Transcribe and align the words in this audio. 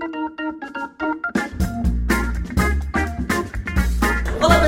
Thank 0.00 1.02
you. 1.02 1.03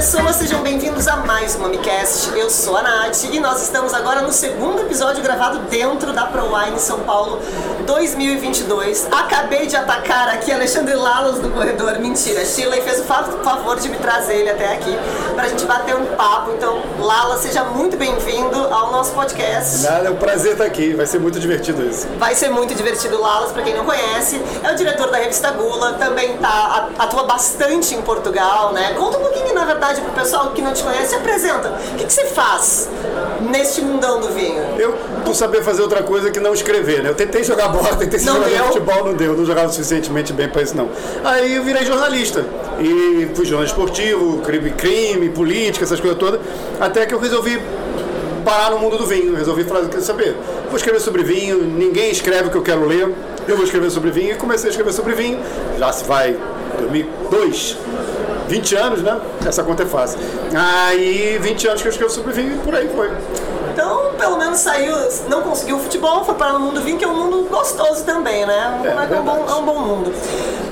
Pessoas, 0.07 0.37
sejam 0.37 0.63
bem-vindos 0.63 1.09
a 1.09 1.17
mais 1.17 1.57
um 1.57 1.63
Mamicast. 1.63 2.31
Eu 2.39 2.49
sou 2.49 2.77
a 2.77 2.83
Nath 2.83 3.25
e 3.25 3.41
nós 3.41 3.61
estamos 3.61 3.93
agora 3.93 4.23
no 4.23 4.31
segundo 4.31 4.83
episódio 4.83 5.21
gravado 5.21 5.59
dentro 5.69 6.13
da 6.13 6.27
ProWine 6.27 6.79
São 6.79 7.01
Paulo 7.01 7.43
2022. 7.85 9.09
Acabei 9.11 9.67
de 9.67 9.75
atacar 9.75 10.29
aqui 10.29 10.53
Alexandre 10.53 10.95
Lalas 10.95 11.41
do 11.41 11.51
corredor. 11.51 11.99
Mentira, 11.99 12.45
Shirley 12.45 12.83
fez 12.83 13.01
o 13.01 13.03
favor 13.03 13.81
de 13.81 13.89
me 13.89 13.97
trazer 13.97 14.35
ele 14.35 14.51
até 14.51 14.75
aqui 14.75 14.97
pra 15.35 15.49
gente 15.49 15.65
bater 15.65 15.97
um 15.97 16.07
papo. 16.15 16.53
Então, 16.53 16.81
Lala, 17.01 17.37
seja 17.39 17.65
muito 17.65 17.97
bem-vindo 17.97 18.57
ao 18.73 18.93
nosso 18.93 19.11
podcast. 19.11 19.83
Nada, 19.83 20.07
é 20.07 20.11
um 20.11 20.17
prazer 20.17 20.53
estar 20.53 20.67
aqui, 20.67 20.95
vai 20.95 21.07
ser 21.07 21.19
muito 21.19 21.41
divertido 21.41 21.85
isso. 21.85 22.07
Vai 22.17 22.37
ser 22.37 22.49
muito 22.49 22.77
divertido, 22.77 23.21
Lalas, 23.21 23.51
pra 23.51 23.63
quem 23.63 23.75
não 23.75 23.85
conhece. 23.85 24.41
É 24.63 24.73
o 24.73 24.77
diretor 24.77 25.11
da 25.11 25.19
revista 25.19 25.51
Gula, 25.51 25.95
também 25.95 26.37
tá, 26.39 26.91
atua 26.97 27.25
bastante 27.25 27.95
em 27.95 28.03
Portugal, 28.03 28.73
né? 28.73 28.95
Conta 28.95 29.19
um 29.19 29.21
pouquinho, 29.21 29.53
na 29.53 29.65
verdade, 29.65 29.96
pro 30.01 30.13
pessoal 30.13 30.51
que 30.51 30.63
não 30.63 30.73
te 30.73 30.83
conhece, 30.83 31.09
se 31.09 31.15
apresenta. 31.17 31.69
O 31.93 31.97
que, 31.97 32.05
que 32.05 32.13
você 32.13 32.27
faz 32.27 32.89
neste 33.51 33.81
mundão 33.83 34.21
do 34.21 34.29
vinho? 34.29 34.63
Eu 34.79 34.95
não 35.25 35.35
sabia 35.35 35.63
fazer 35.63 35.83
outra 35.83 36.03
coisa 36.03 36.31
que 36.31 36.41
não 36.41 36.53
escrever, 36.55 37.03
né? 37.03 37.11
Eu 37.11 37.15
tentei 37.15 37.43
jogar 37.45 37.69
bola, 37.69 37.95
tentei 37.97 38.21
Não 38.21 38.35
jogar 38.35 38.49
deu? 38.49 38.65
futebol, 38.67 39.05
não 39.05 39.15
deu, 39.15 39.37
não 39.37 39.45
jogava 39.45 39.69
suficientemente 39.71 40.33
bem 40.33 40.49
para 40.49 40.63
isso 40.63 40.77
não. 40.77 40.89
Aí 41.25 41.55
eu 41.55 41.63
virei 41.63 41.85
jornalista 41.85 42.45
e 42.81 43.29
fui 43.35 43.45
jornalista 43.45 43.77
esportivo, 43.77 44.39
crime, 44.43 44.71
crime, 44.73 45.29
política, 45.31 45.85
essas 45.85 46.01
coisas 46.01 46.19
todas, 46.19 46.41
até 46.81 47.05
que 47.07 47.15
eu 47.15 47.19
resolvi 47.19 47.61
parar 48.45 48.71
no 48.71 48.79
mundo 48.79 48.97
do 48.97 49.07
vinho. 49.07 49.35
Resolvi 49.35 49.65
falar, 49.65 49.87
quer 49.89 50.01
saber? 50.01 50.37
Vou 50.67 50.77
escrever 50.77 51.01
sobre 51.01 51.23
vinho, 51.23 51.59
ninguém 51.59 52.11
escreve 52.11 52.49
o 52.49 52.51
que 52.51 52.57
eu 52.57 52.63
quero 52.63 52.87
ler, 52.87 53.13
eu 53.49 53.57
vou 53.57 53.65
escrever 53.65 53.91
sobre 53.91 54.11
vinho 54.11 54.33
e 54.33 54.35
comecei 54.35 54.69
a 54.69 54.71
escrever 54.71 54.93
sobre 54.93 55.15
vinho. 55.15 55.41
Já 55.79 55.93
se 55.93 56.05
vai 56.05 56.37
2002. 56.79 57.77
20 58.49 58.75
anos, 58.77 59.03
né? 59.03 59.21
Essa 59.47 59.63
conta 59.63 59.83
é 59.83 59.87
fácil. 59.87 60.19
Aí, 60.55 61.39
20 61.39 61.69
anos 61.69 61.83
que 61.83 61.89
eu 61.89 61.93
escrevo 61.93 62.13
sobre 62.13 62.33
vinho 62.33 62.55
e 62.55 62.59
por 62.59 62.75
aí 62.75 62.89
foi. 62.95 63.11
Então, 63.73 64.13
pelo 64.17 64.39
menos 64.39 64.59
saiu, 64.59 64.97
não 65.29 65.43
conseguiu 65.43 65.77
o 65.77 65.81
futebol, 65.81 66.25
foi 66.25 66.35
para 66.35 66.55
o 66.55 66.61
mundo 66.61 66.77
do 66.77 66.81
vinho, 66.81 66.97
que 66.97 67.05
é 67.05 67.09
um 67.09 67.15
mundo 67.15 67.47
gostoso 67.51 68.05
também, 68.05 68.47
né? 68.47 68.81
É, 68.85 69.15
é, 69.15 69.21
um, 69.21 69.23
bom, 69.23 69.45
é 69.47 69.55
um 69.55 69.65
bom 69.67 69.81
mundo. 69.81 70.15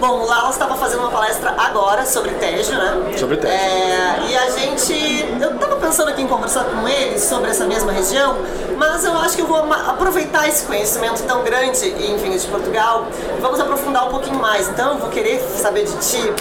Bom, 0.00 0.22
o 0.22 0.26
Lala 0.26 0.48
estava 0.48 0.74
fazendo 0.76 1.00
uma 1.00 1.10
palestra 1.10 1.54
agora 1.58 2.06
sobre 2.06 2.30
Tejo, 2.30 2.72
né? 2.72 3.12
Sobre 3.18 3.36
Tejo. 3.36 3.52
É, 3.52 4.20
e 4.26 4.36
a 4.38 4.50
gente. 4.50 5.26
Eu 5.38 5.54
estava 5.54 5.76
pensando 5.76 6.08
aqui 6.08 6.22
em 6.22 6.26
conversar 6.26 6.64
com 6.64 6.88
ele 6.88 7.18
sobre 7.18 7.50
essa 7.50 7.66
mesma 7.66 7.92
região, 7.92 8.38
mas 8.78 9.04
eu 9.04 9.12
acho 9.18 9.36
que 9.36 9.42
eu 9.42 9.46
vou 9.46 9.58
aproveitar 9.58 10.48
esse 10.48 10.64
conhecimento 10.64 11.22
tão 11.24 11.42
grande 11.42 11.86
em 11.86 12.16
vinhos 12.16 12.42
de 12.42 12.48
Portugal 12.48 13.06
e 13.36 13.40
vamos 13.40 13.60
aprofundar 13.60 14.06
um 14.06 14.10
pouquinho 14.10 14.38
mais. 14.38 14.66
Então, 14.68 14.92
eu 14.92 14.98
vou 14.98 15.10
querer 15.10 15.40
saber 15.40 15.84
de 15.84 15.96
ti 15.98 16.32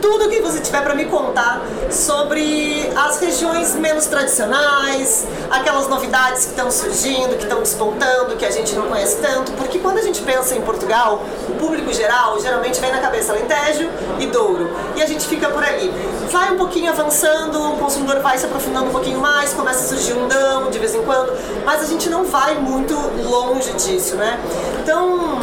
tudo 0.00 0.28
que 0.28 0.40
você 0.40 0.60
tiver 0.60 0.82
para 0.82 0.94
me 0.94 1.06
contar 1.06 1.62
sobre 1.90 2.90
as 2.96 3.18
regiões 3.18 3.74
menos 3.74 4.06
tradicionais, 4.06 5.26
aquelas 5.50 5.88
novidades 5.88 6.44
que 6.44 6.50
estão 6.50 6.70
surgindo, 6.70 7.36
que 7.36 7.44
estão 7.44 7.60
despontando, 7.60 8.36
que 8.36 8.44
a 8.44 8.50
gente 8.50 8.74
não 8.74 8.88
conhece 8.88 9.16
tanto, 9.16 9.52
porque 9.52 9.78
quando 9.78 9.98
a 9.98 10.02
gente 10.02 10.22
pensa 10.22 10.54
em 10.54 10.62
Portugal, 10.62 11.22
o 11.48 11.52
público 11.54 11.92
geral 11.92 12.40
geralmente 12.40 12.80
vem 12.80 12.90
na 12.90 12.98
cabeça 12.98 13.32
Alentejo 13.32 13.88
e 14.18 14.26
Douro, 14.26 14.70
e 14.94 15.02
a 15.02 15.06
gente 15.06 15.26
fica 15.26 15.48
por 15.48 15.62
ali. 15.62 15.92
Vai 16.30 16.52
um 16.52 16.56
pouquinho 16.56 16.90
avançando, 16.90 17.74
o 17.74 17.76
consumidor 17.76 18.20
vai 18.20 18.36
se 18.38 18.46
aprofundando 18.46 18.86
um 18.86 18.92
pouquinho 18.92 19.20
mais, 19.20 19.52
começa 19.52 19.80
a 19.80 19.88
surgir 19.88 20.14
um 20.14 20.28
dão 20.28 20.70
de 20.70 20.78
vez 20.78 20.94
em 20.94 21.02
quando, 21.02 21.32
mas 21.64 21.82
a 21.82 21.86
gente 21.86 22.08
não 22.08 22.24
vai 22.24 22.54
muito 22.54 22.94
longe 23.24 23.72
disso, 23.74 24.16
né? 24.16 24.38
Então, 24.82 25.40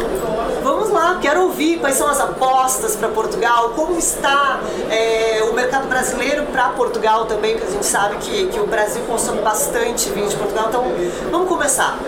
Vamos 0.64 0.88
lá, 0.88 1.18
quero 1.20 1.42
ouvir 1.42 1.78
quais 1.78 1.94
são 1.94 2.08
as 2.08 2.18
apostas 2.18 2.96
para 2.96 3.08
Portugal, 3.08 3.74
como 3.76 3.98
está 3.98 4.58
é, 4.90 5.46
o 5.50 5.52
mercado 5.52 5.86
brasileiro 5.88 6.46
para 6.46 6.70
Portugal 6.70 7.26
também, 7.26 7.52
porque 7.52 7.68
a 7.68 7.70
gente 7.70 7.84
sabe 7.84 8.16
que, 8.16 8.46
que 8.46 8.58
o 8.58 8.66
Brasil 8.66 9.02
consome 9.06 9.42
bastante 9.42 10.08
vinho 10.08 10.26
de 10.26 10.34
Portugal. 10.34 10.68
Então, 10.70 10.84
vamos 11.30 11.50
começar. 11.50 11.98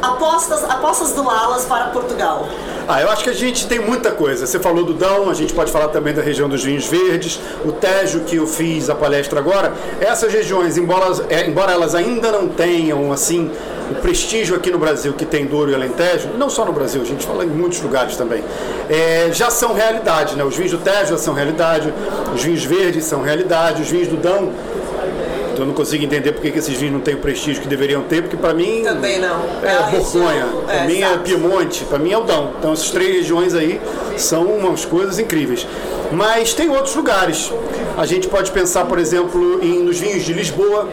Apostas, 0.00 0.64
apostas 0.64 1.12
do 1.12 1.28
Alas 1.28 1.66
para 1.66 1.88
Portugal. 1.88 2.48
Ah, 2.88 3.02
eu 3.02 3.10
acho 3.10 3.24
que 3.24 3.30
a 3.30 3.34
gente 3.34 3.66
tem 3.66 3.80
muita 3.80 4.12
coisa. 4.12 4.46
Você 4.46 4.60
falou 4.60 4.84
do 4.84 4.94
Dão, 4.94 5.28
a 5.28 5.34
gente 5.34 5.52
pode 5.52 5.72
falar 5.72 5.88
também 5.88 6.14
da 6.14 6.22
região 6.22 6.48
dos 6.48 6.62
vinhos 6.62 6.86
verdes, 6.86 7.40
o 7.64 7.72
Tejo 7.72 8.20
que 8.20 8.36
eu 8.36 8.46
fiz 8.46 8.88
a 8.88 8.94
palestra 8.94 9.40
agora. 9.40 9.72
Essas 10.00 10.32
regiões, 10.32 10.78
embora, 10.78 11.06
é, 11.28 11.48
embora 11.48 11.72
elas 11.72 11.96
ainda 11.96 12.30
não 12.30 12.46
tenham 12.46 13.12
assim 13.12 13.50
o 13.90 13.94
prestígio 13.96 14.54
aqui 14.54 14.70
no 14.70 14.78
Brasil 14.78 15.12
que 15.14 15.24
tem 15.24 15.46
Douro 15.46 15.70
e 15.70 15.74
Alentejo, 15.74 16.28
não 16.36 16.48
só 16.48 16.64
no 16.64 16.72
Brasil, 16.72 17.02
a 17.02 17.04
gente 17.04 17.26
fala 17.26 17.44
em 17.44 17.48
muitos 17.48 17.80
lugares 17.80 18.16
também, 18.16 18.44
é, 18.88 19.30
já 19.32 19.50
são 19.50 19.72
realidade, 19.74 20.36
né? 20.36 20.44
Os 20.44 20.56
vinhos 20.56 20.70
do 20.70 20.78
Tejo 20.78 21.10
já 21.10 21.18
são 21.18 21.34
realidade, 21.34 21.92
os 22.32 22.42
vinhos 22.42 22.64
verdes 22.64 23.04
são 23.04 23.20
realidade, 23.20 23.82
os 23.82 23.88
vinhos 23.88 24.06
do 24.06 24.16
Dão 24.16 24.52
então 25.56 25.64
eu 25.64 25.68
não 25.68 25.74
consigo 25.74 26.04
entender 26.04 26.32
porque 26.32 26.50
que 26.50 26.58
esses 26.58 26.76
vinhos 26.76 26.92
não 26.92 27.00
têm 27.00 27.14
o 27.14 27.18
prestígio 27.18 27.62
que 27.62 27.66
deveriam 27.68 28.02
ter, 28.02 28.20
porque 28.20 28.36
para 28.36 28.52
mim 28.52 28.82
Também 28.84 29.18
não. 29.18 29.40
é, 29.62 29.68
É 29.68 29.76
a 29.78 29.82
Borgonha, 29.84 30.44
região, 30.44 30.62
para 30.66 30.74
é, 30.74 30.86
mim 30.86 31.02
é. 31.02 31.16
Piemonte, 31.16 31.84
para 31.86 31.98
mim 31.98 32.12
é 32.12 32.18
o 32.18 32.24
Dão. 32.24 32.52
Então 32.58 32.74
essas 32.74 32.90
três 32.90 33.16
regiões 33.16 33.54
aí 33.54 33.80
são 34.18 34.44
umas 34.44 34.84
coisas 34.84 35.18
incríveis. 35.18 35.66
Mas 36.12 36.52
tem 36.52 36.68
outros 36.68 36.94
lugares. 36.94 37.50
A 37.96 38.04
gente 38.04 38.28
pode 38.28 38.50
pensar, 38.50 38.84
por 38.84 38.98
exemplo, 38.98 39.58
em, 39.64 39.82
nos 39.82 39.98
vinhos 39.98 40.24
de 40.24 40.34
Lisboa, 40.34 40.90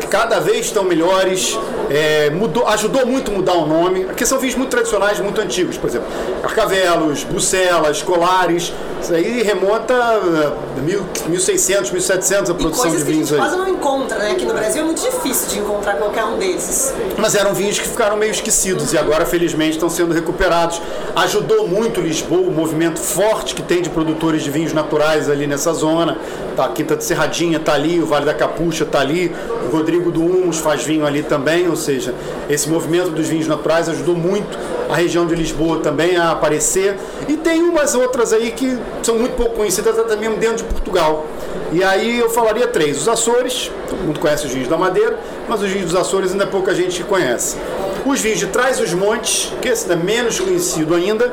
que 0.00 0.06
cada 0.06 0.40
vez 0.40 0.64
estão 0.66 0.82
melhores. 0.82 1.58
É, 1.90 2.30
mudou, 2.30 2.66
ajudou 2.68 3.04
muito 3.04 3.30
a 3.30 3.34
mudar 3.34 3.54
o 3.54 3.66
nome, 3.66 4.04
porque 4.04 4.24
são 4.24 4.38
vinhos 4.38 4.54
muito 4.54 4.70
tradicionais, 4.70 5.18
muito 5.20 5.40
antigos, 5.40 5.76
por 5.76 5.88
exemplo, 5.90 6.06
Carcavelos, 6.42 7.24
Bucelas, 7.24 8.00
Colares, 8.02 8.72
isso 9.02 9.12
aí 9.14 9.42
remonta 9.42 9.94
a 9.94 10.80
mil- 10.80 11.04
1600, 11.26 11.90
1700 11.90 12.50
a 12.50 12.54
E 12.54 12.56
produção 12.56 12.82
coisas 12.84 12.98
de 13.00 13.04
que 13.04 13.10
a 13.10 13.14
vinhos 13.14 13.28
gente 13.28 13.40
aí. 13.40 13.46
quase 13.48 13.56
não 13.58 13.68
encontra, 13.68 14.18
né? 14.18 14.30
Aqui 14.32 14.44
no 14.44 14.52
Brasil 14.54 14.82
é 14.82 14.84
muito 14.84 15.02
difícil 15.02 15.48
de 15.48 15.58
encontrar 15.58 15.94
qualquer 15.96 16.24
um 16.24 16.38
desses. 16.38 16.92
Mas 17.18 17.34
eram 17.34 17.52
vinhos 17.54 17.78
que 17.78 17.88
ficaram 17.88 18.16
meio 18.16 18.30
esquecidos 18.30 18.92
e 18.92 18.98
agora, 18.98 19.24
felizmente, 19.26 19.72
estão 19.72 19.88
sendo 19.88 20.12
recuperados. 20.14 20.80
Ajudou 21.16 21.66
muito 21.66 22.00
Lisboa, 22.00 22.42
o 22.48 22.50
movimento 22.52 23.00
forte 23.00 23.54
que 23.54 23.62
tem 23.62 23.80
de 23.82 23.88
produtores 23.90 24.42
de 24.42 24.50
vinhos 24.50 24.72
naturais 24.72 25.28
ali 25.30 25.46
nessa 25.46 25.72
zona. 25.72 26.18
Tá, 26.56 26.66
a 26.66 26.68
Quinta 26.68 26.94
de 26.94 27.02
Serradinha 27.04 27.56
está 27.56 27.72
ali, 27.72 28.00
o 28.00 28.06
Vale 28.06 28.26
da 28.26 28.34
Capucha 28.34 28.84
está 28.84 29.00
ali, 29.00 29.34
Rodrigo 29.70 30.10
do 30.10 30.20
Humus 30.20 30.58
faz 30.58 30.84
vinho 30.84 31.06
ali 31.06 31.22
também, 31.22 31.68
ou 31.68 31.76
seja, 31.76 32.14
esse 32.48 32.68
movimento 32.68 33.10
dos 33.10 33.28
vinhos 33.28 33.46
naturais 33.46 33.88
ajudou 33.88 34.14
muito 34.14 34.58
a 34.88 34.96
região 34.96 35.24
de 35.24 35.34
Lisboa 35.34 35.78
também 35.78 36.16
a 36.16 36.32
aparecer. 36.32 36.96
E 37.28 37.36
tem 37.36 37.62
umas 37.62 37.94
outras 37.94 38.32
aí 38.32 38.50
que 38.50 38.76
são 39.02 39.16
muito 39.16 39.36
pouco 39.36 39.56
conhecidas 39.56 39.98
até 39.98 40.16
mesmo 40.16 40.36
dentro 40.36 40.58
de 40.58 40.64
Portugal. 40.64 41.26
E 41.72 41.84
aí 41.84 42.18
eu 42.18 42.28
falaria 42.28 42.66
três. 42.66 43.00
Os 43.00 43.08
Açores, 43.08 43.70
todo 43.88 44.00
mundo 44.00 44.18
conhece 44.18 44.46
os 44.46 44.52
vinhos 44.52 44.68
da 44.68 44.76
Madeira, 44.76 45.18
mas 45.48 45.62
os 45.62 45.70
vinhos 45.70 45.92
dos 45.92 46.00
Açores 46.00 46.32
ainda 46.32 46.46
pouca 46.46 46.74
gente 46.74 47.02
conhece. 47.04 47.56
Os 48.04 48.20
vinhos 48.20 48.40
de 48.40 48.46
Trás 48.48 48.80
os 48.80 48.92
Montes, 48.92 49.52
que 49.62 49.68
esse 49.68 49.90
é 49.90 49.96
menos 49.96 50.40
conhecido 50.40 50.94
ainda, 50.94 51.32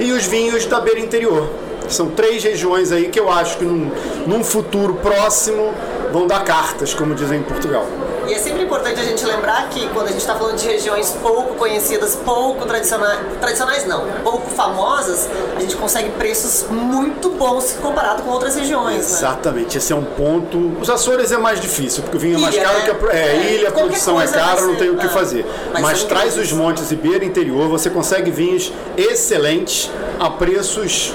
e 0.00 0.12
os 0.12 0.24
vinhos 0.26 0.64
da 0.64 0.80
beira 0.80 1.00
interior. 1.00 1.50
São 1.88 2.08
três 2.08 2.42
regiões 2.42 2.90
aí 2.90 3.08
que 3.08 3.20
eu 3.20 3.30
acho 3.30 3.58
que 3.58 3.64
num, 3.64 3.90
num 4.26 4.42
futuro 4.42 4.94
próximo 4.94 5.72
vão 6.12 6.26
dar 6.26 6.44
cartas, 6.44 6.94
como 6.94 7.14
dizem 7.14 7.40
em 7.40 7.42
Portugal. 7.42 7.86
E 8.26 8.34
é 8.34 8.38
sempre 8.38 8.64
importante 8.64 9.00
a 9.00 9.04
gente 9.04 9.24
lembrar 9.24 9.68
que 9.68 9.88
quando 9.90 10.06
a 10.06 10.10
gente 10.10 10.20
está 10.20 10.34
falando 10.34 10.56
de 10.56 10.66
regiões 10.66 11.16
pouco 11.22 11.54
conhecidas, 11.54 12.16
pouco 12.16 12.66
tradicionais, 12.66 13.20
tradicionais 13.40 13.86
não, 13.86 14.04
pouco 14.24 14.50
famosas, 14.50 15.28
a 15.56 15.60
gente 15.60 15.76
consegue 15.76 16.10
preços 16.10 16.66
muito 16.68 17.30
bons 17.30 17.76
comparado 17.80 18.24
com 18.24 18.30
outras 18.30 18.56
regiões, 18.56 18.96
né? 18.96 19.18
Exatamente, 19.18 19.78
esse 19.78 19.92
é 19.92 19.96
um 19.96 20.04
ponto. 20.04 20.72
Os 20.80 20.90
Açores 20.90 21.30
é 21.30 21.38
mais 21.38 21.60
difícil, 21.60 22.02
porque 22.02 22.16
o 22.16 22.20
vinho 22.20 22.38
é 22.38 22.40
mais 22.40 22.56
caro 22.56 22.78
né? 22.78 22.84
que 22.84 22.90
a, 22.90 23.16
é, 23.16 23.36
É, 23.36 23.54
ilha, 23.54 23.68
a 23.68 23.72
produção 23.72 24.20
é 24.20 24.26
cara, 24.26 24.60
não 24.62 24.74
tem 24.74 24.90
o 24.90 24.96
que 24.96 25.06
ah, 25.06 25.10
fazer. 25.10 25.46
mas 25.72 25.82
Mas 25.82 26.04
traz 26.04 26.36
os 26.36 26.52
montes 26.52 26.90
e 26.90 26.96
beira 26.96 27.24
interior, 27.24 27.68
você 27.68 27.88
consegue 27.88 28.32
vinhos 28.32 28.72
excelentes 28.96 29.88
a 30.18 30.28
preços 30.30 31.14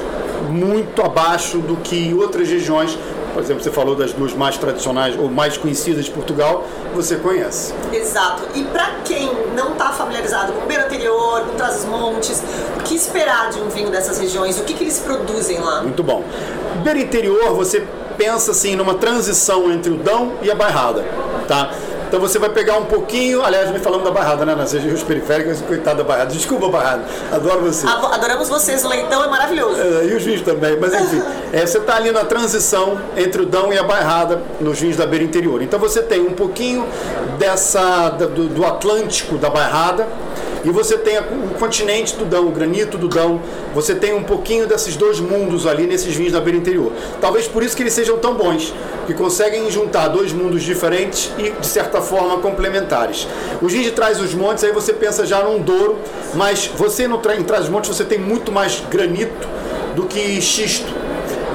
muito 0.49 1.01
abaixo 1.01 1.57
do 1.57 1.75
que 1.77 2.13
outras 2.13 2.47
regiões. 2.47 2.97
Por 3.33 3.41
exemplo, 3.41 3.63
você 3.63 3.71
falou 3.71 3.95
das 3.95 4.13
duas 4.13 4.33
mais 4.33 4.57
tradicionais 4.57 5.17
ou 5.17 5.29
mais 5.29 5.57
conhecidas 5.57 6.05
de 6.05 6.11
Portugal, 6.11 6.65
você 6.93 7.15
conhece. 7.15 7.73
Exato. 7.91 8.43
E 8.55 8.63
para 8.65 8.91
quem 9.05 9.31
não 9.55 9.73
está 9.73 9.89
familiarizado 9.91 10.53
com 10.53 10.65
Beira 10.65 10.85
Anterior, 10.85 11.41
com 11.41 11.55
Trás-os-Montes, 11.55 12.43
o 12.77 12.83
que 12.83 12.95
esperar 12.95 13.49
de 13.49 13.59
um 13.59 13.69
vinho 13.69 13.89
dessas 13.89 14.19
regiões? 14.19 14.59
O 14.59 14.63
que, 14.63 14.73
que 14.73 14.83
eles 14.83 14.99
produzem 14.99 15.59
lá? 15.59 15.81
Muito 15.81 16.03
bom. 16.03 16.23
Beira 16.83 16.99
interior, 16.99 17.53
você 17.53 17.85
pensa 18.17 18.51
assim 18.51 18.75
numa 18.75 18.95
transição 18.95 19.71
entre 19.71 19.91
o 19.91 19.97
Dão 19.97 20.33
e 20.41 20.51
a 20.51 20.55
Bairrada, 20.55 21.03
tá? 21.47 21.71
Então 22.11 22.19
você 22.19 22.37
vai 22.37 22.49
pegar 22.49 22.75
um 22.77 22.83
pouquinho, 22.83 23.41
aliás, 23.41 23.71
me 23.71 23.79
falando 23.79 24.03
da 24.03 24.11
Bairrada, 24.11 24.45
né? 24.45 24.53
Nas 24.53 24.73
regiões 24.73 25.01
periféricas, 25.01 25.61
coitado 25.61 25.99
da 25.99 26.03
Bairrada. 26.03 26.33
Desculpa, 26.33 26.67
Bairrada. 26.67 27.03
Adoro 27.31 27.61
você. 27.61 27.87
Ado- 27.87 28.07
Adoramos 28.07 28.49
vocês, 28.49 28.83
o 28.83 28.89
leitão 28.89 29.23
é 29.23 29.29
maravilhoso. 29.29 29.79
É, 29.79 30.07
e 30.07 30.13
os 30.13 30.21
vinhos 30.21 30.41
também, 30.41 30.77
mas 30.77 30.93
enfim, 30.93 31.23
é, 31.53 31.65
você 31.65 31.77
está 31.77 31.95
ali 31.95 32.11
na 32.11 32.25
transição 32.25 32.99
entre 33.15 33.43
o 33.43 33.45
Dão 33.45 33.71
e 33.71 33.77
a 33.77 33.83
Bairrada 33.83 34.41
nos 34.59 34.77
vinhos 34.81 34.97
da 34.97 35.05
beira 35.05 35.23
interior. 35.23 35.61
Então 35.61 35.79
você 35.79 36.01
tem 36.01 36.19
um 36.19 36.33
pouquinho 36.33 36.85
dessa 37.39 38.09
do, 38.09 38.49
do 38.49 38.65
Atlântico 38.65 39.37
da 39.37 39.49
Bairrada 39.49 40.05
E 40.63 40.69
você 40.69 40.97
tem 40.97 41.17
o 41.17 41.55
continente 41.57 42.15
do 42.15 42.25
Dão, 42.25 42.47
o 42.47 42.51
granito 42.51 42.97
do 42.97 43.07
Dão, 43.07 43.41
você 43.73 43.95
tem 43.95 44.13
um 44.13 44.23
pouquinho 44.23 44.67
desses 44.67 44.95
dois 44.95 45.19
mundos 45.19 45.65
ali 45.65 45.87
nesses 45.87 46.15
vinhos 46.15 46.33
da 46.33 46.39
beira 46.39 46.57
interior. 46.57 46.91
Talvez 47.19 47.47
por 47.47 47.63
isso 47.63 47.75
que 47.75 47.81
eles 47.81 47.93
sejam 47.93 48.17
tão 48.19 48.35
bons, 48.35 48.73
que 49.07 49.13
conseguem 49.13 49.69
juntar 49.71 50.09
dois 50.09 50.31
mundos 50.31 50.61
diferentes 50.61 51.31
e, 51.37 51.49
de 51.49 51.67
certa 51.67 51.99
forma, 51.99 52.37
complementares. 52.37 53.27
Os 53.61 53.71
vinhos 53.71 53.87
de 53.87 53.91
Trás 53.91 54.19
os 54.19 54.33
Montes, 54.33 54.63
aí 54.63 54.71
você 54.71 54.93
pensa 54.93 55.25
já 55.25 55.43
num 55.43 55.59
Douro, 55.59 55.97
mas 56.35 56.67
você 56.67 57.07
no, 57.07 57.19
em 57.37 57.43
Trás 57.43 57.65
os 57.65 57.69
Montes 57.69 57.89
você 57.89 58.03
tem 58.03 58.19
muito 58.19 58.51
mais 58.51 58.83
granito 58.89 59.47
do 59.95 60.05
que 60.05 60.39
xisto. 60.41 61.00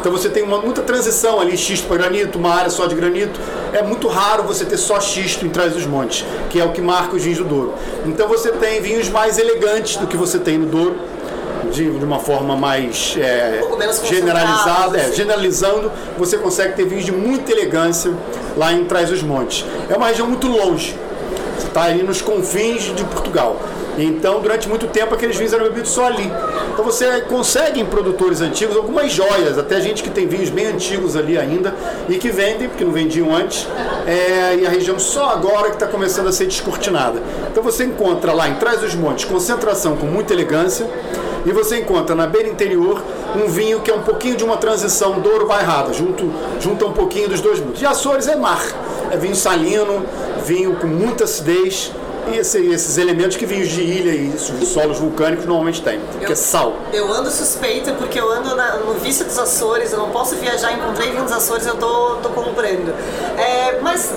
Então 0.07 0.17
você 0.17 0.29
tem 0.29 0.45
uma, 0.45 0.61
muita 0.61 0.83
transição 0.83 1.41
ali, 1.41 1.57
xisto 1.57 1.89
para 1.89 1.97
granito, 1.97 2.39
uma 2.39 2.55
área 2.55 2.71
só 2.71 2.87
de 2.87 2.95
granito. 2.95 3.41
É 3.73 3.83
muito 3.83 4.07
raro 4.07 4.45
você 4.45 4.65
ter 4.65 4.77
só 4.77 5.01
xisto 5.01 5.45
em 5.45 5.49
trás 5.49 5.73
dos 5.73 5.85
montes, 5.85 6.25
que 6.49 6.61
é 6.61 6.65
o 6.65 6.71
que 6.71 6.81
marca 6.81 7.17
os 7.17 7.25
vinhos 7.25 7.39
do 7.39 7.45
Douro. 7.45 7.75
Então 8.05 8.29
você 8.29 8.53
tem 8.53 8.81
vinhos 8.81 9.09
mais 9.09 9.37
elegantes 9.37 9.97
do 9.97 10.07
que 10.07 10.17
você 10.17 10.39
tem 10.39 10.59
no 10.59 10.67
Douro, 10.67 10.97
de, 11.73 11.91
de 11.91 12.05
uma 12.05 12.21
forma 12.21 12.55
mais 12.55 13.17
é, 13.19 13.65
um 13.69 14.07
generalizada, 14.07 14.97
é, 14.97 15.13
generalizando, 15.13 15.91
você 16.17 16.39
consegue 16.39 16.77
ter 16.77 16.87
vinhos 16.87 17.05
de 17.05 17.11
muita 17.11 17.51
elegância 17.51 18.13
lá 18.57 18.73
em 18.73 18.85
Trás 18.85 19.11
dos 19.11 19.25
Montes. 19.25 19.65
É 19.91 19.97
uma 19.97 20.07
região 20.07 20.29
muito 20.29 20.47
longe, 20.47 20.97
está 21.65 21.85
ali 21.85 22.03
nos 22.03 22.21
confins 22.21 22.85
de 22.95 23.05
Portugal. 23.05 23.61
Então, 23.99 24.41
durante 24.41 24.69
muito 24.69 24.87
tempo, 24.89 25.15
aqueles 25.15 25.37
vinhos 25.37 25.53
eram 25.53 25.65
bebidos 25.65 25.91
só 25.91 26.07
ali. 26.07 26.31
Então, 26.73 26.85
você 26.85 27.23
consegue 27.23 27.81
em 27.81 27.87
produtores 27.87 28.41
antigos 28.43 28.77
algumas 28.77 29.11
joias, 29.11 29.59
até 29.59 29.81
gente 29.81 30.03
que 30.03 30.11
tem 30.11 30.27
vinhos 30.27 30.51
bem 30.51 30.67
antigos 30.67 31.17
ali 31.17 31.39
ainda 31.39 31.75
e 32.09 32.17
que 32.19 32.29
vendem, 32.29 32.69
porque 32.69 32.85
não 32.85 32.93
vendiam 32.93 33.35
antes, 33.35 33.67
é, 34.07 34.57
e 34.57 34.67
a 34.67 34.71
região 34.71 34.99
só 34.99 35.31
agora 35.31 35.69
que 35.69 35.77
está 35.77 35.87
começando 35.87 36.29
a 36.29 36.33
ser 36.33 36.45
descortinada. 36.45 37.21
Então, 37.51 37.63
você 37.63 37.85
encontra 37.85 38.33
lá 38.33 38.49
em 38.49 38.57
Trás 38.57 38.81
dos 38.81 38.95
Montes 38.95 39.25
concentração 39.25 39.97
com 39.97 40.07
muita 40.07 40.35
elegância 40.35 40.87
e 41.47 41.53
você 41.53 41.79
encontra 41.79 42.15
na 42.15 42.27
beira 42.27 42.49
interior 42.49 43.01
um 43.37 43.49
vinho 43.49 43.81
que 43.81 43.91
é 43.91 43.95
um 43.95 44.03
pouquinho 44.03 44.37
de 44.37 44.45
uma 44.45 44.57
transição 44.57 45.21
Douro-Bairrada, 45.21 45.93
junto, 45.93 46.31
junta 46.61 46.85
um 46.85 46.93
pouquinho 46.93 47.29
dos 47.29 47.41
dois 47.41 47.61
mundos. 47.61 47.81
E 47.81 47.87
Açores 47.87 48.27
é 48.27 48.35
mar, 48.35 48.63
é 49.11 49.17
vinho 49.17 49.35
salino, 49.35 50.05
vinho 50.45 50.77
com 50.77 50.87
muita 50.87 51.25
acidez, 51.25 51.93
e 52.33 52.39
esse, 52.39 52.59
esses 52.67 52.99
elementos 52.99 53.37
que 53.37 53.47
vinhos 53.47 53.69
de 53.69 53.81
ilha 53.83 54.11
e 54.11 54.37
solos 54.67 54.99
vulcânicos 54.99 55.45
normalmente 55.47 55.81
têm, 55.81 56.01
que 56.25 56.33
é 56.33 56.35
sal. 56.35 56.75
Eu 56.93 57.13
ando 57.13 57.31
suspeita 57.31 57.93
porque 57.93 58.19
eu 58.19 58.31
ando 58.31 58.55
na, 58.57 58.77
no 58.79 58.95
vício 58.95 59.25
dos 59.25 59.39
Açores, 59.39 59.93
eu 59.93 59.99
não 59.99 60.11
posso 60.11 60.35
viajar, 60.37 60.73
encontrei 60.73 61.11
vinho 61.11 61.23
dos 61.23 61.33
Açores, 61.33 61.67
eu 61.67 61.77
tô, 61.77 62.17
tô 62.17 62.31
comprando. 62.31 62.93
É, 63.39 63.79
mas 63.81 64.13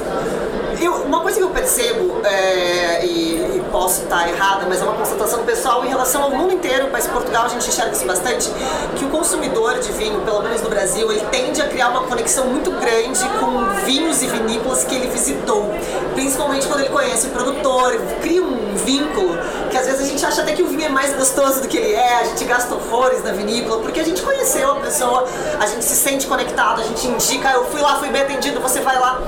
eu, 0.82 0.94
uma 0.94 1.22
coisa 1.22 1.38
que 1.38 1.44
eu 1.44 1.50
percebo, 1.50 2.22
é, 2.26 3.06
e, 3.06 3.58
e, 3.58 3.66
posso 3.72 4.04
estar 4.04 4.28
errada, 4.30 4.66
mas 4.68 4.82
é 4.82 4.84
uma 4.84 4.96
constatação 4.96 5.44
pessoal 5.44 5.86
em 5.86 5.90
relação 5.90 6.24
ao 6.24 6.32
mundo 6.32 6.54
inteiro, 6.54 6.90
mas 6.92 7.06
Portugal 7.08 7.46
a 7.46 7.50
gente 7.50 7.68
enxerga 7.68 7.92
isso 7.92 8.06
bastante, 8.06 8.50
que 8.96 9.06
o 9.06 9.10
consumidor 9.10 9.80
de 9.80 9.92
vinho, 9.92 10.22
pelo 10.22 10.42
menos 10.42 10.62
no 10.62 10.70
Brasil, 10.70 11.12
ele 11.12 11.22
tende 11.32 11.62
a 11.62 11.68
criar 11.68 11.90
uma 11.90 12.04
conexão 12.04 12.46
muito 12.46 12.72
grande 12.72 13.24
com 13.40 13.86
vinhos 13.86 14.22
e 14.22 14.28
vinícolas 14.28 14.84
que 14.84 14.96
ele 14.96 15.08
visitou. 15.08 15.74
Principalmente 16.16 16.68
quando 16.68 16.82
ele 16.82 16.90
conhece 16.90 17.28
o 17.28 17.30
produtor, 17.32 18.00
cria 18.22 18.44
um 18.44 18.76
vínculo, 18.76 19.38
que 19.70 19.78
às 19.78 19.86
vezes 19.86 20.02
a 20.02 20.06
gente 20.06 20.26
acha 20.26 20.42
até 20.42 20.54
que 20.54 20.64
o 20.64 20.68
vinho 20.68 20.86
é 20.86 20.90
mais 20.90 21.14
gostoso 21.14 21.62
do 21.62 21.68
que 21.68 21.78
ele 21.78 21.94
é, 21.94 22.20
a 22.20 22.24
gente 22.24 22.44
gasta 22.46 22.74
horrores 22.74 23.24
na 23.24 23.32
vinícola, 23.32 23.82
porque 23.82 24.00
a 24.00 24.06
gente 24.06 24.22
conheceu 24.22 24.72
a 24.72 24.76
pessoa, 24.76 25.28
a 25.60 25.66
gente 25.66 25.84
se 25.84 25.96
sente 25.96 26.26
conectado, 26.26 26.82
a 26.82 26.84
gente 26.84 27.08
indica, 27.08 27.52
eu 27.52 27.66
fui 27.66 27.82
lá, 27.82 28.00
fui 28.00 28.10
bem 28.10 28.22
atendido, 28.22 28.60
você 28.60 28.80
vai 28.80 28.98
lá. 28.98 29.22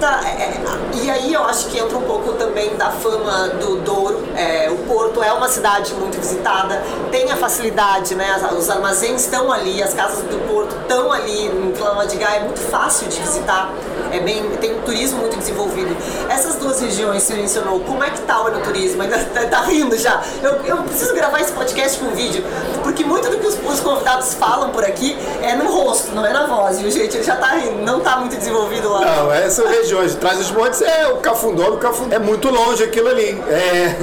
Tá, 0.00 0.20
é, 0.24 0.28
é, 0.28 0.60
e 1.02 1.10
aí 1.10 1.34
eu 1.34 1.42
acho 1.44 1.68
que 1.68 1.78
entra 1.78 1.98
um 1.98 2.02
pouco 2.02 2.34
também 2.34 2.76
da 2.76 2.90
fama 2.90 3.48
do 3.48 3.76
Douro. 3.80 4.28
É, 4.36 4.70
o 4.70 4.76
Porto 4.86 5.20
é 5.22 5.32
uma 5.32 5.48
cidade 5.48 5.92
muito 5.94 6.18
visitada, 6.20 6.80
tem 7.10 7.32
a 7.32 7.36
facilidade, 7.36 8.14
né? 8.14 8.40
Os 8.56 8.70
armazéns 8.70 9.22
estão 9.22 9.50
ali, 9.50 9.82
as 9.82 9.94
casas 9.94 10.22
do 10.24 10.38
Porto 10.46 10.76
estão 10.82 11.12
ali 11.12 11.46
em 11.46 11.72
Clamadigá, 11.72 12.36
é 12.36 12.40
muito 12.40 12.60
fácil 12.60 13.08
de 13.08 13.18
visitar. 13.20 13.72
É 14.12 14.20
bem, 14.20 14.48
tem 14.60 14.78
um 14.78 14.82
turismo 14.82 15.18
muito 15.18 15.36
desenvolvido. 15.36 15.96
Essas 16.30 16.56
duas 16.56 16.80
regiões 16.80 17.22
você 17.24 17.34
mencionou, 17.34 17.80
como 17.80 18.02
é 18.02 18.10
que 18.10 18.20
tá 18.22 18.40
o 18.40 18.50
turismo? 18.60 19.02
Ainda 19.02 19.18
tá, 19.34 19.46
tá 19.46 19.60
rindo 19.62 19.96
já. 19.98 20.22
Eu, 20.42 20.64
eu 20.64 20.76
preciso 20.84 21.14
gravar 21.14 21.40
esse 21.40 21.52
podcast 21.52 21.98
com 21.98 22.10
vídeo, 22.14 22.44
porque 22.78 23.04
muito 23.04 23.28
do 23.28 23.38
que 23.38 23.46
os, 23.46 23.58
os, 23.64 23.80
convidados 23.80 24.34
falam 24.34 24.70
por 24.70 24.84
aqui 24.84 25.16
é 25.42 25.54
no 25.54 25.70
rosto, 25.70 26.14
não 26.14 26.24
é 26.24 26.32
na 26.32 26.46
voz, 26.46 26.80
viu, 26.80 26.90
gente? 26.90 27.16
Ele 27.16 27.24
já 27.24 27.36
tá 27.36 27.48
rindo, 27.48 27.82
não 27.82 28.00
tá 28.00 28.16
muito 28.16 28.36
desenvolvido 28.36 28.88
lá. 28.90 29.00
Não, 29.00 29.32
essa 29.32 29.66
região 29.68 29.98
regiões 29.98 30.12
de 30.12 30.16
trás 30.18 30.38
dos 30.38 30.50
montes 30.50 30.80
é 30.82 31.08
o 31.08 31.16
Cafundó 31.16 31.70
do 31.70 31.76
Cafundó. 31.78 32.14
É 32.14 32.18
muito 32.18 32.48
longe 32.50 32.82
aquilo 32.84 33.08
ali. 33.08 33.42
É... 33.48 33.96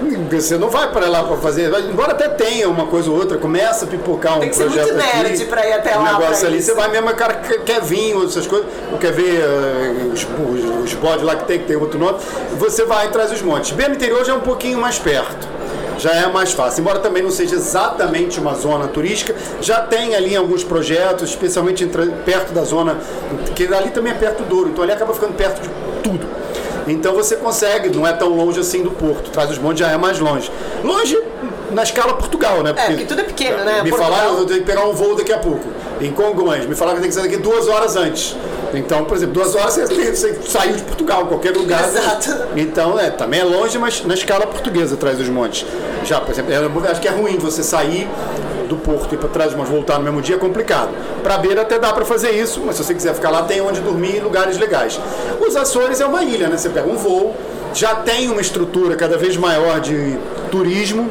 Você 0.30 0.58
não 0.58 0.68
vai 0.68 0.90
para 0.90 1.08
lá 1.08 1.24
para 1.24 1.36
fazer. 1.38 1.72
Embora 1.88 2.12
até 2.12 2.28
tenha 2.28 2.68
uma 2.68 2.86
coisa 2.86 3.10
ou 3.10 3.16
outra, 3.16 3.38
começa 3.38 3.84
a 3.84 3.88
pipocar 3.88 4.36
um 4.36 4.40
Tem 4.40 4.50
que 4.50 4.56
projeto. 4.56 4.86
Ser 4.86 4.92
muito 4.94 5.16
nerd 5.16 5.34
aqui, 5.34 5.44
pra 5.46 5.66
ir 5.66 5.72
até 5.72 5.96
um 5.96 6.02
lá. 6.02 6.18
negócio 6.18 6.46
ali, 6.46 6.58
isso. 6.58 6.66
você 6.66 6.74
vai 6.74 6.88
mesmo, 6.90 7.08
o 7.08 7.14
cara 7.14 7.34
quer 7.34 7.80
vinho, 7.80 8.24
essas 8.24 8.46
coisas, 8.46 8.66
ou 8.92 8.98
quer 8.98 9.12
ver 9.12 9.42
uh, 9.42 10.12
os, 10.12 10.22
os, 10.22 10.84
os 10.84 10.94
bodes 10.94 11.24
lá 11.24 11.36
que 11.36 11.44
tem, 11.44 11.58
que 11.60 11.66
tem 11.66 11.76
outro 11.76 11.98
nome, 11.98 12.18
você 12.58 12.84
vai 12.84 13.06
atrás 13.06 13.30
dos 13.30 13.40
montes. 13.40 13.70
Bem 13.70 13.88
no 13.88 13.94
interior 13.94 14.24
já 14.24 14.32
é 14.32 14.36
um 14.36 14.40
pouquinho 14.40 14.78
mais 14.78 14.98
perto 14.98 15.54
já 16.04 16.12
é 16.12 16.26
mais 16.26 16.52
fácil. 16.52 16.82
Embora 16.82 16.98
também 16.98 17.22
não 17.22 17.30
seja 17.30 17.54
exatamente 17.54 18.38
uma 18.38 18.54
zona 18.54 18.86
turística, 18.86 19.34
já 19.62 19.80
tem 19.80 20.14
ali 20.14 20.36
alguns 20.36 20.62
projetos, 20.62 21.30
especialmente 21.30 21.86
perto 22.26 22.52
da 22.52 22.62
zona, 22.62 22.98
que 23.54 23.66
ali 23.72 23.90
também 23.90 24.12
é 24.12 24.14
perto 24.14 24.42
do 24.42 24.48
Douro, 24.48 24.68
então 24.68 24.84
ali 24.84 24.92
acaba 24.92 25.14
ficando 25.14 25.32
perto 25.32 25.62
de 25.62 25.70
tudo. 26.02 26.26
Então 26.86 27.14
você 27.14 27.36
consegue, 27.36 27.88
não 27.88 28.06
é 28.06 28.12
tão 28.12 28.28
longe 28.28 28.60
assim 28.60 28.82
do 28.82 28.90
porto. 28.90 29.30
Traz 29.30 29.50
os 29.50 29.58
montes 29.58 29.80
já 29.80 29.90
é 29.90 29.96
mais 29.96 30.18
longe. 30.18 30.52
Longe 30.82 31.18
na 31.70 31.82
escala 31.82 32.12
Portugal, 32.12 32.62
né? 32.62 32.74
Porque, 32.74 32.86
é, 32.86 32.90
porque 32.90 33.06
tudo 33.06 33.20
é 33.22 33.24
pequeno, 33.24 33.64
né? 33.64 33.82
Me 33.82 33.88
Portugal... 33.88 34.12
falaram, 34.12 34.38
eu 34.38 34.44
tenho 34.44 34.60
que 34.60 34.66
pegar 34.66 34.84
um 34.86 34.92
voo 34.92 35.16
daqui 35.16 35.32
a 35.32 35.38
pouco, 35.38 35.66
em 36.04 36.12
Congonhas. 36.12 36.66
Me 36.66 36.74
falaram 36.74 36.96
que 36.96 37.02
tem 37.02 37.10
que 37.10 37.14
sair 37.14 37.30
daqui 37.30 37.42
duas 37.42 37.68
horas 37.68 37.96
antes. 37.96 38.36
Então, 38.74 39.04
por 39.04 39.16
exemplo, 39.16 39.34
duas 39.34 39.54
horas 39.54 39.74
você, 39.74 40.14
você 40.14 40.34
saiu 40.46 40.74
de 40.74 40.82
Portugal, 40.82 41.26
qualquer 41.26 41.56
lugar. 41.56 41.84
Exato. 41.84 42.48
Então, 42.56 42.98
é, 42.98 43.10
também 43.10 43.40
é 43.40 43.44
longe, 43.44 43.78
mas 43.78 44.04
na 44.04 44.14
escala 44.14 44.46
portuguesa 44.46 44.94
atrás 44.94 45.18
dos 45.18 45.28
montes. 45.28 45.66
Já, 46.04 46.20
por 46.20 46.32
exemplo, 46.32 46.52
eu 46.52 46.90
acho 46.90 47.00
que 47.00 47.08
é 47.08 47.10
ruim 47.10 47.38
você 47.38 47.62
sair 47.62 48.08
do 48.68 48.76
porto 48.76 49.12
e 49.12 49.14
ir 49.14 49.18
para 49.18 49.28
trás, 49.28 49.54
mas 49.54 49.68
voltar 49.68 49.98
no 49.98 50.04
mesmo 50.04 50.20
dia 50.20 50.36
é 50.36 50.38
complicado. 50.38 50.90
Para 51.22 51.38
beira 51.38 51.62
até 51.62 51.78
dá 51.78 51.92
para 51.92 52.04
fazer 52.04 52.30
isso, 52.30 52.60
mas 52.64 52.76
se 52.76 52.84
você 52.84 52.94
quiser 52.94 53.14
ficar 53.14 53.30
lá, 53.30 53.42
tem 53.42 53.60
onde 53.60 53.80
dormir 53.80 54.16
em 54.16 54.20
lugares 54.20 54.58
legais. 54.58 54.98
Os 55.40 55.56
Açores 55.56 56.00
é 56.00 56.06
uma 56.06 56.22
ilha, 56.22 56.48
né? 56.48 56.56
Você 56.56 56.68
pega 56.68 56.88
um 56.88 56.96
voo, 56.96 57.34
já 57.72 57.94
tem 57.94 58.28
uma 58.28 58.40
estrutura 58.40 58.96
cada 58.96 59.16
vez 59.16 59.36
maior 59.36 59.80
de 59.80 60.18
turismo, 60.50 61.10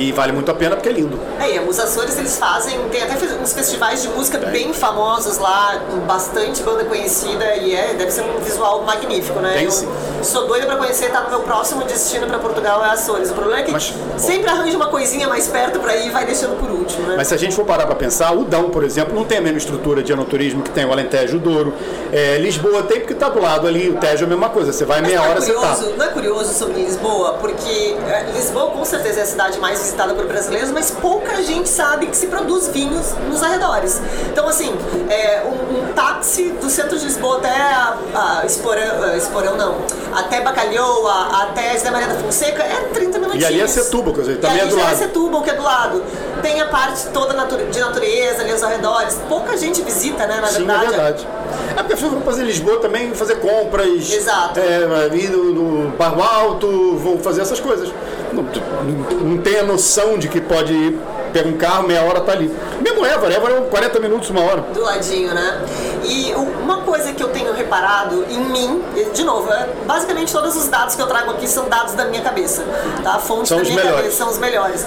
e 0.00 0.12
vale 0.12 0.32
muito 0.32 0.50
a 0.50 0.54
pena 0.54 0.76
porque 0.76 0.88
é 0.88 0.92
lindo. 0.92 1.18
É, 1.38 1.60
os 1.60 1.78
Açores 1.78 2.18
eles 2.18 2.38
fazem, 2.38 2.78
tem 2.90 3.02
até 3.02 3.14
uns 3.40 3.52
festivais 3.52 4.02
de 4.02 4.08
música 4.08 4.38
tem. 4.38 4.50
bem 4.50 4.72
famosos 4.72 5.38
lá, 5.38 5.80
bastante 6.06 6.62
banda 6.62 6.84
conhecida 6.84 7.56
e 7.56 7.74
é, 7.74 7.94
deve 7.94 8.10
ser 8.10 8.22
um 8.22 8.40
visual 8.40 8.82
magnífico, 8.82 9.38
né? 9.40 9.52
Tem 9.54 9.64
Eu 9.64 9.70
sim. 9.70 9.88
Sou 10.22 10.46
doida 10.46 10.66
pra 10.66 10.76
conhecer, 10.76 11.10
tá 11.10 11.22
no 11.22 11.30
meu 11.30 11.40
próximo 11.40 11.84
destino 11.84 12.26
pra 12.26 12.38
Portugal 12.38 12.84
é 12.84 12.90
Açores. 12.90 13.30
O 13.30 13.34
problema 13.34 13.60
é 13.60 13.64
que 13.64 13.72
Mas, 13.72 13.94
sempre 14.16 14.50
arranja 14.50 14.76
uma 14.76 14.88
coisinha 14.88 15.28
mais 15.28 15.46
perto 15.48 15.78
pra 15.80 15.96
ir 15.96 16.08
e 16.08 16.10
vai 16.10 16.24
deixando 16.24 16.58
por 16.58 16.70
último, 16.70 17.06
né? 17.06 17.14
Mas 17.16 17.28
se 17.28 17.34
a 17.34 17.38
gente 17.38 17.54
for 17.54 17.64
parar 17.64 17.86
pra 17.86 17.94
pensar, 17.94 18.32
o 18.32 18.44
Dão, 18.44 18.70
por 18.70 18.84
exemplo, 18.84 19.14
não 19.14 19.24
tem 19.24 19.38
a 19.38 19.40
mesma 19.40 19.58
estrutura 19.58 20.02
de 20.02 20.12
anoturismo 20.12 20.62
que 20.62 20.70
tem 20.70 20.84
o 20.84 20.92
Alentejo 20.92 21.36
o 21.36 21.40
Douro. 21.40 21.74
É, 22.12 22.38
Lisboa 22.38 22.82
tem 22.82 23.00
porque 23.00 23.14
tá 23.14 23.28
do 23.28 23.40
lado 23.40 23.66
ali, 23.66 23.88
o 23.88 23.96
Tejo 23.96 24.24
é 24.24 24.26
a 24.26 24.28
mesma 24.28 24.48
coisa. 24.48 24.72
Você 24.72 24.84
vai 24.84 25.00
Mas 25.00 25.10
meia 25.10 25.20
é 25.20 25.28
hora, 25.28 25.40
curioso, 25.40 25.66
você 25.66 25.90
tá. 25.90 25.96
Não 25.96 26.04
é 26.04 26.08
curioso 26.08 26.52
sobre 26.54 26.82
Lisboa? 26.82 27.34
Porque 27.34 27.96
é, 28.08 28.30
Lisboa 28.34 28.70
com 28.70 28.84
certeza 28.84 29.20
é 29.20 29.22
a 29.22 29.26
cidade 29.26 29.58
mais 29.58 29.89
visitada 29.90 30.14
por 30.14 30.24
brasileiros, 30.26 30.70
mas 30.70 30.90
pouca 30.90 31.42
gente 31.42 31.68
sabe 31.68 32.06
que 32.06 32.16
se 32.16 32.28
produz 32.28 32.68
vinhos 32.68 33.12
nos 33.28 33.42
arredores. 33.42 34.00
Então, 34.30 34.46
assim, 34.48 34.72
é, 35.08 35.42
um, 35.44 35.90
um 35.90 35.92
táxi 35.92 36.50
do 36.60 36.70
centro 36.70 36.98
de 36.98 37.04
Lisboa 37.04 37.38
até 37.38 37.50
a, 37.50 37.96
a 38.14 38.46
Esporão, 38.46 39.16
Esporão 39.16 39.56
não, 39.56 39.76
até 40.14 40.40
Bacalhoa, 40.40 41.42
até 41.42 41.72
José 41.74 41.90
Maria 41.90 42.08
da 42.08 42.14
Fonseca, 42.14 42.62
é 42.62 42.88
30 42.94 43.18
minutinhos. 43.18 43.44
E 43.44 43.46
ali 43.46 43.60
é 43.60 43.66
Setúbal, 43.66 44.14
quer 44.14 44.20
dizer, 44.20 44.32
E 44.34 44.36
também 44.36 44.60
é 44.60 44.66
do 44.66 44.76
já 44.76 44.82
lado. 44.82 44.92
é 44.92 44.96
Setúbal, 44.96 45.42
que 45.42 45.50
é 45.50 45.54
do 45.54 45.62
lado. 45.62 46.04
Tem 46.40 46.60
a 46.60 46.66
parte 46.66 47.08
toda 47.08 47.34
de 47.34 47.80
natureza 47.80 48.42
ali 48.42 48.52
aos 48.52 48.62
arredores. 48.62 49.20
Pouca 49.28 49.56
gente 49.56 49.82
visita, 49.82 50.26
né, 50.26 50.40
na 50.40 50.46
Sim, 50.46 50.66
verdade. 50.66 50.84
é 50.84 50.88
verdade. 50.88 51.28
É 51.70 51.74
porque 51.74 51.92
as 51.94 52.00
pessoas 52.00 52.12
vão 52.12 52.22
fazer 52.22 52.44
Lisboa 52.44 52.78
também, 52.78 53.12
fazer 53.14 53.36
compras. 53.36 54.10
Exato. 54.10 54.58
É, 54.60 55.16
ir 55.16 55.30
no, 55.30 55.52
no 55.52 55.90
Barro 55.90 56.22
Alto, 56.22 56.96
vão 56.96 57.18
fazer 57.18 57.42
essas 57.42 57.58
coisas. 57.60 57.90
Não, 58.32 59.38
tem 59.38 59.58
a 59.58 59.62
noção 59.62 60.18
de 60.18 60.28
que 60.28 60.40
pode 60.40 60.72
ir, 60.72 60.98
pega 61.32 61.48
um 61.48 61.56
carro, 61.56 61.86
meia 61.86 62.02
hora 62.02 62.20
tá 62.20 62.32
ali. 62.32 62.52
Mesmo 62.80 63.04
Évora, 63.04 63.34
Évora 63.34 63.58
é 63.58 63.60
40 63.62 64.00
minutos, 64.00 64.30
uma 64.30 64.40
hora. 64.42 64.60
do 64.62 64.82
ladinho, 64.82 65.32
né? 65.34 65.62
E 66.04 66.32
uma 66.34 66.78
coisa 66.78 67.12
que 67.12 67.22
eu 67.22 67.28
tenho 67.28 67.52
reparado 67.52 68.24
em 68.28 68.38
mim, 68.40 68.82
de 69.12 69.22
novo, 69.24 69.52
é, 69.52 69.68
basicamente 69.86 70.32
todos 70.32 70.56
os 70.56 70.68
dados 70.68 70.94
que 70.94 71.02
eu 71.02 71.06
trago 71.06 71.30
aqui 71.32 71.46
são 71.48 71.68
dados 71.68 71.94
da 71.94 72.04
minha 72.06 72.22
cabeça, 72.22 72.64
tá? 73.02 73.18
Fontes 73.18 73.48
São 73.48 73.58
da 73.58 73.64
minha 73.64 73.76
melhores. 73.76 73.96
cabeça 74.00 74.16
são 74.16 74.28
os 74.30 74.38
melhores. 74.38 74.86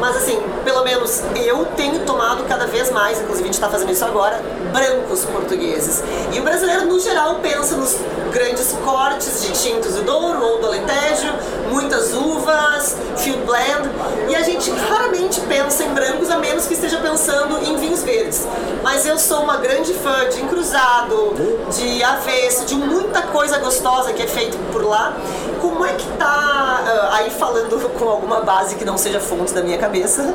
Mas 0.00 0.16
assim, 0.16 0.38
pelo 0.64 0.82
menos 0.84 1.22
eu 1.36 1.64
tenho 1.76 2.00
tomado 2.00 2.44
cada 2.44 2.66
vez 2.66 2.90
mais, 2.90 3.18
inclusive 3.20 3.44
a 3.44 3.46
gente 3.46 3.54
está 3.54 3.68
fazendo 3.68 3.90
isso 3.92 4.04
agora, 4.04 4.40
brancos 4.72 5.24
portugueses. 5.24 6.02
E 6.32 6.40
o 6.40 6.42
brasileiro, 6.42 6.86
no 6.86 6.98
geral, 6.98 7.36
pensa 7.36 7.76
nos 7.76 7.96
grandes 8.34 8.72
cortes 8.84 9.42
de 9.42 9.52
tintos 9.52 9.94
do 9.94 10.02
Douro 10.02 10.44
ou 10.44 10.60
do 10.60 10.66
Alentejo, 10.66 11.32
muitas 11.70 12.12
uvas, 12.12 12.96
field 13.16 13.44
blend, 13.44 13.88
e 14.28 14.34
a 14.34 14.42
gente 14.42 14.72
raramente 14.72 15.40
pensa 15.42 15.84
em 15.84 15.90
brancos 15.90 16.28
a 16.28 16.38
menos 16.38 16.66
que 16.66 16.74
esteja 16.74 16.98
pensando 16.98 17.64
em 17.64 17.76
vinhos 17.76 18.02
verdes. 18.02 18.44
Mas 18.82 19.06
eu 19.06 19.16
sou 19.20 19.44
uma 19.44 19.58
grande 19.58 19.94
fã 19.94 20.28
de 20.28 20.42
encruzado, 20.42 21.32
de 21.78 22.02
avesso, 22.02 22.64
de 22.64 22.74
muita 22.74 23.22
coisa 23.22 23.58
gostosa 23.58 24.12
que 24.12 24.22
é 24.22 24.26
feito 24.26 24.58
por 24.72 24.84
lá. 24.84 25.16
Como 25.64 25.82
é 25.82 25.94
que 25.94 26.06
tá, 26.18 26.82
uh, 26.84 27.14
aí 27.14 27.30
falando 27.30 27.80
com 27.98 28.04
alguma 28.06 28.40
base 28.42 28.74
que 28.74 28.84
não 28.84 28.98
seja 28.98 29.18
fonte 29.18 29.54
da 29.54 29.62
minha 29.62 29.78
cabeça, 29.78 30.34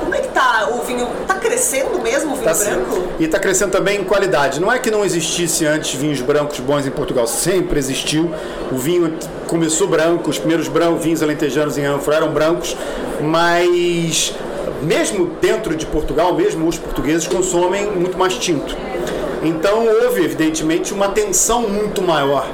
como 0.00 0.14
é 0.14 0.20
que 0.20 0.28
tá 0.28 0.70
o 0.72 0.78
vinho? 0.86 1.06
Tá 1.26 1.34
crescendo 1.34 2.00
mesmo 2.00 2.32
o 2.32 2.36
vinho 2.36 2.46
Tá 2.50 2.54
branco? 2.54 2.94
sim. 2.94 3.08
E 3.18 3.24
está 3.24 3.38
crescendo 3.38 3.72
também 3.72 4.00
em 4.00 4.04
qualidade. 4.04 4.58
Não 4.58 4.72
é 4.72 4.78
que 4.78 4.90
não 4.90 5.04
existisse 5.04 5.66
antes 5.66 5.92
vinhos 5.94 6.22
brancos 6.22 6.58
bons 6.60 6.86
em 6.86 6.90
Portugal, 6.90 7.26
sempre 7.26 7.78
existiu. 7.78 8.30
O 8.72 8.76
vinho 8.78 9.18
começou 9.46 9.86
branco, 9.86 10.30
os 10.30 10.38
primeiros 10.38 10.66
brancos, 10.66 11.04
vinhos 11.04 11.22
alentejanos 11.22 11.76
em 11.76 11.84
ânfora 11.84 12.16
eram 12.16 12.30
brancos, 12.32 12.74
mas 13.20 14.34
mesmo 14.82 15.26
dentro 15.42 15.76
de 15.76 15.84
Portugal, 15.84 16.34
mesmo 16.34 16.66
os 16.66 16.78
portugueses 16.78 17.26
consomem 17.28 17.90
muito 17.90 18.16
mais 18.16 18.34
tinto. 18.38 18.74
Então 19.42 19.86
houve, 20.04 20.24
evidentemente, 20.24 20.94
uma 20.94 21.06
atenção 21.06 21.68
muito 21.68 22.00
maior 22.00 22.46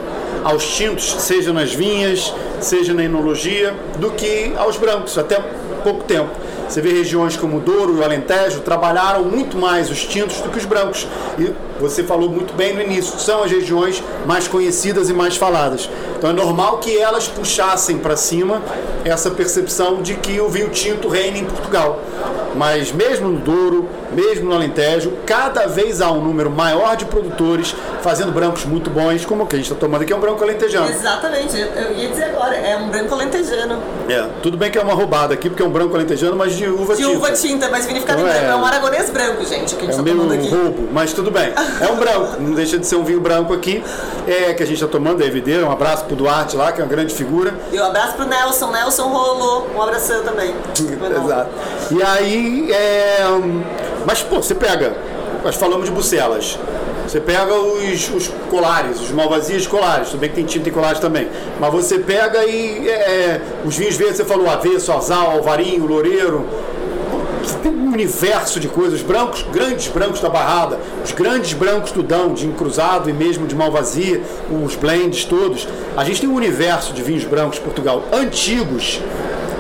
aos 0.47 0.65
tintos, 0.76 1.23
seja 1.23 1.53
nas 1.53 1.75
vinhas, 1.75 2.33
seja 2.61 2.95
na 2.95 3.03
enologia, 3.03 3.75
do 3.99 4.12
que 4.12 4.53
aos 4.57 4.76
brancos, 4.76 5.19
até 5.19 5.41
pouco 5.83 6.05
tempo. 6.05 6.31
Você 6.69 6.81
vê 6.81 6.93
regiões 6.93 7.37
como 7.37 7.59
Douro 7.59 7.99
e 7.99 8.05
Alentejo 8.05 8.61
trabalharam 8.61 9.25
muito 9.25 9.57
mais 9.57 9.91
os 9.91 10.05
tintos 10.05 10.41
do 10.41 10.49
que 10.49 10.59
os 10.59 10.65
brancos. 10.65 11.07
E 11.37 11.53
você 11.80 12.02
falou 12.04 12.28
muito 12.30 12.54
bem 12.54 12.75
no 12.75 12.80
início, 12.83 13.18
são 13.18 13.42
as 13.42 13.50
regiões 13.50 14.02
mais 14.26 14.49
conhecidas 14.49 15.09
e 15.09 15.12
mais 15.12 15.37
faladas. 15.37 15.88
Então 16.18 16.30
é 16.30 16.33
normal 16.33 16.78
que 16.78 16.97
elas 16.99 17.28
puxassem 17.28 17.99
para 17.99 18.16
cima 18.16 18.62
essa 19.04 19.30
percepção 19.30 20.00
de 20.02 20.14
que 20.14 20.40
o 20.40 20.49
vinho 20.49 20.71
tinto 20.71 21.09
reina 21.09 21.38
em 21.38 21.45
Portugal. 21.45 22.00
Mas 22.54 22.90
mesmo 22.90 23.28
no 23.28 23.38
Douro, 23.38 23.87
mesmo 24.12 24.49
no 24.49 24.54
Alentejo, 24.54 25.12
cada 25.26 25.66
vez 25.66 26.00
há 26.00 26.11
um 26.11 26.23
número 26.25 26.50
maior 26.50 26.97
de 26.97 27.04
produtores 27.04 27.75
fazendo 28.02 28.33
brancos 28.33 28.64
muito 28.64 28.88
bons, 28.88 29.26
como 29.26 29.45
o 29.45 29.47
que 29.47 29.56
a 29.56 29.59
gente 29.59 29.71
está 29.71 29.78
tomando 29.78 30.02
aqui 30.02 30.12
é 30.12 30.16
um 30.16 30.21
branco 30.21 30.42
alentejano. 30.42 30.88
Exatamente, 30.88 31.54
eu- 31.59 31.92
ia 31.95 32.09
dizer 32.09 32.25
agora, 32.25 32.56
é 32.56 32.76
um 32.78 32.88
branco 32.88 33.12
alentejano. 33.14 33.78
É, 34.09 34.26
tudo 34.42 34.56
bem 34.56 34.71
que 34.71 34.78
é 34.78 34.83
uma 34.83 34.95
roubada 34.95 35.35
aqui, 35.35 35.50
porque 35.50 35.62
é 35.62 35.66
um 35.66 35.71
branco 35.71 35.95
alentejano, 35.95 36.35
mas 36.35 36.54
de 36.56 36.66
uva 36.66 36.95
De 36.97 37.02
tinta. 37.02 37.16
uva 37.18 37.33
tinta, 37.33 37.68
mas 37.68 37.85
vinificado 37.85 38.21
em 38.21 38.25
Não 38.25 38.30
é- 38.30 38.38
branco. 38.38 38.52
É 38.52 38.56
um 38.56 38.64
aragonês 38.64 39.11
branco, 39.11 39.45
gente, 39.45 39.75
que 39.75 39.85
a 39.85 39.88
É 39.88 39.92
gente 39.92 40.00
um 40.00 40.04
tá 40.04 40.14
meio 40.14 40.33
aqui. 40.33 40.49
roubo, 40.49 40.88
mas 40.92 41.12
tudo 41.12 41.30
bem. 41.30 41.52
É 41.81 41.91
um 41.91 41.97
branco, 41.97 42.41
não 42.41 42.53
deixa 42.53 42.79
de 42.79 42.87
ser 42.87 42.97
um 42.97 43.05
vinho 43.05 43.21
branco 43.21 43.53
aqui, 43.53 43.83
é, 44.27 44.55
que 44.55 44.63
a 44.63 44.67
gente 44.67 44.77
está 44.77 44.87
tomando, 44.87 45.23
é 45.23 45.27
Evideira. 45.27 45.67
Um 45.67 45.71
abraço 45.71 46.05
pro 46.05 46.17
Duarte 46.17 46.57
lá, 46.57 46.73
que 46.73 46.81
é 46.81 46.85
uma 46.85 46.91
grande 46.91 47.15
figura. 47.15 47.55
E 47.73 47.79
um 47.79 47.85
abraço 47.85 48.15
pro 48.15 48.27
Nelson, 48.27 48.71
Nelson 48.71 49.09
rolou. 49.09 49.69
Um 49.75 49.83
abração 49.83 50.23
também. 50.23 50.55
Exato. 50.81 51.51
E 51.91 52.03
aí, 52.03 52.73
é, 52.73 53.27
hum, 53.31 53.63
mas 54.07 54.23
pô, 54.23 54.37
você 54.37 54.55
pega, 54.55 54.97
nós 55.45 55.57
falamos 55.57 55.87
de 55.87 55.93
bucelas. 55.93 56.59
Você 57.07 57.21
pega 57.21 57.55
os, 57.55 58.11
os 58.11 58.29
colares, 58.51 59.01
os 59.01 59.13
malvazias 59.13 59.65
colares, 59.67 60.09
tudo 60.09 60.21
bem 60.21 60.29
que 60.29 60.35
tem 60.35 60.45
tinta 60.45 60.69
em 60.69 60.73
colares 60.73 60.99
também. 60.99 61.29
Mas 61.61 61.73
você 61.73 62.01
pega 62.01 62.45
e 62.45 62.89
é, 62.91 63.41
os 63.65 63.77
vinhos 63.77 63.97
verdes, 63.97 64.17
você 64.17 64.25
falou 64.25 64.51
avesso, 64.51 64.93
azal, 64.93 65.31
alvarinho, 65.31 65.87
loureiro. 65.87 66.45
Tem 67.55 67.73
um 67.73 67.93
universo 67.93 68.61
de 68.61 68.69
coisas, 68.69 69.03
brancos, 69.03 69.43
grandes 69.53 69.88
brancos 69.88 70.21
da 70.21 70.29
barrada, 70.29 70.79
os 71.05 71.12
grandes 71.12 71.53
brancos 71.53 71.93
do 71.93 72.03
Dão, 72.03 72.35
de 72.35 72.47
encruzado 72.47 73.09
e 73.09 73.12
mesmo 73.12 73.47
de 73.47 73.55
malvazia, 73.55 74.23
os 74.65 74.75
blends 74.75 75.25
todos. 75.25 75.67
A 75.97 76.05
gente 76.05 76.21
tem 76.21 76.29
um 76.29 76.35
universo 76.35 76.93
de 76.93 77.03
vinhos 77.03 77.25
brancos 77.25 77.57
de 77.57 77.62
Portugal 77.62 78.05
antigos, 78.12 79.00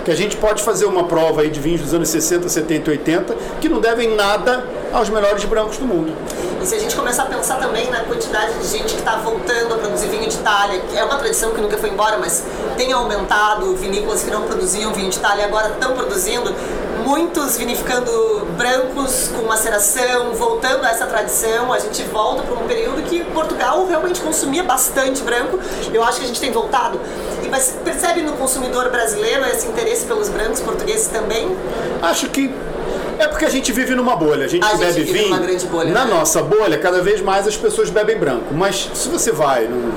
que 0.04 0.10
a 0.10 0.14
gente 0.14 0.36
pode 0.36 0.62
fazer 0.62 0.84
uma 0.84 1.04
prova 1.04 1.42
aí 1.42 1.50
de 1.50 1.58
vinhos 1.58 1.80
dos 1.80 1.92
anos 1.92 2.08
60, 2.08 2.48
70 2.48 2.90
e 2.90 2.92
80, 2.92 3.36
que 3.60 3.68
não 3.68 3.80
devem 3.80 4.14
nada 4.14 4.64
aos 4.92 5.10
melhores 5.10 5.44
brancos 5.44 5.78
do 5.78 5.84
mundo. 5.84 6.12
E 6.62 6.66
se 6.66 6.74
a 6.74 6.78
gente 6.78 6.94
começar 6.94 7.24
a 7.24 7.26
pensar 7.26 7.56
também 7.56 7.90
na 7.90 8.00
quantidade 8.00 8.54
de 8.58 8.66
gente 8.68 8.94
que 8.94 9.00
está 9.00 9.16
voltando 9.16 9.74
a 9.74 9.78
produzir 9.78 10.06
vinho 10.08 10.28
de 10.28 10.36
Itália, 10.36 10.80
que 10.80 10.96
é 10.96 11.04
uma 11.04 11.16
tradição 11.16 11.50
que 11.50 11.60
nunca 11.60 11.76
foi 11.76 11.90
embora, 11.90 12.18
mas 12.18 12.44
tem 12.76 12.92
aumentado, 12.92 13.74
vinícolas 13.74 14.22
que 14.22 14.30
não 14.30 14.42
produziam 14.42 14.92
vinho 14.92 15.10
de 15.10 15.18
Itália 15.18 15.44
agora 15.44 15.70
estão 15.70 15.94
produzindo, 15.94 16.54
muitos 17.04 17.56
vinificando 17.56 18.46
brancos 18.56 19.28
com 19.34 19.42
maceração, 19.46 20.32
voltando 20.34 20.84
a 20.84 20.90
essa 20.90 21.06
tradição, 21.06 21.72
a 21.72 21.78
gente 21.78 22.02
volta 22.04 22.42
para 22.42 22.54
um 22.54 22.66
período 22.66 23.02
que 23.02 23.24
Portugal 23.24 23.86
realmente 23.86 24.20
consumia 24.20 24.62
bastante 24.62 25.22
branco, 25.22 25.58
eu 25.92 26.02
acho 26.02 26.18
que 26.18 26.24
a 26.24 26.28
gente 26.28 26.40
tem 26.40 26.50
voltado. 26.50 27.00
E 27.42 27.48
mas 27.48 27.76
percebe 27.84 28.22
no 28.22 28.32
consumidor 28.32 28.90
brasileiro 28.90 29.44
esse 29.46 29.66
interesse 29.66 30.04
pelos 30.06 30.28
brancos 30.28 30.60
portugueses 30.60 31.08
também? 31.08 31.56
Acho 32.02 32.28
que 32.28 32.52
é 33.18 33.26
porque 33.28 33.44
a 33.44 33.50
gente 33.50 33.72
vive 33.72 33.94
numa 33.94 34.16
bolha. 34.16 34.44
A 34.44 34.48
gente 34.48 34.64
A 34.64 34.70
gente 34.70 34.80
bebe 34.80 35.02
vive 35.04 35.18
vinho. 35.18 35.68
bolha, 35.70 35.90
na 35.92 36.04
né? 36.04 36.14
nossa 36.14 36.42
bolha, 36.42 36.78
cada 36.78 37.00
vez 37.00 37.20
mais 37.22 37.46
as 37.46 37.56
pessoas 37.56 37.88
bebem 37.88 38.18
branco. 38.18 38.52
Mas 38.52 38.90
se 38.94 39.08
você 39.08 39.32
vai 39.32 39.64
num 39.66 39.90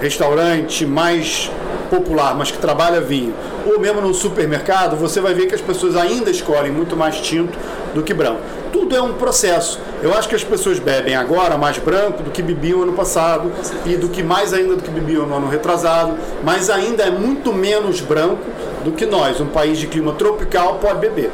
restaurante 0.00 0.84
mais 0.84 1.50
popular, 1.84 2.34
mas 2.34 2.50
que 2.50 2.58
trabalha 2.58 3.00
vinho, 3.00 3.34
ou 3.66 3.78
mesmo 3.78 4.00
num 4.00 4.14
supermercado, 4.14 4.96
você 4.96 5.20
vai 5.20 5.34
ver 5.34 5.46
que 5.46 5.54
as 5.54 5.60
pessoas 5.60 5.96
ainda 5.96 6.30
escolhem 6.30 6.70
muito 6.72 6.96
mais 6.96 7.16
tinto 7.20 7.58
do 7.94 8.02
que 8.02 8.12
branco. 8.12 8.40
Tudo 8.72 8.96
é 8.96 9.00
um 9.00 9.12
processo. 9.14 9.78
Eu 10.02 10.12
acho 10.12 10.28
que 10.28 10.34
as 10.34 10.42
pessoas 10.42 10.78
bebem 10.78 11.14
agora 11.14 11.56
mais 11.56 11.78
branco 11.78 12.22
do 12.22 12.30
que 12.30 12.42
bebiam 12.42 12.82
ano 12.82 12.92
passado 12.92 13.50
e 13.86 13.96
do 13.96 14.08
que 14.08 14.22
mais 14.22 14.52
ainda 14.52 14.74
do 14.76 14.82
que 14.82 14.90
bebiam 14.90 15.24
no 15.26 15.36
ano 15.36 15.48
retrasado, 15.48 16.14
mas 16.42 16.68
ainda 16.68 17.04
é 17.04 17.10
muito 17.10 17.52
menos 17.52 18.00
branco 18.00 18.42
do 18.84 18.92
que 18.92 19.06
nós, 19.06 19.40
um 19.40 19.46
país 19.46 19.78
de 19.78 19.86
clima 19.86 20.12
tropical, 20.12 20.78
pode 20.80 20.98
beber. 20.98 21.30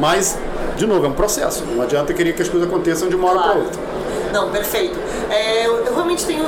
Mas, 0.00 0.38
de 0.76 0.86
novo, 0.86 1.04
é 1.04 1.08
um 1.08 1.12
processo. 1.12 1.64
Não 1.74 1.82
adianta 1.82 2.14
querer 2.14 2.32
que 2.34 2.42
as 2.42 2.48
coisas 2.48 2.68
aconteçam 2.68 3.08
de 3.08 3.16
uma 3.16 3.28
hora 3.30 3.38
para 3.40 3.50
Claro. 3.52 3.64
outra. 3.64 3.80
Não, 4.32 4.50
perfeito. 4.50 4.96
É, 5.30 5.66
eu 5.66 5.84
realmente 5.92 6.24
tenho 6.24 6.44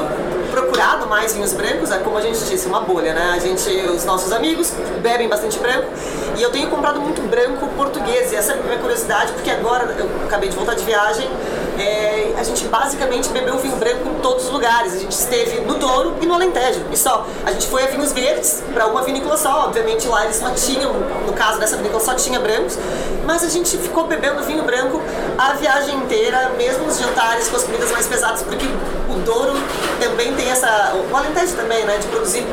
procurado 0.50 1.06
mais 1.06 1.32
vinhos 1.32 1.52
brancos, 1.52 1.90
é 1.90 1.98
como 1.98 2.18
a 2.18 2.20
gente 2.20 2.38
disse, 2.44 2.66
uma 2.66 2.80
bolha, 2.80 3.14
né? 3.14 3.32
A 3.34 3.38
gente, 3.38 3.70
os 3.88 4.04
nossos 4.04 4.32
amigos 4.32 4.72
bebem 5.00 5.28
bastante 5.28 5.58
branco 5.58 5.88
e 6.36 6.42
eu 6.42 6.50
tenho 6.50 6.68
comprado 6.68 7.00
muito 7.00 7.20
branco 7.22 7.66
português. 7.76 8.32
E 8.32 8.36
essa 8.36 8.52
é 8.52 8.58
a 8.58 8.62
minha 8.62 8.78
curiosidade, 8.78 9.32
porque 9.32 9.50
agora 9.50 9.94
eu 9.98 10.08
acabei 10.24 10.48
de 10.48 10.56
voltar 10.56 10.74
de 10.74 10.84
viagem, 10.84 11.28
é, 11.78 12.34
a 12.36 12.42
gente 12.42 12.64
basicamente 12.68 13.28
bebeu 13.30 13.58
vinho 13.58 13.76
branco 13.76 14.08
em 14.08 14.20
todos 14.20 14.44
os 14.44 14.50
lugares. 14.50 14.94
A 14.94 14.98
gente 14.98 15.12
esteve 15.12 15.60
no 15.60 15.74
Douro 15.74 16.16
e 16.20 16.26
no 16.26 16.34
Alentejo, 16.34 16.82
e 16.90 16.96
só. 16.96 17.26
A 17.44 17.52
gente 17.52 17.66
foi 17.68 17.84
a 17.84 17.86
vinhos 17.86 18.12
verdes 18.12 18.62
para 18.72 18.86
uma 18.86 19.02
vinícola 19.02 19.36
só, 19.36 19.66
obviamente 19.66 20.06
lá 20.06 20.24
eles 20.24 20.36
só 20.36 20.50
tinham, 20.50 20.92
no 21.26 21.32
caso 21.32 21.58
dessa 21.58 21.76
vinícola 21.76 22.02
só 22.02 22.14
tinha 22.14 22.38
brancos, 22.38 22.78
mas 23.24 23.42
a 23.42 23.48
gente 23.48 23.76
ficou 23.76 24.06
bebendo 24.06 24.42
vinho 24.42 24.62
branco 24.62 25.00
a 25.40 25.54
viagem 25.54 25.96
inteira, 25.96 26.50
mesmo 26.58 26.86
os 26.86 26.98
jantares 26.98 27.48
com 27.48 27.56
as 27.56 27.62
comidas 27.64 27.90
mais 27.90 28.06
pesadas, 28.06 28.42
porque 28.42 28.66
o 29.08 29.14
Douro 29.20 29.54
também 29.98 30.34
tem 30.34 30.50
essa, 30.50 30.92
o 31.10 31.16
Alentejo 31.16 31.54
também, 31.56 31.82
né, 31.86 31.96
de 31.96 32.06
produzir 32.08 32.44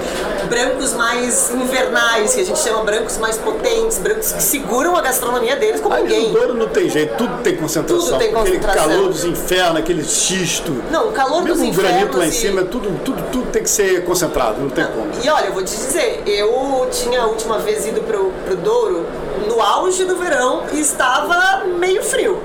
brancos 0.50 0.94
mais 0.94 1.51
invernais, 1.51 2.34
que 2.34 2.39
a 2.41 2.46
gente 2.46 2.60
chama 2.60 2.84
brancos 2.84 3.17
mais 3.17 3.38
potentes, 3.38 3.98
brancos 4.00 4.32
que 4.32 4.41
seguram 4.41 4.96
a 4.96 5.01
gastronomia 5.01 5.58
deles 5.58 5.82
como 5.82 5.94
Aí 5.96 6.03
ninguém. 6.03 6.29
o 6.29 6.34
Douro 6.34 6.53
não 6.53 6.67
tem 6.70 6.89
jeito, 6.89 7.15
tudo 7.17 7.44
tem 7.44 7.58
concentração. 7.58 8.06
Tudo 8.06 8.17
tem 8.20 8.29
Aquele 8.34 8.58
concentração. 8.58 8.89
calor 8.89 9.10
dos 9.10 9.25
infernos, 9.25 9.77
aquele 9.79 10.03
xisto. 10.06 10.72
Não, 10.89 11.10
o 11.10 11.12
calor 11.12 11.44
dos 11.44 11.60
Mesmo 11.60 11.74
o 11.74 11.75
granito 11.75 12.17
lá 12.17 12.25
em 12.25 12.29
infernos 12.29 12.36
e- 12.36 12.39
cima, 12.39 12.63
tudo, 12.63 13.00
tudo, 13.03 13.22
tudo 13.32 13.51
tem 13.51 13.63
que 13.63 13.70
ser 13.70 14.06
concentrado, 14.06 14.62
não 14.62 14.70
tem 14.70 14.86
como. 14.86 15.08
E 15.22 15.29
olha, 15.29 15.48
eu 15.48 15.53
vou 15.53 15.63
te 15.63 15.75
dizer, 15.75 16.24
eu 16.25 16.88
tinha 16.91 17.22
a 17.24 17.25
última 17.27 17.60
vez 17.60 17.86
ido 17.86 18.00
pro, 18.01 18.32
pro 18.46 18.56
Douro 18.56 19.06
no 19.48 19.62
auge 19.62 20.06
do 20.06 20.15
verão 20.15 20.63
e 20.72 20.79
estava 20.79 21.65
meio 21.65 22.01
frio. 22.01 22.41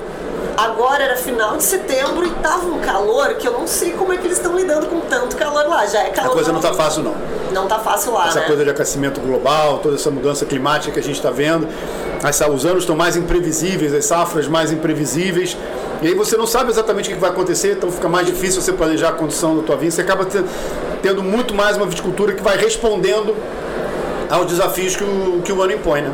Agora 0.56 1.02
era 1.02 1.16
final 1.16 1.56
de 1.56 1.62
setembro 1.62 2.24
e 2.26 2.30
tava 2.42 2.66
um 2.66 2.78
calor 2.80 3.34
que 3.34 3.46
eu 3.48 3.52
não 3.52 3.66
sei 3.66 3.92
como 3.92 4.12
é 4.12 4.16
que 4.16 4.26
eles 4.26 4.36
estão 4.36 4.54
lidando 4.56 4.86
com 4.86 5.00
tanto 5.00 5.34
calor 5.36 5.66
lá. 5.68 5.86
Já 5.86 6.00
é 6.02 6.06
A 6.08 6.10
calor. 6.10 6.32
coisa 6.34 6.52
não 6.52 6.60
tá 6.60 6.72
fácil, 6.74 7.02
não. 7.02 7.14
Não 7.52 7.66
tá 7.66 7.78
fácil 7.78 8.12
lá, 8.12 8.28
Essa 8.28 8.40
né? 8.40 8.46
coisa 8.46 8.64
de 8.64 8.70
aquecimento 8.70 9.20
global, 9.20 9.78
toda 9.78 9.96
essa 9.96 10.10
mudança 10.10 10.44
climática 10.46 10.92
que 10.92 11.00
a 11.00 11.02
gente 11.02 11.16
está 11.16 11.30
vendo. 11.30 11.66
Essa- 12.22 12.48
os 12.50 12.64
anos 12.64 12.82
estão 12.84 12.94
mais 12.96 13.16
imprevisíveis, 13.16 13.92
as 13.94 14.04
safras 14.04 14.46
mais 14.48 14.70
imprevisíveis. 14.72 15.56
E 16.00 16.08
aí 16.08 16.14
você 16.14 16.36
não 16.36 16.46
sabe 16.46 16.70
exatamente 16.70 17.10
o 17.10 17.14
que 17.14 17.18
vai 17.20 17.30
acontecer, 17.30 17.72
então 17.72 17.90
fica 17.90 18.08
mais 18.08 18.26
difícil 18.26 18.60
você 18.60 18.72
planejar 18.72 19.10
a 19.10 19.12
condição 19.12 19.56
da 19.56 19.62
tua 19.62 19.76
vinha. 19.76 19.90
Você 19.90 20.00
acaba 20.00 20.24
te- 20.24 20.44
tendo 21.02 21.22
muito 21.22 21.54
mais 21.54 21.76
uma 21.76 21.86
viticultura 21.86 22.32
que 22.32 22.42
vai 22.42 22.56
respondendo 22.56 23.34
aos 24.30 24.46
desafios 24.46 24.96
que 24.96 25.04
o, 25.04 25.40
que 25.44 25.52
o 25.52 25.62
ano 25.62 25.72
impõe, 25.72 26.02
né? 26.02 26.10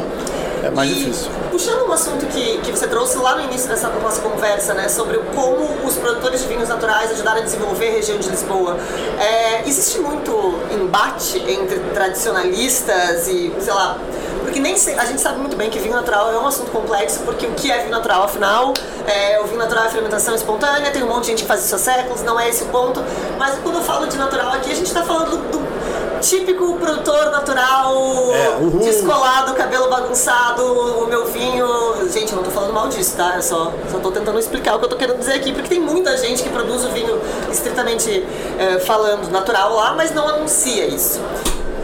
É 0.62 0.70
mais 0.70 0.90
E, 0.90 0.94
difícil. 0.94 1.30
Puxando 1.50 1.88
um 1.88 1.92
assunto 1.92 2.26
que, 2.26 2.58
que 2.58 2.70
você 2.70 2.86
trouxe 2.86 3.16
lá 3.18 3.36
no 3.36 3.42
início 3.42 3.68
dessa 3.68 3.88
nossa 3.88 4.20
conversa, 4.20 4.74
né, 4.74 4.88
sobre 4.88 5.18
como 5.34 5.86
os 5.86 5.96
produtores 5.96 6.42
de 6.42 6.48
vinhos 6.48 6.68
naturais 6.68 7.10
ajudaram 7.12 7.40
a 7.40 7.44
desenvolver 7.44 7.88
a 7.88 7.92
região 7.92 8.18
de 8.18 8.28
Lisboa, 8.28 8.76
é, 9.18 9.68
existe 9.68 9.98
muito 10.00 10.54
embate 10.70 11.38
entre 11.38 11.78
tradicionalistas 11.94 13.28
e, 13.28 13.52
sei 13.60 13.72
lá, 13.72 13.98
Porque 14.42 14.60
nem 14.60 14.74
a 14.74 15.04
gente 15.04 15.20
sabe 15.20 15.38
muito 15.38 15.56
bem 15.56 15.68
que 15.68 15.78
vinho 15.78 15.94
natural 15.94 16.32
é 16.32 16.38
um 16.38 16.46
assunto 16.46 16.70
complexo, 16.70 17.20
porque 17.20 17.46
o 17.46 17.50
que 17.52 17.70
é 17.70 17.78
vinho 17.78 17.90
natural, 17.90 18.22
afinal, 18.22 18.72
é, 19.06 19.38
o 19.40 19.44
vinho 19.44 19.58
natural 19.58 19.84
é 19.84 19.88
fermentação 19.90 20.34
espontânea, 20.34 20.90
tem 20.90 21.02
um 21.02 21.08
monte 21.08 21.24
de 21.24 21.30
gente 21.30 21.42
que 21.42 21.48
faz 21.48 21.64
isso 21.64 21.74
há 21.74 21.78
séculos, 21.78 22.22
não 22.22 22.40
é 22.40 22.48
esse 22.48 22.64
o 22.64 22.66
ponto. 22.68 23.04
Mas 23.38 23.58
quando 23.58 23.76
eu 23.76 23.82
falo 23.82 24.06
de 24.06 24.16
natural 24.16 24.52
aqui, 24.52 24.72
a 24.72 24.74
gente 24.74 24.86
está 24.86 25.02
falando 25.02 25.32
do, 25.32 25.58
do 25.58 25.77
típico 26.20 26.74
produtor 26.78 27.30
natural, 27.30 27.94
É, 28.32 28.84
descolado, 28.84 29.54
cabelo 29.54 29.88
bagunçado, 29.88 30.62
o 30.64 31.06
meu 31.06 31.26
vinho. 31.26 31.66
Gente, 32.10 32.32
eu 32.32 32.36
não 32.36 32.44
tô 32.44 32.50
falando 32.50 32.72
mal 32.72 32.88
disso, 32.88 33.16
tá? 33.16 33.34
Eu 33.36 33.42
só, 33.42 33.72
só 33.90 33.98
tô 33.98 34.10
tentando 34.10 34.38
explicar 34.38 34.76
o 34.76 34.78
que 34.78 34.84
eu 34.84 34.88
tô 34.88 34.96
querendo 34.96 35.18
dizer 35.18 35.34
aqui, 35.34 35.52
porque 35.52 35.68
tem 35.68 35.80
muita 35.80 36.16
gente 36.16 36.42
que 36.42 36.48
produz 36.50 36.84
o 36.84 36.88
vinho 36.90 37.20
estritamente 37.50 38.24
eh, 38.58 38.78
falando 38.80 39.30
natural 39.30 39.74
lá, 39.74 39.94
mas 39.94 40.12
não 40.12 40.28
anuncia 40.28 40.86
isso. 40.86 41.20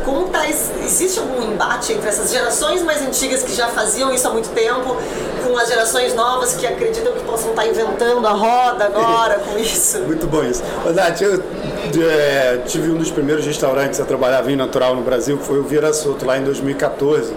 Como 0.05 0.29
tá, 0.29 0.47
existe 0.49 1.19
algum 1.19 1.43
embate 1.43 1.95
entre 1.95 2.09
essas 2.09 2.31
gerações 2.31 2.83
mais 2.83 3.01
antigas 3.01 3.43
que 3.43 3.55
já 3.55 3.69
faziam 3.69 4.13
isso 4.13 4.29
há 4.29 4.31
muito 4.31 4.51
tempo, 4.51 4.97
com 5.43 5.57
as 5.57 5.69
gerações 5.69 6.15
novas 6.15 6.55
que 6.55 6.67
acreditam 6.67 7.13
que 7.13 7.25
possam 7.25 7.51
estar 7.51 7.67
inventando 7.67 8.27
a 8.27 8.33
roda 8.33 8.85
agora 8.85 9.39
com 9.39 9.59
isso? 9.59 10.01
Muito 10.05 10.27
bom 10.27 10.45
isso. 10.45 10.63
Ô, 10.87 10.93
Nath, 10.93 11.21
eu 11.23 11.43
é, 12.11 12.59
tive 12.67 12.91
um 12.91 12.97
dos 12.97 13.11
primeiros 13.11 13.47
restaurantes 13.47 14.01
a 14.01 14.05
trabalhar 14.05 14.43
vinho 14.43 14.59
natural 14.59 14.95
no 14.95 15.03
Brasil, 15.03 15.39
que 15.39 15.45
foi 15.45 15.59
o 15.59 15.63
Vieira 15.63 15.93
Soto, 15.93 16.25
lá 16.27 16.37
em 16.37 16.45
2014. 16.45 17.35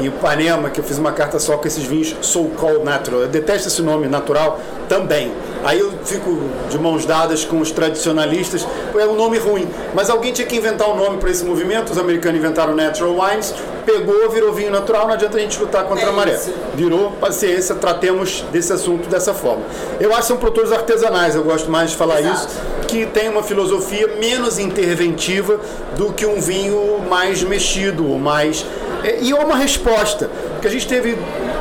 Em 0.00 0.06
Ipanema, 0.06 0.70
que 0.70 0.80
eu 0.80 0.84
fiz 0.84 0.98
uma 0.98 1.12
carta 1.12 1.38
só 1.38 1.56
com 1.56 1.66
esses 1.66 1.84
vinhos 1.84 2.14
So 2.20 2.44
Called 2.56 2.84
Natural. 2.84 3.22
Eu 3.22 3.28
detesto 3.28 3.68
esse 3.68 3.82
nome 3.82 4.06
natural 4.06 4.60
também. 4.88 5.32
Aí 5.64 5.80
eu 5.80 5.92
fico 6.04 6.38
de 6.70 6.78
mãos 6.78 7.04
dadas 7.04 7.44
com 7.44 7.60
os 7.60 7.70
tradicionalistas, 7.70 8.66
é 8.96 9.06
um 9.06 9.16
nome 9.16 9.38
ruim. 9.38 9.68
Mas 9.94 10.08
alguém 10.08 10.32
tinha 10.32 10.46
que 10.46 10.56
inventar 10.56 10.88
um 10.88 10.96
nome 10.96 11.18
para 11.18 11.30
esse 11.30 11.44
movimento. 11.44 11.90
Os 11.90 11.98
americanos 11.98 12.38
inventaram 12.38 12.74
Natural 12.74 13.12
Wines, 13.14 13.54
pegou, 13.84 14.30
virou 14.30 14.52
vinho 14.52 14.70
natural, 14.70 15.06
não 15.06 15.14
adianta 15.14 15.36
a 15.36 15.40
gente 15.40 15.58
lutar 15.58 15.84
contra 15.84 16.06
É 16.06 16.08
a 16.08 16.12
maré. 16.12 16.34
isso. 16.34 16.52
Virou 16.74 17.10
paciência, 17.12 17.74
tratemos 17.74 18.44
desse 18.52 18.72
assunto 18.72 19.08
dessa 19.08 19.34
forma. 19.34 19.62
Eu 19.98 20.10
acho 20.12 20.22
que 20.22 20.26
são 20.28 20.36
produtores 20.36 20.70
artesanais, 20.72 21.34
eu 21.34 21.42
gosto 21.42 21.70
mais 21.70 21.90
de 21.90 21.96
falar 21.96 22.20
Exato. 22.20 22.36
isso, 22.46 22.60
que 22.86 23.04
tem 23.06 23.28
uma 23.28 23.42
filosofia 23.42 24.06
menos 24.20 24.58
interventiva 24.58 25.58
do 25.96 26.12
que 26.12 26.24
um 26.24 26.40
vinho 26.40 27.00
mais 27.08 27.42
mexido, 27.42 28.04
mais. 28.04 28.64
é, 29.02 29.18
E 29.20 29.32
é 29.32 29.34
uma 29.34 29.56
resposta, 29.56 30.30
porque 30.54 30.68
a 30.68 30.70
gente 30.70 30.86
teve 30.86 31.18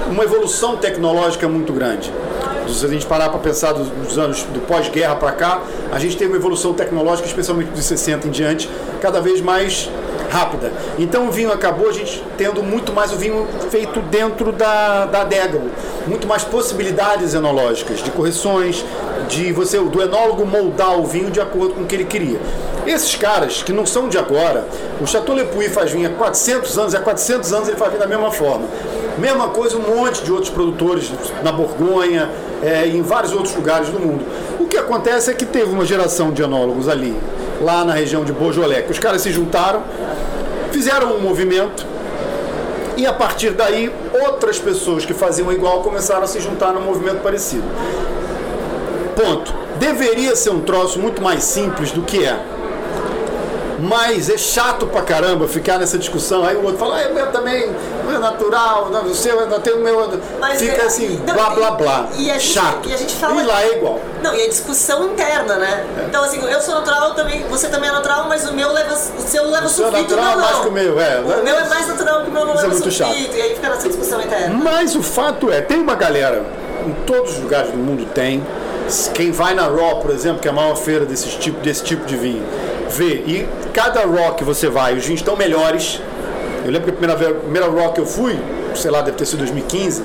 uma 0.09 0.23
evolução 0.23 0.77
tecnológica 0.77 1.47
muito 1.47 1.73
grande. 1.73 2.11
Se 2.67 2.85
a 2.85 2.89
gente 2.89 3.05
parar 3.05 3.29
para 3.29 3.39
pensar 3.39 3.71
dos, 3.71 4.17
anos 4.17 4.43
do 4.43 4.59
pós-guerra 4.61 5.15
para 5.15 5.31
cá, 5.31 5.61
a 5.91 5.99
gente 5.99 6.17
teve 6.17 6.31
uma 6.31 6.37
evolução 6.37 6.73
tecnológica, 6.73 7.27
especialmente 7.27 7.69
dos 7.71 7.85
60 7.85 8.27
em 8.27 8.31
diante, 8.31 8.69
cada 9.01 9.21
vez 9.21 9.39
mais 9.41 9.89
rápida. 10.29 10.71
Então 10.99 11.27
o 11.27 11.31
vinho 11.31 11.51
acabou 11.51 11.89
a 11.89 11.93
gente 11.93 12.21
tendo 12.37 12.61
muito 12.61 12.91
mais 12.91 13.13
o 13.13 13.15
vinho 13.15 13.47
feito 13.71 14.01
dentro 14.01 14.51
da, 14.51 15.05
da 15.05 15.21
adega, 15.21 15.61
muito 16.05 16.27
mais 16.27 16.43
possibilidades 16.43 17.33
enológicas, 17.33 18.03
de 18.03 18.11
correções, 18.11 18.83
de 19.29 19.51
você 19.53 19.79
do 19.79 20.01
enólogo 20.01 20.45
moldar 20.45 20.99
o 20.99 21.05
vinho 21.05 21.31
de 21.31 21.39
acordo 21.39 21.75
com 21.75 21.81
o 21.83 21.85
que 21.85 21.95
ele 21.95 22.05
queria. 22.05 22.39
Esses 22.87 23.15
caras 23.15 23.61
que 23.61 23.73
não 23.73 23.85
são 23.85 24.07
de 24.07 24.17
agora, 24.17 24.65
o 25.01 25.05
Chateau 25.05 25.35
Le 25.35 25.43
Puy 25.43 25.67
faz 25.67 25.91
vinho 25.91 26.07
há 26.07 26.13
400 26.13 26.77
anos, 26.77 26.95
há 26.95 26.99
400 27.01 27.51
anos 27.51 27.67
ele 27.67 27.75
faz 27.75 27.91
vinho 27.91 28.01
da 28.01 28.07
mesma 28.07 28.31
forma. 28.31 28.65
Mesma 29.17 29.49
coisa 29.49 29.75
um 29.75 29.81
monte 29.81 30.23
de 30.23 30.31
outros 30.31 30.49
produtores 30.49 31.11
na 31.43 31.51
Borgonha, 31.51 32.29
é, 32.63 32.87
em 32.87 33.01
vários 33.01 33.33
outros 33.33 33.53
lugares 33.53 33.89
do 33.89 33.99
mundo. 33.99 34.23
O 34.57 34.67
que 34.67 34.77
acontece 34.77 35.29
é 35.29 35.33
que 35.33 35.45
teve 35.45 35.69
uma 35.69 35.83
geração 35.83 36.31
de 36.31 36.41
enólogos 36.41 36.87
ali, 36.87 37.13
lá 37.61 37.83
na 37.83 37.91
região 37.91 38.23
de 38.23 38.31
Beaujolais, 38.31 38.85
que 38.85 38.91
os 38.91 38.99
caras 38.99 39.21
se 39.21 39.33
juntaram, 39.33 39.83
fizeram 40.71 41.13
um 41.13 41.19
movimento 41.19 41.85
e 42.95 43.05
a 43.05 43.11
partir 43.11 43.51
daí 43.51 43.91
outras 44.25 44.59
pessoas 44.59 45.05
que 45.05 45.13
faziam 45.13 45.51
igual 45.51 45.81
começaram 45.81 46.23
a 46.23 46.27
se 46.27 46.39
juntar 46.39 46.71
num 46.71 46.81
movimento 46.81 47.21
parecido. 47.21 47.65
Ponto. 49.13 49.53
Deveria 49.77 50.35
ser 50.35 50.51
um 50.51 50.61
troço 50.61 50.99
muito 50.99 51.21
mais 51.21 51.43
simples 51.43 51.91
do 51.91 52.01
que 52.01 52.23
é. 52.23 52.39
Mas 53.79 54.27
é 54.29 54.37
chato 54.37 54.87
pra 54.87 55.01
caramba 55.03 55.47
ficar 55.47 55.77
nessa 55.77 55.97
discussão. 55.99 56.43
Aí 56.43 56.55
o 56.55 56.63
outro 56.63 56.79
fala, 56.79 56.99
ah, 56.99 57.09
o 57.09 57.13
meu 57.13 57.27
também 57.31 57.71
não 58.05 58.15
é 58.15 58.17
natural, 58.17 58.89
não, 58.89 59.03
o 59.03 59.13
seu 59.13 59.39
ainda 59.39 59.59
tem 59.59 59.73
o 59.73 59.79
meu. 59.83 60.19
Mas 60.39 60.59
Fica 60.59 60.81
é- 60.81 60.85
assim, 60.85 61.21
não, 61.25 61.33
blá 61.35 61.49
blá 61.51 61.71
blá. 61.71 62.09
e 62.17 62.23
gente- 62.25 62.39
chato. 62.41 62.89
e 62.89 62.93
a 62.93 62.97
gente 62.97 63.15
fala- 63.15 63.39
E 63.41 63.45
lá 63.45 63.61
é 63.63 63.77
igual. 63.77 63.99
Não, 64.23 64.33
e 64.33 64.41
a 64.45 64.49
discussão 64.49 65.05
interna, 65.05 65.57
né? 65.57 65.85
Então, 66.07 66.23
assim, 66.23 66.41
eu 66.43 66.59
sou 66.59 66.73
natural, 66.75 67.13
também, 67.13 67.43
você 67.49 67.67
também 67.67 67.89
é 67.89 67.93
natural, 67.93 68.25
mas 68.27 68.49
o 68.49 68.53
meu 68.53 68.71
leva. 68.73 68.93
O 68.95 69.21
seu 69.21 69.47
leva 69.49 69.67
O 69.67 69.69
seu 69.69 69.87
é 69.87 69.91
sulfito, 69.91 70.15
não, 70.15 70.37
mais 70.37 70.57
que 70.59 70.67
o 70.67 70.71
meu, 70.71 70.99
é. 70.99 71.19
O 71.19 71.43
meu 71.43 71.55
é 71.55 71.69
mais 71.69 71.87
natural 71.87 72.23
que 72.23 72.29
o 72.29 72.33
meu 72.33 72.45
não 72.45 72.53
Isso 72.55 72.65
é 72.65 72.67
leva 72.67 72.73
muito 72.79 72.91
sulfito. 72.91 73.15
chato. 73.27 73.35
E 73.37 73.41
aí 73.41 73.53
fica 73.55 73.69
nessa 73.69 73.87
discussão 73.87 74.21
interna. 74.21 74.55
Mas 74.63 74.95
o 74.95 75.03
fato 75.03 75.51
é, 75.51 75.61
tem 75.61 75.79
uma 75.79 75.93
galera, 75.95 76.43
em 76.85 76.93
todos 77.05 77.33
os 77.33 77.39
lugares 77.43 77.69
do 77.69 77.77
mundo 77.77 78.05
tem, 78.13 78.43
quem 79.13 79.31
vai 79.31 79.53
na 79.53 79.67
Raw, 79.67 79.99
por 79.99 80.09
exemplo, 80.11 80.39
que 80.41 80.47
é 80.47 80.51
a 80.51 80.53
maior 80.53 80.75
feira 80.75 81.05
desse 81.05 81.27
tipo, 81.37 81.59
desse 81.59 81.83
tipo 81.83 82.05
de 82.05 82.15
vinho, 82.15 82.43
vê, 82.89 83.15
e 83.27 83.47
cada 83.77 84.01
que 84.33 84.43
você 84.43 84.67
vai, 84.67 84.95
os 84.95 85.05
vinhos 85.05 85.19
estão 85.19 85.37
melhores. 85.37 86.01
Eu 86.65 86.71
lembro 86.71 86.85
que 86.85 86.89
a 86.89 86.93
primeira, 86.93 87.29
a 87.29 87.33
primeira 87.35 87.69
Raw 87.69 87.93
que 87.93 88.01
eu 88.01 88.07
fui, 88.07 88.35
sei 88.73 88.89
lá, 88.89 89.01
deve 89.01 89.17
ter 89.17 89.27
sido 89.27 89.37
2015, 89.37 90.01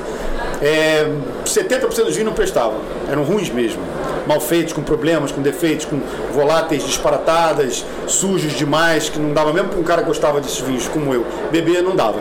é, 0.61 1.11
70% 1.47 1.81
dos 1.81 2.15
vinhos 2.15 2.27
não 2.27 2.35
prestavam, 2.35 2.81
eram 3.11 3.25
ruins 3.25 3.49
mesmo. 3.49 3.81
Mal 4.27 4.41
feitos, 4.41 4.75
com 4.75 4.83
problemas, 4.83 5.33
com 5.33 5.41
defeitos, 5.41 5.87
com 5.87 5.99
voláteis 6.35 6.85
disparatadas, 6.85 7.83
sujos 8.07 8.53
demais, 8.53 9.09
que 9.09 9.19
não 9.19 9.33
dava, 9.33 9.55
mesmo 9.55 9.71
para 9.71 9.81
um 9.81 9.83
cara 9.83 10.03
que 10.03 10.09
gostava 10.09 10.39
desses 10.39 10.61
vinhos 10.61 10.87
como 10.87 11.15
eu, 11.15 11.25
beber 11.51 11.83
não 11.83 11.97
dava. 11.97 12.21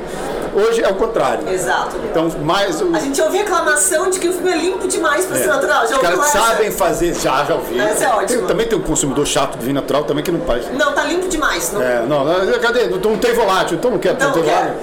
Hoje 0.54 0.84
é 0.84 0.90
o 0.90 0.96
contrário. 0.96 1.48
Exato. 1.50 1.96
Então, 2.10 2.30
mais 2.44 2.82
o. 2.82 2.94
A 2.96 3.00
gente 3.00 3.22
ouve 3.22 3.38
reclamação 3.38 4.10
de 4.10 4.20
que 4.20 4.28
o 4.28 4.34
filme 4.34 4.52
é 4.52 4.58
limpo 4.58 4.88
demais 4.88 5.26
pra 5.26 5.38
ser 5.38 5.48
natural. 5.48 5.88
Já 5.88 5.96
Os 5.96 6.02
caras 6.02 6.20
ouviu 6.20 6.32
sabem 6.32 6.72
fazer, 6.72 7.14
já, 7.14 7.46
já 7.46 7.56
ouvi. 7.56 7.80
Essa 7.80 8.06
é 8.06 8.10
ótima. 8.10 8.48
Também 8.48 8.68
tem 8.68 8.78
um 8.78 8.82
consumidor 8.82 9.26
chato 9.26 9.58
do 9.58 9.62
vinho 9.62 9.76
natural 9.76 10.04
também 10.04 10.24
que 10.24 10.32
não 10.32 10.42
faz. 10.42 10.66
Não, 10.74 10.94
tá 10.94 11.04
limpo 11.04 11.28
demais. 11.28 11.72
Não... 11.72 11.82
É, 11.82 12.02
não, 12.06 12.26
cadê? 12.60 12.88
Não, 12.88 12.98
não 12.98 13.18
tem 13.18 13.34
volátil, 13.34 13.78
então 13.78 13.92
não 13.92 14.00
quer, 14.00 14.18
Não 14.18 14.28
não 14.28 14.44
volátil. 14.44 14.74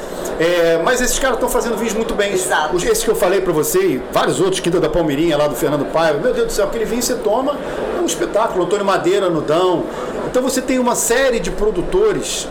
É, 0.40 0.81
mas 0.85 1.00
esses 1.00 1.18
caras 1.18 1.37
estão 1.37 1.48
fazendo 1.48 1.76
vinhos 1.76 1.94
muito 1.94 2.14
bem. 2.14 2.33
Exato. 2.33 2.76
Esses 2.76 3.02
que 3.02 3.11
eu 3.11 3.16
falei 3.16 3.40
pra 3.40 3.52
você, 3.52 3.78
e 3.78 4.02
vários 4.12 4.40
outros, 4.40 4.61
Quinta 4.61 4.78
da 4.78 4.88
Palmeirinha, 4.88 5.37
lá 5.37 5.48
do 5.48 5.57
Fernando 5.57 5.85
Paiva, 5.92 6.18
meu 6.18 6.33
Deus 6.33 6.46
do 6.46 6.52
céu, 6.52 6.66
aquele 6.66 6.85
vinho 6.85 7.02
você 7.02 7.16
toma, 7.16 7.57
é 7.96 8.00
um 8.00 8.07
espetáculo. 8.07 8.64
Antônio 8.64 8.85
Madeira, 8.85 9.28
Nudão. 9.28 9.85
Então 10.31 10.42
você 10.42 10.62
tem 10.62 10.78
uma 10.78 10.94
série 10.94 11.40
de 11.40 11.50
produtores 11.50 12.46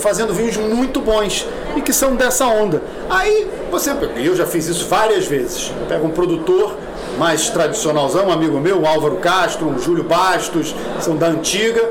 fazendo 0.00 0.32
vinhos 0.32 0.56
muito 0.56 1.00
bons 1.00 1.46
e 1.78 1.80
que 1.80 1.92
são 1.92 2.16
dessa 2.16 2.46
onda. 2.46 2.82
Aí 3.08 3.48
você, 3.70 3.92
eu 4.16 4.34
já 4.34 4.44
fiz 4.44 4.66
isso 4.66 4.86
várias 4.86 5.26
vezes. 5.26 5.72
Pega 5.88 6.04
um 6.04 6.10
produtor 6.10 6.76
mais 7.16 7.48
tradicionalzão, 7.50 8.26
um 8.26 8.32
amigo 8.32 8.58
meu, 8.60 8.84
Álvaro 8.84 9.16
Castro, 9.16 9.68
o 9.68 9.78
Júlio 9.78 10.04
Bastos, 10.04 10.74
são 11.00 11.16
da 11.16 11.28
antiga. 11.28 11.88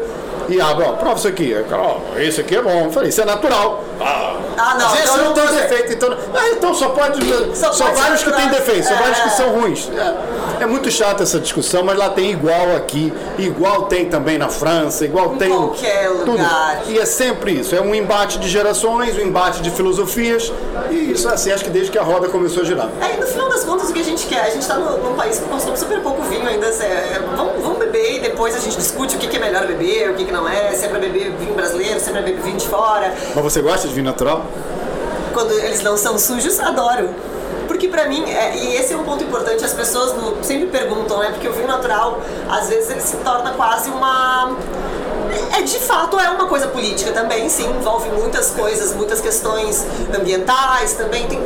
E 0.49 0.61
abre, 0.61 0.85
ó, 0.85 0.93
prova 0.93 1.15
isso 1.17 1.27
aqui. 1.27 1.53
Cara, 1.69 1.81
ó, 1.81 2.17
esse 2.19 2.41
aqui 2.41 2.55
é 2.55 2.61
bom. 2.61 2.85
Eu 2.85 2.91
falei, 2.91 3.09
isso 3.09 3.21
é 3.21 3.25
natural. 3.25 3.83
Ah, 3.99 4.33
Ah, 4.59 4.73
não, 4.75 4.89
Mas 4.89 4.93
esse 4.93 5.03
então 5.03 5.17
não 5.17 5.23
não 5.25 5.33
tem 5.33 5.47
defeito. 5.55 5.93
Então, 5.93 6.17
ah, 6.33 6.49
então 6.51 6.73
só 6.73 6.89
pode. 6.89 7.23
Só 7.55 7.71
Só, 7.71 7.85
pode 7.85 8.01
vários 8.01 8.23
que 8.23 8.31
têm 8.31 8.47
defeito, 8.49 8.87
só 8.87 8.93
É. 8.95 8.97
vários 8.97 9.19
que 9.19 9.29
são 9.31 9.49
ruins. 9.51 9.87
É, 10.59 10.63
é 10.63 10.65
muito 10.65 10.89
chato 10.89 11.21
essa 11.21 11.39
discussão, 11.39 11.83
mas 11.83 11.95
lá 11.95 12.09
tem 12.09 12.31
igual 12.31 12.75
aqui, 12.75 13.13
igual 13.37 13.83
tem 13.83 14.05
também 14.09 14.39
na 14.39 14.49
França, 14.49 15.05
igual 15.05 15.35
Em 15.35 15.37
tem. 15.37 15.49
qualquer 15.49 16.09
tudo. 16.09 16.31
lugar. 16.31 16.81
E 16.87 16.97
é 16.97 17.05
sempre 17.05 17.51
isso. 17.59 17.75
É 17.75 17.81
um 17.81 17.93
embate 17.93 18.39
de 18.39 18.49
gerações, 18.49 19.15
um 19.15 19.21
embate 19.21 19.61
de 19.61 19.69
filosofias. 19.69 20.51
E 20.89 21.11
isso 21.11 21.29
é 21.29 21.33
assim, 21.33 21.51
acho 21.51 21.63
que 21.63 21.69
desde 21.69 21.91
que 21.91 21.99
a 21.99 22.03
roda 22.03 22.27
começou 22.29 22.63
a 22.63 22.65
girar. 22.65 22.89
É, 22.99 23.13
e 23.15 23.19
no 23.19 23.27
final 23.27 23.49
das 23.49 23.63
contas, 23.63 23.89
o 23.91 23.93
que 23.93 23.99
a 23.99 24.03
gente 24.03 24.25
quer? 24.25 24.41
A 24.41 24.49
gente 24.49 24.67
tá 24.67 24.73
no- 24.75 24.97
num 24.97 25.15
país 25.15 25.37
que 25.37 25.45
consome 25.45 25.77
super 25.77 25.99
pouco 26.01 26.23
vinho 26.23 26.47
ainda. 26.47 26.65
é, 26.67 26.69
é, 26.69 27.21
vamos, 27.35 27.61
vamos 27.61 27.76
beber 27.87 28.17
e 28.17 28.19
depois 28.19 28.55
a 28.55 28.59
gente 28.59 28.77
discute 28.77 29.15
o 29.15 29.19
que, 29.19 29.27
que 29.27 29.37
é 29.37 29.39
melhor 29.39 29.65
beber, 29.65 30.11
o 30.11 30.13
que, 30.15 30.25
que 30.25 30.31
não 30.31 30.47
é, 30.47 30.71
se 30.73 30.85
é 30.85 30.87
pra 30.89 30.99
beber 30.99 31.31
vinho 31.31 31.53
brasileiro, 31.53 31.99
se 31.99 32.09
é 32.09 32.11
pra 32.11 32.21
beber 32.21 32.41
vinho 32.41 32.57
de 32.57 32.67
fora. 32.67 33.13
Mas 33.33 33.43
você 33.43 33.61
gosta 33.61 33.87
de 33.87 33.93
vinho 33.93 34.05
natural? 34.05 34.45
Quando 35.33 35.51
eles 35.51 35.81
não 35.83 35.97
são 35.97 36.17
sujos, 36.17 36.59
adoro. 36.59 37.09
Porque 37.67 37.87
pra 37.89 38.05
mim, 38.07 38.23
é, 38.29 38.55
e 38.57 38.75
esse 38.75 38.93
é 38.93 38.97
um 38.97 39.03
ponto 39.03 39.23
importante, 39.23 39.63
as 39.63 39.73
pessoas 39.73 40.13
no- 40.13 40.43
sempre 40.43 40.67
perguntam, 40.67 41.19
né? 41.19 41.29
Porque 41.31 41.47
o 41.47 41.53
vinho 41.53 41.67
natural, 41.67 42.21
às 42.49 42.69
vezes, 42.69 42.89
ele 42.89 43.01
se 43.01 43.17
torna 43.17 43.51
quase 43.51 43.89
uma. 43.89 44.55
É, 45.57 45.61
de 45.61 45.77
fato, 45.79 46.17
é 46.19 46.29
uma 46.29 46.47
coisa 46.47 46.67
política 46.67 47.11
também, 47.11 47.47
sim, 47.49 47.69
envolve 47.69 48.09
muitas 48.09 48.49
coisas, 48.51 48.93
muitas 48.93 49.19
questões 49.21 49.85
ambientais 50.17 50.93
também, 50.93 51.27
tem, 51.27 51.43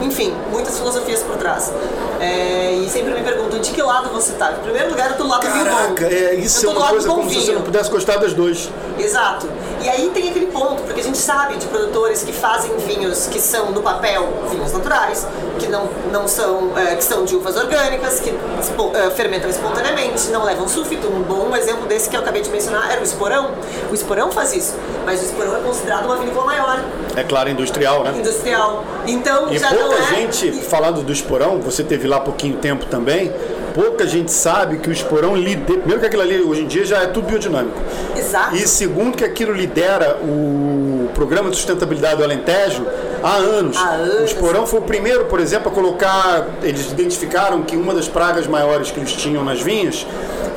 enfim, 0.00 0.34
muitas 0.50 0.76
filosofias 0.78 1.22
por 1.22 1.36
trás. 1.36 1.72
É, 2.20 2.72
e 2.72 2.88
sempre 2.88 3.12
me 3.14 3.22
perguntam 3.22 3.58
de 3.60 3.70
que 3.70 3.82
lado 3.82 4.08
você 4.10 4.32
tá. 4.32 4.52
Em 4.52 4.62
primeiro 4.62 4.90
lugar, 4.90 5.10
eu 5.10 5.16
tô 5.16 5.24
do 5.24 5.28
lado 5.30 5.46
do 5.46 5.52
vinho 5.52 5.64
bom. 5.64 5.70
Caraca, 5.70 6.06
é, 6.06 6.34
isso 6.34 6.64
eu 6.64 6.70
é 6.70 6.74
tô 6.74 6.78
do 6.78 6.84
uma 6.84 6.90
coisa 6.90 7.08
como 7.08 7.28
se 7.28 7.34
você 7.34 7.40
vinho. 7.46 7.54
não 7.54 7.62
pudesse 7.62 7.90
gostar 7.90 8.16
das 8.16 8.32
duas. 8.32 8.70
Exato. 8.98 9.48
E 9.82 9.88
aí 9.88 10.10
tem 10.14 10.30
aquele 10.30 10.46
ponto, 10.46 10.82
porque 10.82 11.00
a 11.00 11.04
gente 11.04 11.18
sabe 11.18 11.56
de 11.56 11.66
produtores 11.66 12.22
que 12.22 12.32
fazem 12.32 12.74
vinhos 12.78 13.26
que 13.26 13.40
são 13.40 13.70
no 13.70 13.82
papel 13.82 14.28
vinhos 14.50 14.72
naturais, 14.72 15.26
que 15.58 15.66
não, 15.68 15.88
não 16.14 16.28
são, 16.28 16.78
é, 16.78 16.94
que 16.94 17.02
são 17.02 17.24
de 17.24 17.34
uvas 17.34 17.56
orgânicas, 17.56 18.20
que 18.20 18.30
é, 18.30 19.10
fermentam 19.10 19.50
espontaneamente, 19.50 20.28
não 20.28 20.44
levam 20.44 20.68
sulfito. 20.68 21.08
Um 21.08 21.22
bom 21.22 21.54
exemplo 21.56 21.86
desse 21.88 22.08
que 22.08 22.16
eu 22.16 22.20
acabei 22.20 22.40
de 22.40 22.50
mencionar 22.50 22.88
era 22.92 23.00
o 23.00 23.04
esporão. 23.04 23.50
O 23.90 23.94
esporão 23.94 24.30
faz 24.30 24.54
isso, 24.54 24.74
mas 25.04 25.20
o 25.20 25.24
esporão 25.24 25.56
é 25.56 25.60
considerado 25.60 26.04
uma 26.04 26.16
vinícola 26.16 26.46
maior. 26.46 26.84
É 27.16 27.24
claro, 27.24 27.50
industrial, 27.50 28.04
né? 28.04 28.14
Industrial. 28.16 28.84
Então 29.08 29.52
e 29.52 29.58
já 29.58 29.68
pouca 29.68 29.84
não 29.84 29.98
é... 29.98 30.02
gente, 30.14 30.52
falando 30.52 31.02
do 31.02 31.12
esporão, 31.12 31.60
você 31.60 31.82
teve 31.82 32.06
lá 32.06 32.20
pouquinho 32.20 32.58
tempo 32.58 32.86
também, 32.86 33.32
pouca 33.74 34.06
gente 34.06 34.30
sabe 34.30 34.78
que 34.78 34.88
o 34.88 34.92
esporão 34.92 35.34
lidera. 35.34 35.80
Primeiro 35.80 36.00
que 36.00 36.06
aquilo 36.06 36.22
ali 36.22 36.40
hoje 36.40 36.62
em 36.62 36.66
dia 36.68 36.84
já 36.84 37.02
é 37.02 37.06
tudo 37.08 37.26
biodinâmico. 37.26 37.76
Exato. 38.16 38.54
E 38.54 38.68
segundo 38.68 39.16
que 39.16 39.24
aquilo 39.24 39.52
lidera 39.52 40.16
o 40.22 41.10
programa 41.12 41.50
de 41.50 41.56
sustentabilidade 41.56 42.18
do 42.18 42.24
Alentejo 42.24 42.86
há 43.24 43.36
anos. 43.36 43.76
Há 43.76 43.90
anos. 43.90 44.20
O 44.20 44.24
esporão 44.24 44.66
foi 44.66 44.80
o 44.80 44.82
primeiro, 44.82 45.24
por 45.24 45.40
exemplo, 45.40 45.72
a 45.72 45.74
colocar. 45.74 46.46
Eles 46.62 46.92
identificaram 46.92 47.62
que 47.62 47.76
uma 47.76 47.94
das 47.94 48.06
pragas 48.06 48.46
maiores 48.46 48.90
que 48.90 49.00
eles 49.00 49.12
tinham 49.12 49.42
nas 49.42 49.60
vinhas 49.60 50.06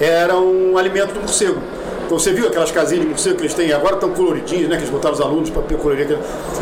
era 0.01 0.38
um 0.38 0.77
alimento 0.77 1.13
do 1.13 1.21
morcego. 1.21 1.62
Então 2.06 2.17
você 2.17 2.32
viu 2.32 2.47
aquelas 2.47 2.71
casinhas 2.71 3.03
de 3.03 3.10
morcego 3.10 3.36
que 3.36 3.41
eles 3.41 3.53
têm 3.53 3.73
agora 3.73 3.95
estão 3.95 4.10
coloridinhas, 4.12 4.69
né? 4.69 4.77
Que 4.77 4.84
eles 4.84 4.89
botaram 4.89 5.13
os 5.13 5.19
alunos 5.19 5.49
para 5.49 5.62
colorir. 5.77 6.17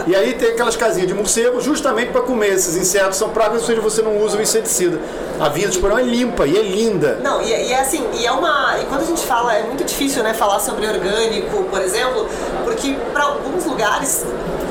E 0.08 0.16
aí 0.16 0.34
tem 0.34 0.50
aquelas 0.50 0.76
casinhas 0.76 1.08
de 1.08 1.14
morcego 1.14 1.62
justamente 1.62 2.12
para 2.12 2.22
comer 2.22 2.54
esses 2.54 2.76
insetos, 2.76 3.16
são 3.16 3.30
pragas, 3.30 3.62
ou 3.62 3.68
seja, 3.68 3.80
você 3.80 4.02
não 4.02 4.18
usa 4.18 4.40
o 4.40 4.42
inseticida. 4.42 5.00
A 5.40 5.48
vinha 5.50 5.68
do 5.68 5.74
esporão 5.74 6.00
é 6.00 6.02
limpa 6.02 6.48
e 6.48 6.58
é 6.58 6.64
linda. 6.64 7.20
Não, 7.22 7.44
e, 7.44 7.50
e, 7.50 7.72
é 7.72 7.80
assim, 7.80 8.04
e 8.14 8.26
é 8.26 8.32
uma. 8.32 8.80
E 8.82 8.86
quando 8.86 9.02
a 9.02 9.06
gente 9.06 9.24
fala, 9.24 9.54
é 9.54 9.62
muito 9.62 9.84
difícil, 9.84 10.24
né, 10.24 10.34
falar 10.34 10.60
sobre 10.60 10.88
orgânico, 10.88 11.64
por 11.66 11.80
exemplo, 11.80 12.28
porque 12.64 12.96
para 13.14 13.26
alguns 13.26 13.66
lugares 13.66 14.26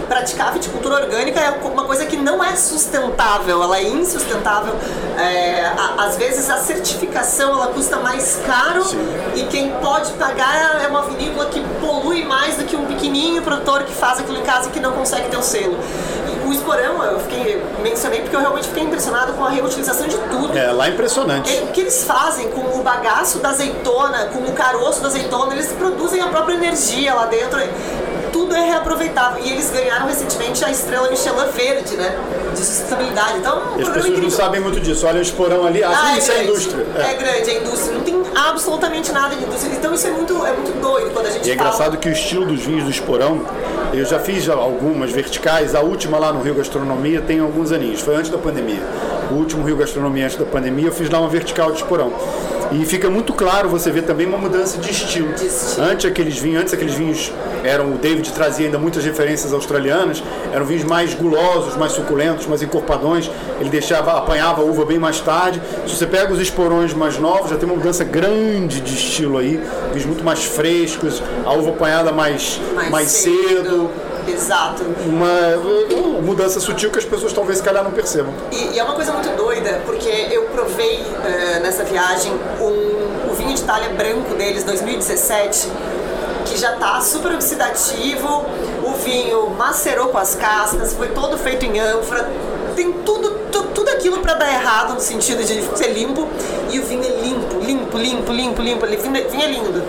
praticar 0.06 0.52
viticultura 0.52 1.04
orgânica 1.04 1.40
é 1.40 1.50
uma 1.66 1.84
coisa 1.84 2.06
que 2.06 2.16
não 2.16 2.42
é 2.42 2.54
sustentável, 2.56 3.62
ela 3.62 3.78
é 3.78 3.82
insustentável. 3.82 4.74
É, 5.18 5.66
a, 5.66 6.04
às 6.04 6.16
vezes 6.16 6.50
a 6.50 6.58
certificação 6.58 7.52
ela 7.52 7.68
custa 7.68 7.98
mais 7.98 8.40
caro 8.46 8.84
Sim. 8.84 8.98
e 9.36 9.44
quem 9.44 9.70
pode 9.72 10.12
pagar 10.12 10.82
é 10.82 10.86
uma 10.88 11.02
vinícola 11.02 11.46
que 11.46 11.60
polui 11.80 12.24
mais 12.24 12.56
do 12.56 12.64
que 12.64 12.76
um 12.76 12.86
pequenininho 12.86 13.42
produtor 13.42 13.84
que 13.84 13.92
faz 13.92 14.18
aquilo 14.18 14.38
em 14.38 14.42
casa 14.42 14.68
e 14.68 14.72
que 14.72 14.80
não 14.80 14.92
consegue 14.92 15.28
ter 15.28 15.36
o 15.36 15.42
selo. 15.42 15.78
E 16.28 16.48
o 16.48 16.52
esporão, 16.52 17.02
eu 17.02 17.20
fiquei, 17.20 17.62
mencionei 17.82 18.20
porque 18.20 18.36
eu 18.36 18.40
realmente 18.40 18.68
fiquei 18.68 18.82
impressionado 18.82 19.32
com 19.34 19.44
a 19.44 19.50
reutilização 19.50 20.06
de 20.06 20.16
tudo. 20.16 20.56
É, 20.56 20.70
lá 20.72 20.86
é 20.86 20.90
impressionante. 20.90 21.56
É, 21.56 21.62
o 21.62 21.66
que 21.68 21.80
eles 21.80 22.04
fazem 22.04 22.48
com 22.50 22.78
o 22.78 22.82
bagaço 22.82 23.38
da 23.38 23.50
azeitona, 23.50 24.26
com 24.26 24.40
o 24.40 24.52
caroço 24.52 25.00
da 25.00 25.08
azeitona, 25.08 25.54
eles 25.54 25.72
produzem 25.72 26.20
a 26.20 26.28
própria 26.28 26.54
energia 26.54 27.14
lá 27.14 27.26
dentro 27.26 27.58
tudo 28.44 28.54
é 28.54 28.66
reaproveitável. 28.66 29.42
E 29.42 29.50
eles 29.50 29.70
ganharam 29.70 30.06
recentemente 30.06 30.64
a 30.64 30.70
estrela 30.70 31.10
Michelin 31.10 31.50
Verde, 31.54 31.96
né? 31.96 32.16
De 32.52 32.58
sustentabilidade. 32.58 33.38
Então, 33.38 33.56
um 33.56 33.80
As 33.80 33.88
pessoas 33.88 33.96
incrível. 33.96 34.22
não 34.22 34.30
sabem 34.30 34.60
muito 34.60 34.80
disso. 34.80 35.06
Olha 35.06 35.18
o 35.18 35.22
esporão 35.22 35.66
ali, 35.66 35.82
ah, 35.82 35.90
ah 35.94 36.14
é 36.14 36.18
isso 36.18 36.30
é, 36.30 36.44
indústria. 36.44 36.86
É. 36.96 37.12
é. 37.12 37.14
grande, 37.14 37.50
é 37.50 37.60
indústria. 37.60 37.94
Não 37.94 38.04
tem 38.04 38.22
absolutamente 38.34 39.12
nada 39.12 39.34
de 39.34 39.42
indústria. 39.42 39.74
Então 39.74 39.94
isso 39.94 40.06
é 40.06 40.10
muito, 40.10 40.34
é 40.46 40.52
muito 40.52 40.80
doido 40.80 41.10
quando 41.12 41.26
a 41.26 41.30
gente 41.30 41.48
E 41.48 41.52
é 41.52 41.56
fala. 41.56 41.68
engraçado 41.68 41.96
que 41.96 42.08
o 42.08 42.12
estilo 42.12 42.46
dos 42.46 42.60
vinhos 42.60 42.84
do 42.84 42.90
esporão, 42.90 43.40
eu 43.92 44.04
já 44.04 44.18
fiz 44.18 44.48
algumas 44.48 45.10
verticais, 45.10 45.74
a 45.74 45.80
última 45.80 46.18
lá 46.18 46.32
no 46.32 46.42
Rio 46.42 46.54
Gastronomia 46.54 47.22
tem 47.22 47.40
alguns 47.40 47.72
aninhos, 47.72 48.00
foi 48.00 48.14
antes 48.14 48.30
da 48.30 48.38
pandemia. 48.38 48.82
O 49.30 49.34
último 49.34 49.64
Rio 49.64 49.76
Gastronomia 49.76 50.26
antes 50.26 50.36
da 50.36 50.44
pandemia, 50.44 50.88
eu 50.88 50.92
fiz 50.92 51.08
lá 51.08 51.18
uma 51.18 51.28
vertical 51.28 51.70
de 51.70 51.78
esporão. 51.78 52.12
E 52.72 52.84
fica 52.84 53.08
muito 53.10 53.32
claro 53.32 53.68
você 53.68 53.90
vê 53.90 54.02
também 54.02 54.26
uma 54.26 54.38
mudança 54.38 54.78
de 54.78 54.90
estilo. 54.90 55.32
De 55.34 55.46
estilo. 55.46 55.86
Antes 55.86 56.06
aqueles 56.06 56.38
vinhos, 56.38 56.60
antes 56.60 56.74
aqueles 56.74 56.94
vinhos 56.94 57.32
eram 57.62 57.94
o 57.94 57.98
David 57.98 58.30
trazia 58.32 58.66
ainda 58.66 58.78
muitas 58.78 59.04
referências 59.04 59.52
australianas, 59.52 60.22
eram 60.52 60.64
vinhos 60.64 60.84
mais 60.84 61.14
gulosos, 61.14 61.76
mais 61.76 61.92
suculentos, 61.92 62.46
mais 62.46 62.62
encorpadões. 62.62 63.30
Ele 63.60 63.70
deixava 63.70 64.12
apanhava 64.12 64.62
a 64.62 64.64
uva 64.64 64.84
bem 64.84 64.98
mais 64.98 65.20
tarde. 65.20 65.60
Se 65.86 65.96
você 65.96 66.06
pega 66.06 66.32
os 66.32 66.40
esporões 66.40 66.92
mais 66.94 67.18
novos, 67.18 67.50
já 67.50 67.56
tem 67.56 67.68
uma 67.68 67.76
mudança 67.76 68.04
grande 68.04 68.80
de 68.80 68.94
estilo 68.94 69.38
aí, 69.38 69.60
vinhos 69.92 70.06
muito 70.06 70.24
mais 70.24 70.44
frescos, 70.44 71.22
a 71.44 71.52
uva 71.52 71.70
apanhada 71.70 72.12
mais 72.12 72.60
mais, 72.74 72.90
mais 72.90 73.08
cedo. 73.08 73.34
cedo 73.34 73.90
Exato. 74.26 74.82
Uma 75.06 76.20
mudança 76.22 76.60
sutil 76.60 76.90
que 76.90 76.98
as 76.98 77.04
pessoas 77.04 77.32
talvez 77.32 77.58
se 77.58 77.64
calhar 77.64 77.84
não 77.84 77.92
percebam. 77.92 78.32
E, 78.50 78.74
e 78.74 78.78
é 78.78 78.84
uma 78.84 78.94
coisa 78.94 79.12
muito 79.12 79.28
doida, 79.36 79.82
porque 79.84 80.08
eu 80.30 80.44
provei 80.44 81.00
uh, 81.00 81.62
nessa 81.62 81.84
viagem 81.84 82.32
um, 82.60 83.30
o 83.30 83.34
vinho 83.36 83.54
de 83.54 83.60
Itália 83.60 83.90
branco 83.90 84.34
deles, 84.34 84.64
2017, 84.64 85.68
que 86.46 86.58
já 86.58 86.74
está 86.74 87.00
super 87.00 87.34
oxidativo, 87.34 88.44
o 88.84 88.92
vinho 89.04 89.50
macerou 89.50 90.08
com 90.08 90.18
as 90.18 90.34
cascas, 90.34 90.92
foi 90.94 91.08
todo 91.08 91.36
feito 91.38 91.64
em 91.64 91.78
ânfora, 91.78 92.30
tem 92.76 92.92
tudo, 92.92 93.30
tudo, 93.50 93.68
tudo 93.74 93.88
aquilo 93.90 94.18
para 94.18 94.34
dar 94.34 94.52
errado 94.52 94.94
no 94.94 95.00
sentido 95.00 95.42
de 95.44 95.62
ser 95.76 95.92
limpo, 95.92 96.28
e 96.70 96.78
o 96.78 96.84
vinho 96.84 97.04
é 97.04 97.20
limpo, 97.20 97.58
limpo, 97.60 97.98
limpo, 97.98 98.32
limpo, 98.32 98.62
limpo, 98.62 98.86
o 98.86 99.30
vinho 99.30 99.42
é 99.42 99.46
lindo. 99.46 99.82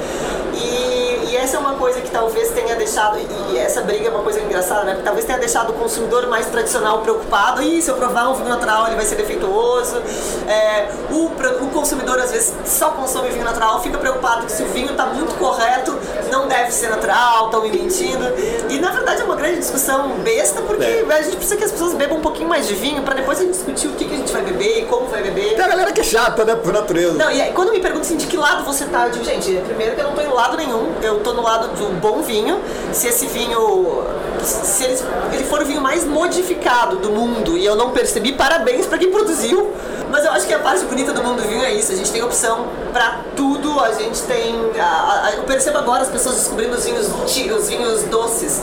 Essa 1.46 1.58
é 1.58 1.60
uma 1.60 1.76
coisa 1.76 2.02
que 2.02 2.10
talvez 2.10 2.50
tenha 2.50 2.76
deixado, 2.76 3.20
e 3.20 3.56
essa 3.60 3.80
briga 3.82 4.08
é 4.08 4.10
uma 4.10 4.24
coisa 4.24 4.42
engraçada, 4.42 4.84
né? 4.84 4.94
Porque 4.94 5.04
talvez 5.04 5.28
tenha 5.28 5.38
deixado 5.38 5.70
o 5.70 5.74
consumidor 5.74 6.26
mais 6.26 6.48
tradicional 6.48 7.04
preocupado. 7.04 7.62
E 7.62 7.84
se 7.84 7.92
eu 7.92 7.96
provar 7.98 8.30
um 8.30 8.34
vinho 8.34 8.50
natural, 8.50 8.88
ele 8.88 8.96
vai 8.96 9.06
ser 9.06 9.14
defeituoso. 9.14 10.02
É, 10.48 10.90
o, 11.12 11.26
o 11.26 11.70
consumidor, 11.70 12.18
às 12.18 12.32
vezes, 12.32 12.52
só 12.66 12.90
consome 12.90 13.30
vinho 13.30 13.46
natural, 13.46 13.80
fica 13.84 13.96
preocupado 14.00 14.48
que 14.48 14.52
se 14.52 14.64
o 14.64 14.66
vinho 14.70 14.90
está 14.90 15.06
muito 15.06 15.38
correto, 15.38 15.96
não 16.30 16.48
deve 16.48 16.72
ser 16.72 16.90
natural, 16.90 17.46
estão 17.46 17.62
me 17.62 17.72
mentindo. 17.72 18.26
E 18.70 18.80
na 18.80 18.92
verdade 18.92 19.22
é 19.22 19.24
uma 19.26 19.36
grande 19.36 19.60
discussão 19.60 20.10
besta, 20.24 20.62
porque 20.62 20.84
é. 20.84 21.06
a 21.10 21.22
gente 21.22 21.38
precisa 21.38 21.58
que 21.58 21.64
as 21.64 21.72
pessoas 21.72 21.94
bebam 21.94 22.18
um 22.18 22.22
pouquinho 22.22 22.50
mais 22.50 22.68
de 22.68 22.74
vinho 22.74 23.02
para 23.04 23.16
depois 23.16 23.40
a 23.40 23.44
gente 23.44 23.54
discutir 23.54 23.88
o 23.88 23.92
que, 23.92 24.06
que 24.06 24.14
a 24.14 24.18
gente 24.18 24.32
vai 24.32 24.42
beber 24.42 24.80
e 24.80 24.86
como 24.86 25.08
vai 25.08 25.22
beber. 25.22 25.56
Tem 25.56 25.66
a 25.66 25.68
galera 25.68 25.92
que 25.92 26.02
é 26.02 26.04
chata, 26.04 26.44
né? 26.46 26.56
Por 26.56 26.74
natureza. 26.74 27.14
Não, 27.14 27.32
e 27.32 27.42
aí, 27.42 27.52
quando 27.54 27.72
me 27.72 27.80
perguntam 27.80 28.02
assim, 28.06 28.18
de 28.18 28.28
que 28.28 28.38
lado 28.38 28.64
você 28.64 28.86
tá, 28.86 29.08
eu 29.08 29.12
digo, 29.12 29.26
gente, 29.26 29.52
primeiro 29.66 29.96
que 29.96 30.02
eu 30.02 30.06
não 30.06 30.14
tô 30.14 30.22
em 30.22 30.28
lado 30.28 30.58
nenhum, 30.58 30.94
eu 31.02 31.20
tô 31.22 31.34
no 31.34 31.42
lado 31.42 31.68
do 31.76 32.00
bom 32.00 32.22
vinho. 32.22 32.60
Se 32.92 33.08
esse 33.08 33.28
vinho. 33.28 34.04
Se 34.44 34.84
ele, 34.84 35.00
ele 35.34 35.44
for 35.46 35.62
o 35.62 35.66
vinho 35.66 35.82
mais 35.82 36.06
modificado 36.06 36.98
do 36.98 37.10
mundo 37.10 37.58
e 37.58 37.66
eu 37.66 37.76
não 37.76 37.92
percebi, 37.92 38.34
parabéns 38.34 38.86
para 38.86 38.98
quem 38.98 39.12
produziu. 39.12 39.74
Mas 40.10 40.26
eu 40.26 40.32
acho 40.32 40.48
que 40.48 40.54
a 40.54 40.60
parte 40.60 40.86
bonita 40.86 41.14
do 41.14 41.24
mundo 41.24 41.42
do 41.42 41.48
vinho 41.48 41.64
é 41.64 41.74
isso. 41.74 41.92
A 41.92 41.96
gente 41.96 42.12
tem 42.12 42.22
opção 42.24 42.68
para 42.92 43.22
tudo. 43.36 43.80
A 43.80 43.94
gente 43.94 44.22
tem. 44.24 44.56
A, 44.80 45.26
a, 45.26 45.32
eu 45.36 45.44
percebo 45.44 45.78
agora 45.78 46.04
as 46.04 46.10
pessoas 46.10 46.36
descobrindo 46.36 46.76
os 46.76 46.86
vinhos, 46.86 47.08
os 47.08 47.70
vinhos 47.70 48.04
doces 48.04 48.62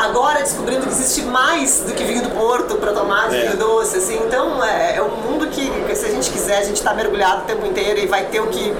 agora 0.00 0.40
descobrindo 0.40 0.82
que 0.86 0.88
existe 0.88 1.22
mais 1.22 1.80
do 1.80 1.92
que 1.92 2.02
vinho 2.04 2.22
do 2.22 2.30
Porto 2.30 2.76
para 2.76 2.92
tomar 2.92 3.32
é. 3.32 3.42
vinho 3.42 3.56
doce, 3.58 3.98
assim. 3.98 4.18
Então 4.26 4.64
é, 4.64 4.96
é, 4.96 5.02
um 5.02 5.10
mundo 5.10 5.46
que, 5.48 5.70
se 5.94 6.06
a 6.06 6.08
gente 6.08 6.30
quiser, 6.30 6.58
a 6.58 6.64
gente 6.64 6.76
está 6.76 6.94
mergulhado 6.94 7.42
o 7.42 7.44
tempo 7.44 7.66
inteiro 7.66 8.00
e 8.00 8.06
vai 8.06 8.24
ter 8.26 8.40
o 8.40 8.46
que, 8.46 8.74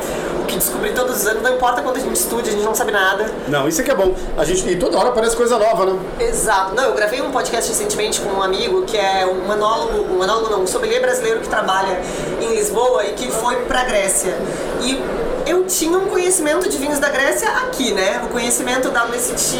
que 0.50 0.58
descobrir 0.58 0.92
todos 0.92 1.20
os 1.20 1.26
anos. 1.26 1.42
Não 1.42 1.54
importa 1.54 1.82
quando 1.82 1.96
a 1.96 2.00
gente 2.00 2.16
estude, 2.16 2.48
a 2.48 2.52
gente 2.52 2.64
não 2.64 2.74
sabe 2.74 2.92
nada. 2.92 3.30
Não, 3.48 3.68
isso 3.68 3.80
é 3.80 3.84
que 3.84 3.90
é 3.90 3.94
bom. 3.94 4.14
A 4.36 4.44
gente, 4.44 4.68
e 4.68 4.76
toda 4.76 4.98
hora 4.98 5.08
aparece 5.08 5.36
coisa 5.36 5.58
nova, 5.58 5.86
né? 5.86 5.98
Exato. 6.18 6.74
Não, 6.74 6.84
eu 6.84 6.94
gravei 6.94 7.20
um 7.20 7.30
podcast 7.30 7.70
recentemente 7.70 8.20
com 8.20 8.30
um 8.30 8.42
amigo 8.42 8.82
que 8.82 8.96
é 8.96 9.26
um 9.26 9.46
manólogo, 9.46 10.12
um 10.12 10.18
manólogo 10.18 10.50
não, 10.50 10.62
um 10.62 10.66
sommelier 10.66 11.00
brasileiro 11.00 11.40
que 11.40 11.48
trabalha 11.48 12.00
em 12.40 12.54
Lisboa 12.54 13.04
e 13.04 13.12
que 13.12 13.30
foi 13.30 13.56
para 13.64 13.84
Grécia. 13.84 14.36
E 14.82 15.00
eu 15.46 15.64
tinha 15.64 15.98
um 15.98 16.06
conhecimento 16.06 16.68
de 16.68 16.76
vinhos 16.78 16.98
da 16.98 17.08
Grécia 17.08 17.48
aqui, 17.48 17.92
né? 17.92 18.22
O 18.24 18.28
conhecimento 18.28 18.90
da 18.90 19.06
MST 19.06 19.56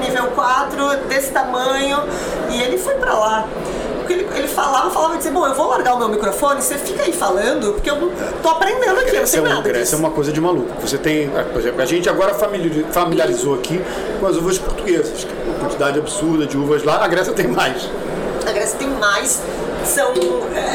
nível 0.00 0.28
4, 0.34 1.06
desse 1.08 1.30
tamanho, 1.30 1.98
e 2.50 2.60
ele 2.62 2.78
foi 2.78 2.94
para 2.94 3.14
lá. 3.14 3.48
Ele, 4.12 4.26
ele 4.34 4.48
falava, 4.48 4.90
falava 4.90 5.14
e 5.14 5.16
dizia, 5.18 5.32
bom, 5.32 5.46
eu 5.46 5.54
vou 5.54 5.68
largar 5.68 5.94
o 5.94 5.98
meu 5.98 6.08
microfone, 6.08 6.60
você 6.60 6.76
fica 6.76 7.02
aí 7.02 7.12
falando, 7.12 7.74
porque 7.74 7.90
eu 7.90 8.12
tô 8.42 8.48
aprendendo 8.48 8.98
aqui, 8.98 9.14
eu 9.14 9.20
não 9.20 9.26
sei 9.26 9.40
é 9.40 9.42
nada. 9.42 9.60
Grécia 9.60 9.94
é 9.96 9.98
uma 9.98 10.10
coisa 10.10 10.32
de 10.32 10.40
maluco. 10.40 10.68
Você 10.80 10.98
tem, 10.98 11.30
por 11.30 11.60
exemplo, 11.60 11.80
a 11.80 11.86
gente 11.86 12.08
agora 12.08 12.34
familiarizou 12.34 13.54
aqui 13.54 13.80
com 14.18 14.26
as 14.26 14.36
uvas 14.36 14.58
portuguesas, 14.58 15.24
que 15.24 15.30
é 15.30 15.50
uma 15.50 15.60
quantidade 15.60 15.98
absurda 15.98 16.46
de 16.46 16.56
uvas 16.56 16.82
lá, 16.82 17.04
a 17.04 17.08
Grécia 17.08 17.32
tem 17.32 17.46
mais. 17.46 17.88
A 18.46 18.52
Grécia 18.52 18.78
tem 18.78 18.88
mais, 18.88 19.40
são 19.84 20.12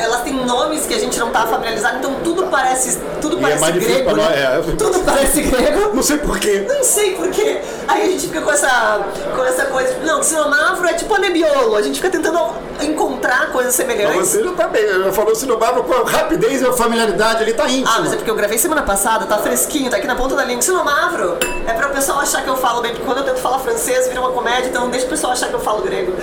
elas 0.02 0.22
têm 0.22 0.34
nomes 0.34 0.86
que 0.86 0.94
a 0.94 1.00
gente 1.00 1.18
não 1.20 1.28
está 1.28 1.46
familiarizado, 1.48 1.98
então 1.98 2.16
tudo 2.24 2.48
parece 2.48 3.00
tudo 3.22 3.40
e 3.40 3.46
é 3.52 3.58
parece 3.58 3.86
é 3.86 3.90
grego, 3.90 4.16
né? 4.16 4.24
É. 4.24 4.76
Tudo 4.78 5.00
parece 5.00 5.42
grego. 5.42 5.96
Não 5.96 6.04
sei 6.04 6.18
porquê. 6.18 6.66
Não 6.68 6.84
sei 6.84 7.16
porquê. 7.16 7.62
Aí 7.88 8.04
a 8.04 8.12
gente 8.12 8.28
fica 8.28 8.42
com 8.42 8.52
essa 8.52 9.02
com 9.36 9.44
essa 9.44 9.66
coisa, 9.66 9.96
não, 10.04 10.22
Sinomavro 10.24 10.88
é 10.88 10.94
tipo 10.94 11.14
a 11.14 11.20
Nebbiolo, 11.20 11.76
a 11.76 11.82
gente 11.82 11.96
fica 11.96 12.10
tentando 12.10 12.40
encontrar 12.82 13.52
coisas 13.52 13.74
semelhantes. 13.76 14.16
Mas 14.16 14.28
você 14.28 14.44
já 14.44 14.52
tá 14.52 14.68
bem, 14.68 14.88
já 14.88 15.12
falou 15.12 15.36
Sinomavro 15.36 15.84
com 15.84 15.94
a 15.94 16.10
rapidez 16.10 16.62
e 16.62 16.66
a 16.66 16.74
familiaridade, 16.74 17.44
ele 17.44 17.54
tá 17.54 17.68
íntimo. 17.68 17.88
Ah, 17.88 18.00
mas 18.00 18.14
é 18.14 18.16
porque 18.16 18.30
eu 18.30 18.36
gravei 18.36 18.58
semana 18.58 18.82
passada, 18.84 19.26
tá 19.26 19.38
fresquinho, 19.38 19.90
tá 19.90 19.98
aqui 19.98 20.08
na 20.08 20.16
ponta 20.16 20.36
da 20.36 20.44
língua. 20.44 20.62
Sinomavro 20.62 21.38
é 21.68 21.74
para 21.74 21.88
o 21.88 21.92
pessoal 21.92 22.20
achar 22.20 22.44
que 22.44 22.50
eu 22.50 22.58
falo 22.58 22.82
bem, 22.82 22.92
porque 22.92 23.06
quando 23.06 23.20
eu 23.20 23.24
tento 23.24 23.40
falar 23.40 23.60
francês 23.60 24.08
vira 24.08 24.20
uma 24.20 24.32
comédia, 24.32 24.70
então 24.70 24.90
deixa 24.90 25.06
o 25.06 25.10
pessoal 25.10 25.34
achar 25.34 25.48
que 25.48 25.54
eu 25.54 25.60
falo 25.60 25.82
grego. 25.82 26.14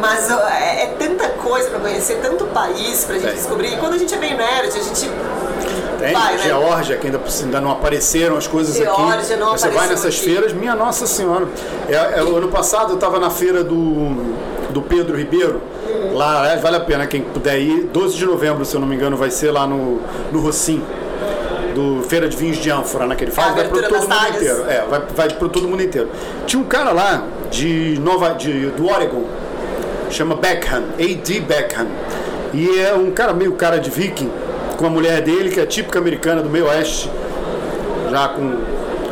Mas 0.00 0.30
é, 0.30 0.84
é 0.84 0.94
tanta 0.98 1.28
coisa 1.30 1.70
para 1.70 1.80
conhecer, 1.80 2.18
tanto 2.22 2.44
país 2.46 3.04
pra 3.04 3.16
gente 3.16 3.28
é. 3.28 3.32
descobrir. 3.32 3.74
E 3.74 3.76
quando 3.76 3.94
a 3.94 3.98
gente 3.98 4.14
é 4.14 4.18
bem 4.18 4.36
nerd, 4.36 4.68
a 4.68 4.70
gente 4.70 5.10
Tem, 5.98 6.12
vai, 6.12 6.36
né? 6.36 6.42
Geórgia, 6.44 6.96
que 6.96 7.06
ainda, 7.06 7.20
ainda 7.42 7.60
não 7.60 7.70
apareceram 7.72 8.36
as 8.36 8.46
coisas 8.46 8.76
Geórgia 8.76 9.36
aqui. 9.36 9.58
Você 9.58 9.68
vai 9.68 9.88
nessas 9.88 10.14
aqui. 10.14 10.24
feiras, 10.24 10.52
minha 10.52 10.74
nossa 10.74 11.06
senhora. 11.06 11.48
É, 11.88 11.94
é, 11.94 12.20
ano 12.20 12.48
passado 12.48 12.90
eu 12.90 12.94
estava 12.94 13.18
na 13.18 13.30
feira 13.30 13.64
do, 13.64 14.34
do 14.70 14.82
Pedro 14.82 15.16
Ribeiro. 15.16 15.60
Lá, 16.12 16.56
vale 16.56 16.76
a 16.76 16.80
pena 16.80 17.06
quem 17.06 17.22
puder 17.22 17.58
ir. 17.58 17.84
12 17.92 18.16
de 18.16 18.26
novembro, 18.26 18.64
se 18.64 18.74
eu 18.74 18.80
não 18.80 18.86
me 18.86 18.94
engano, 18.96 19.16
vai 19.16 19.30
ser 19.30 19.50
lá 19.50 19.66
no, 19.66 20.00
no 20.32 20.40
Rocim. 20.40 20.82
Do 21.74 22.02
Feira 22.08 22.28
de 22.28 22.36
Vinhos 22.36 22.56
de 22.56 22.70
Ânfora, 22.70 23.06
né? 23.06 23.14
Que 23.14 23.24
ele 23.24 23.30
faz, 23.30 23.54
vai 23.54 23.68
para 23.68 23.88
todo 23.88 24.00
mundo 24.00 24.28
inteiro. 24.34 24.64
É, 24.68 24.84
vai, 24.88 25.00
vai 25.14 25.28
para 25.28 25.48
todo 25.48 25.68
mundo 25.68 25.82
inteiro. 25.82 26.08
Tinha 26.44 26.60
um 26.60 26.66
cara 26.66 26.90
lá 26.90 27.24
de 27.50 28.00
Nova, 28.00 28.30
de, 28.30 28.66
do 28.70 28.88
Oregon, 28.88 29.22
chama 30.10 30.36
Beckham, 30.36 30.84
A.D. 30.98 31.40
Beckham. 31.40 31.86
E 32.52 32.80
é 32.80 32.94
um 32.94 33.10
cara 33.10 33.32
meio 33.32 33.52
cara 33.52 33.78
de 33.78 33.90
viking, 33.90 34.30
com 34.76 34.86
a 34.86 34.90
mulher 34.90 35.20
dele, 35.20 35.50
que 35.50 35.60
é 35.60 35.66
típica 35.66 35.98
americana 35.98 36.42
do 36.42 36.48
meio 36.48 36.66
oeste, 36.66 37.10
já 38.10 38.28
com 38.28 38.56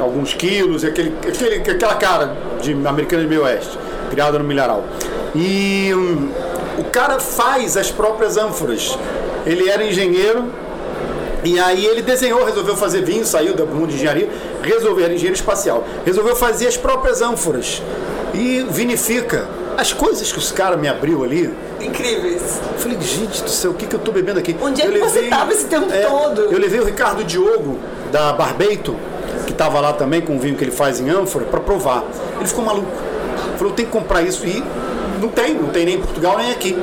alguns 0.00 0.32
quilos, 0.34 0.84
e 0.84 0.86
aquele, 0.86 1.14
aquele, 1.26 1.70
aquela 1.70 1.94
cara 1.96 2.36
de 2.62 2.72
americana 2.72 3.22
de 3.22 3.28
meio 3.28 3.42
oeste, 3.42 3.78
criada 4.10 4.38
no 4.38 4.44
milharal. 4.44 4.84
E 5.34 5.92
hum, 5.94 6.30
o 6.78 6.84
cara 6.84 7.20
faz 7.20 7.76
as 7.76 7.90
próprias 7.90 8.36
ânforas. 8.36 8.98
Ele 9.44 9.68
era 9.68 9.84
engenheiro, 9.84 10.44
e 11.44 11.60
aí 11.60 11.84
ele 11.86 12.02
desenhou, 12.02 12.44
resolveu 12.44 12.76
fazer 12.76 13.02
vinho, 13.02 13.24
saiu 13.24 13.54
do 13.54 13.66
mundo 13.66 13.88
de 13.88 13.94
engenharia, 13.94 14.28
resolveu, 14.62 15.04
era 15.04 15.14
engenheiro 15.14 15.36
espacial, 15.36 15.84
resolveu 16.04 16.34
fazer 16.34 16.66
as 16.66 16.76
próprias 16.76 17.22
ânforas 17.22 17.82
e 18.34 18.66
vinifica. 18.70 19.46
As 19.76 19.92
coisas 19.92 20.32
que 20.32 20.38
os 20.38 20.50
caras 20.50 20.80
me 20.80 20.88
abriu 20.88 21.22
ali, 21.22 21.52
Incríveis. 21.80 22.60
eu 22.72 22.78
falei, 22.78 22.98
gente 23.00 23.42
do 23.42 23.50
céu, 23.50 23.72
o 23.72 23.74
que, 23.74 23.86
que 23.86 23.94
eu 23.94 24.00
tô 24.00 24.10
bebendo 24.10 24.38
aqui? 24.38 24.56
Onde 24.60 24.80
é 24.80 24.86
Eu 24.86 24.92
que 24.92 24.98
você 24.98 25.24
tava 25.24 25.52
esse 25.52 25.66
tempo 25.66 25.86
todo? 25.86 26.42
Eu 26.42 26.58
levei 26.58 26.80
o 26.80 26.84
Ricardo 26.84 27.22
Diogo, 27.22 27.78
da 28.10 28.32
Barbeito, 28.32 28.96
que 29.46 29.52
tava 29.52 29.78
lá 29.80 29.92
também 29.92 30.20
com 30.20 30.36
o 30.36 30.38
vinho 30.38 30.56
que 30.56 30.64
ele 30.64 30.70
faz 30.70 30.98
em 30.98 31.10
ânfora, 31.10 31.44
para 31.44 31.60
provar. 31.60 32.04
Ele 32.38 32.48
ficou 32.48 32.64
maluco. 32.64 32.90
Falou, 33.58 33.72
tem 33.72 33.84
que 33.84 33.92
comprar 33.92 34.22
isso. 34.22 34.46
E 34.46 34.62
não 35.20 35.28
tem, 35.28 35.54
não 35.54 35.68
tem 35.68 35.84
nem 35.84 35.94
em 35.96 36.00
Portugal 36.00 36.38
nem 36.38 36.50
aqui. 36.52 36.76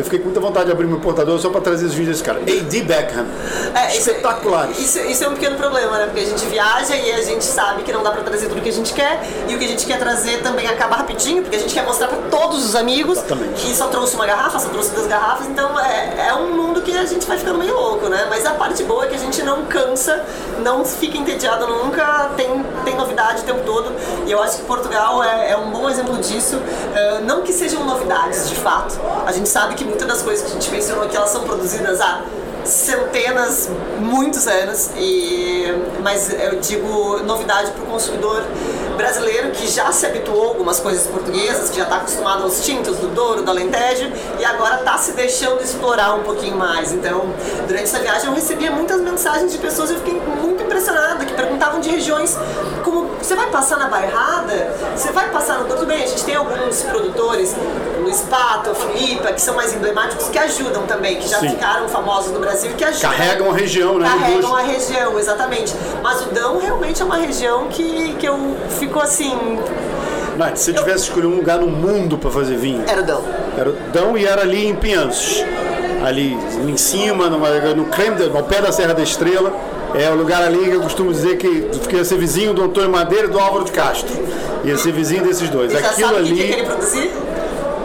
Eu 0.00 0.04
fiquei 0.04 0.18
com 0.18 0.26
muita 0.26 0.40
vontade 0.40 0.66
de 0.66 0.72
abrir 0.72 0.86
meu 0.86 0.96
importador 0.96 1.38
só 1.38 1.50
para 1.50 1.60
trazer 1.60 1.84
os 1.84 1.92
vídeos 1.94 2.16
desse 2.16 2.24
cara. 2.24 2.38
A.D. 2.40 2.82
Beckham. 2.82 3.26
É, 3.74 3.88
isso- 3.88 4.10
Espetaculares. 4.10 4.78
Isso, 4.78 4.98
isso 5.00 5.24
é 5.24 5.28
um 5.28 5.34
pequeno 5.34 5.56
problema, 5.56 5.98
né? 5.98 6.06
Porque 6.06 6.20
a 6.20 6.24
gente 6.24 6.44
viaja 6.46 6.96
e 6.96 7.12
a 7.12 7.22
gente 7.22 7.44
sabe 7.44 7.82
que 7.82 7.92
não 7.92 8.02
dá 8.02 8.10
pra 8.10 8.22
trazer 8.22 8.48
tudo 8.48 8.62
que 8.62 8.70
a 8.70 8.72
gente 8.72 8.94
quer. 8.94 9.20
E 9.46 9.54
o 9.54 9.58
que 9.58 9.64
a 9.64 9.68
gente 9.68 9.84
quer 9.86 9.98
trazer 9.98 10.40
também 10.42 10.66
acaba 10.66 10.96
rapidinho, 10.96 11.42
porque 11.42 11.56
a 11.56 11.58
gente 11.60 11.74
quer 11.74 11.84
mostrar 11.84 12.08
pra 12.08 12.16
todos 12.30 12.64
os 12.64 12.74
amigos. 12.74 13.18
Exatamente. 13.18 13.70
E 13.70 13.74
só 13.74 13.88
trouxe 13.88 14.14
uma 14.16 14.26
garrafa, 14.26 14.58
só 14.58 14.68
trouxe 14.70 14.90
duas 14.94 15.06
garrafas. 15.06 15.46
Então 15.48 15.78
é, 15.78 16.28
é 16.28 16.34
um 16.34 16.52
mundo 16.56 16.80
que 16.80 16.96
a 16.96 17.04
gente 17.04 17.26
vai 17.26 17.36
ficando 17.36 17.58
meio 17.58 17.74
louco, 17.74 18.08
né? 18.08 18.26
Mas 18.30 18.46
a 18.46 18.52
parte 18.52 18.82
boa 18.84 19.04
é 19.04 19.08
que 19.08 19.14
a 19.16 19.18
gente 19.18 19.42
não 19.42 19.66
cansa, 19.66 20.24
não 20.62 20.82
fica 20.84 21.18
entediado 21.18 21.66
nunca, 21.66 22.30
tem, 22.38 22.64
tem 22.86 22.96
novidade 22.96 23.40
o 23.42 23.44
tempo 23.44 23.60
todo. 23.66 23.92
E 24.26 24.32
eu 24.32 24.42
acho 24.42 24.56
que 24.58 24.62
Portugal 24.64 25.22
é, 25.22 25.50
é 25.50 25.56
um 25.58 25.70
bom 25.70 25.88
exemplo 25.90 26.16
disso. 26.18 26.58
Eh, 26.94 27.20
não 27.24 27.42
que 27.42 27.52
sejam 27.52 27.84
novidades, 27.84 28.48
de 28.48 28.54
fato. 28.56 28.98
A 29.26 29.32
gente 29.32 29.48
sabe 29.48 29.74
que 29.74 29.84
muitas 29.90 30.08
das 30.08 30.22
coisas 30.22 30.44
que 30.44 30.50
a 30.50 30.54
gente 30.54 30.70
mencionou 30.70 31.04
aqui, 31.04 31.16
elas 31.16 31.30
são 31.30 31.42
produzidas 31.42 32.00
há 32.00 32.22
centenas, 32.64 33.70
muitos 33.98 34.46
anos, 34.46 34.90
e, 34.96 35.64
mas 36.02 36.32
eu 36.32 36.60
digo 36.60 37.18
novidade 37.20 37.70
para 37.72 37.82
o 37.82 37.86
consumidor 37.86 38.44
brasileiro 38.96 39.50
que 39.50 39.66
já 39.66 39.90
se 39.92 40.04
habituou 40.06 40.44
a 40.44 40.48
algumas 40.48 40.78
coisas 40.78 41.06
portuguesas, 41.06 41.70
que 41.70 41.78
já 41.78 41.84
está 41.84 41.96
acostumado 41.96 42.42
aos 42.44 42.62
tintos 42.62 42.98
do 42.98 43.08
Douro, 43.08 43.42
do 43.42 43.50
Alentejo, 43.50 44.12
e 44.38 44.44
agora 44.44 44.76
está 44.76 44.98
se 44.98 45.12
deixando 45.12 45.62
explorar 45.62 46.14
um 46.14 46.22
pouquinho 46.22 46.56
mais. 46.56 46.92
Então, 46.92 47.32
durante 47.66 47.84
essa 47.84 47.98
viagem 47.98 48.28
eu 48.28 48.34
recebia 48.34 48.70
muitas 48.70 49.00
mensagens 49.00 49.50
de 49.50 49.58
pessoas 49.58 49.90
eu 49.90 49.96
fiquei 49.96 50.20
muito 50.20 50.62
impressionada, 50.62 51.24
que 51.24 51.32
perguntavam 51.32 51.80
de 51.80 51.88
regiões 51.88 52.36
como 52.84 53.10
você 53.16 53.34
vai 53.34 53.50
passar 53.50 53.78
na 53.78 53.88
Bairrada? 53.88 54.74
Você 54.96 55.12
vai 55.12 55.30
passar 55.30 55.58
no 55.58 55.64
Tudo 55.64 55.86
bem, 55.86 56.02
a 56.02 56.06
gente 56.06 56.24
tem 56.24 56.34
alguns 56.34 56.82
produtores, 56.82 57.54
Luiz 58.10 58.22
Pato, 58.22 58.74
Filipa, 58.74 59.32
que 59.32 59.40
são 59.40 59.54
mais 59.54 59.72
emblemáticos, 59.72 60.28
que 60.30 60.38
ajudam 60.38 60.82
também, 60.82 61.16
que 61.16 61.28
já 61.28 61.38
Sim. 61.38 61.50
ficaram 61.50 61.88
famosos 61.88 62.32
no 62.32 62.40
Brasil 62.40 62.72
e 62.72 62.74
que 62.74 62.82
ajudam. 62.84 63.08
Carregam 63.10 63.50
a 63.50 63.54
região, 63.54 63.98
né? 64.00 64.08
Carregam 64.08 64.56
a 64.56 64.62
região, 64.62 65.16
exatamente. 65.16 65.72
Mas 66.02 66.20
o 66.22 66.26
Dão 66.34 66.58
realmente 66.58 67.00
é 67.00 67.04
uma 67.04 67.16
região 67.18 67.68
que, 67.68 68.14
que 68.18 68.26
eu 68.26 68.56
fico 68.80 68.98
assim. 68.98 69.32
Nath, 70.36 70.56
se 70.56 70.72
você 70.72 70.78
tivesse 70.78 71.04
escolhido 71.04 71.28
um 71.32 71.36
lugar 71.36 71.58
no 71.60 71.68
mundo 71.68 72.18
para 72.18 72.30
fazer 72.30 72.56
vinho, 72.56 72.82
Era 72.88 73.00
o 73.00 73.04
Dão. 73.04 73.22
Era 73.56 73.70
o 73.70 73.72
Dão 73.92 74.18
e 74.18 74.26
era 74.26 74.42
ali 74.42 74.66
em 74.66 74.74
Pinhanços. 74.74 75.44
Ali 76.04 76.32
em 76.66 76.76
cima, 76.76 77.28
numa- 77.30 77.50
no 77.74 77.84
creme, 77.84 78.16
ao 78.34 78.42
pé 78.42 78.60
da 78.60 78.72
Serra 78.72 78.94
da 78.94 79.02
Estrela. 79.04 79.52
É 79.94 80.08
o 80.10 80.14
lugar 80.14 80.42
ali 80.42 80.58
que 80.58 80.70
eu 80.70 80.80
costumo 80.82 81.12
dizer 81.12 81.36
que 81.36 81.62
que 81.88 81.96
ia 81.96 82.04
ser 82.04 82.16
vizinho 82.16 82.54
do 82.54 82.62
Antônio 82.62 82.88
Madeira 82.90 83.26
e 83.26 83.30
do 83.30 83.38
Álvaro 83.38 83.64
de 83.64 83.72
Castro. 83.72 84.08
Ia 84.64 84.76
ser 84.78 84.92
vizinho 84.92 85.22
desses 85.24 85.48
dois. 85.50 85.74
Aquilo 85.74 85.90
o 86.12 86.22
que, 86.22 86.32
que 86.32 86.42
ali. 86.42 86.52
ele 86.52 86.62
produzir? 86.62 87.10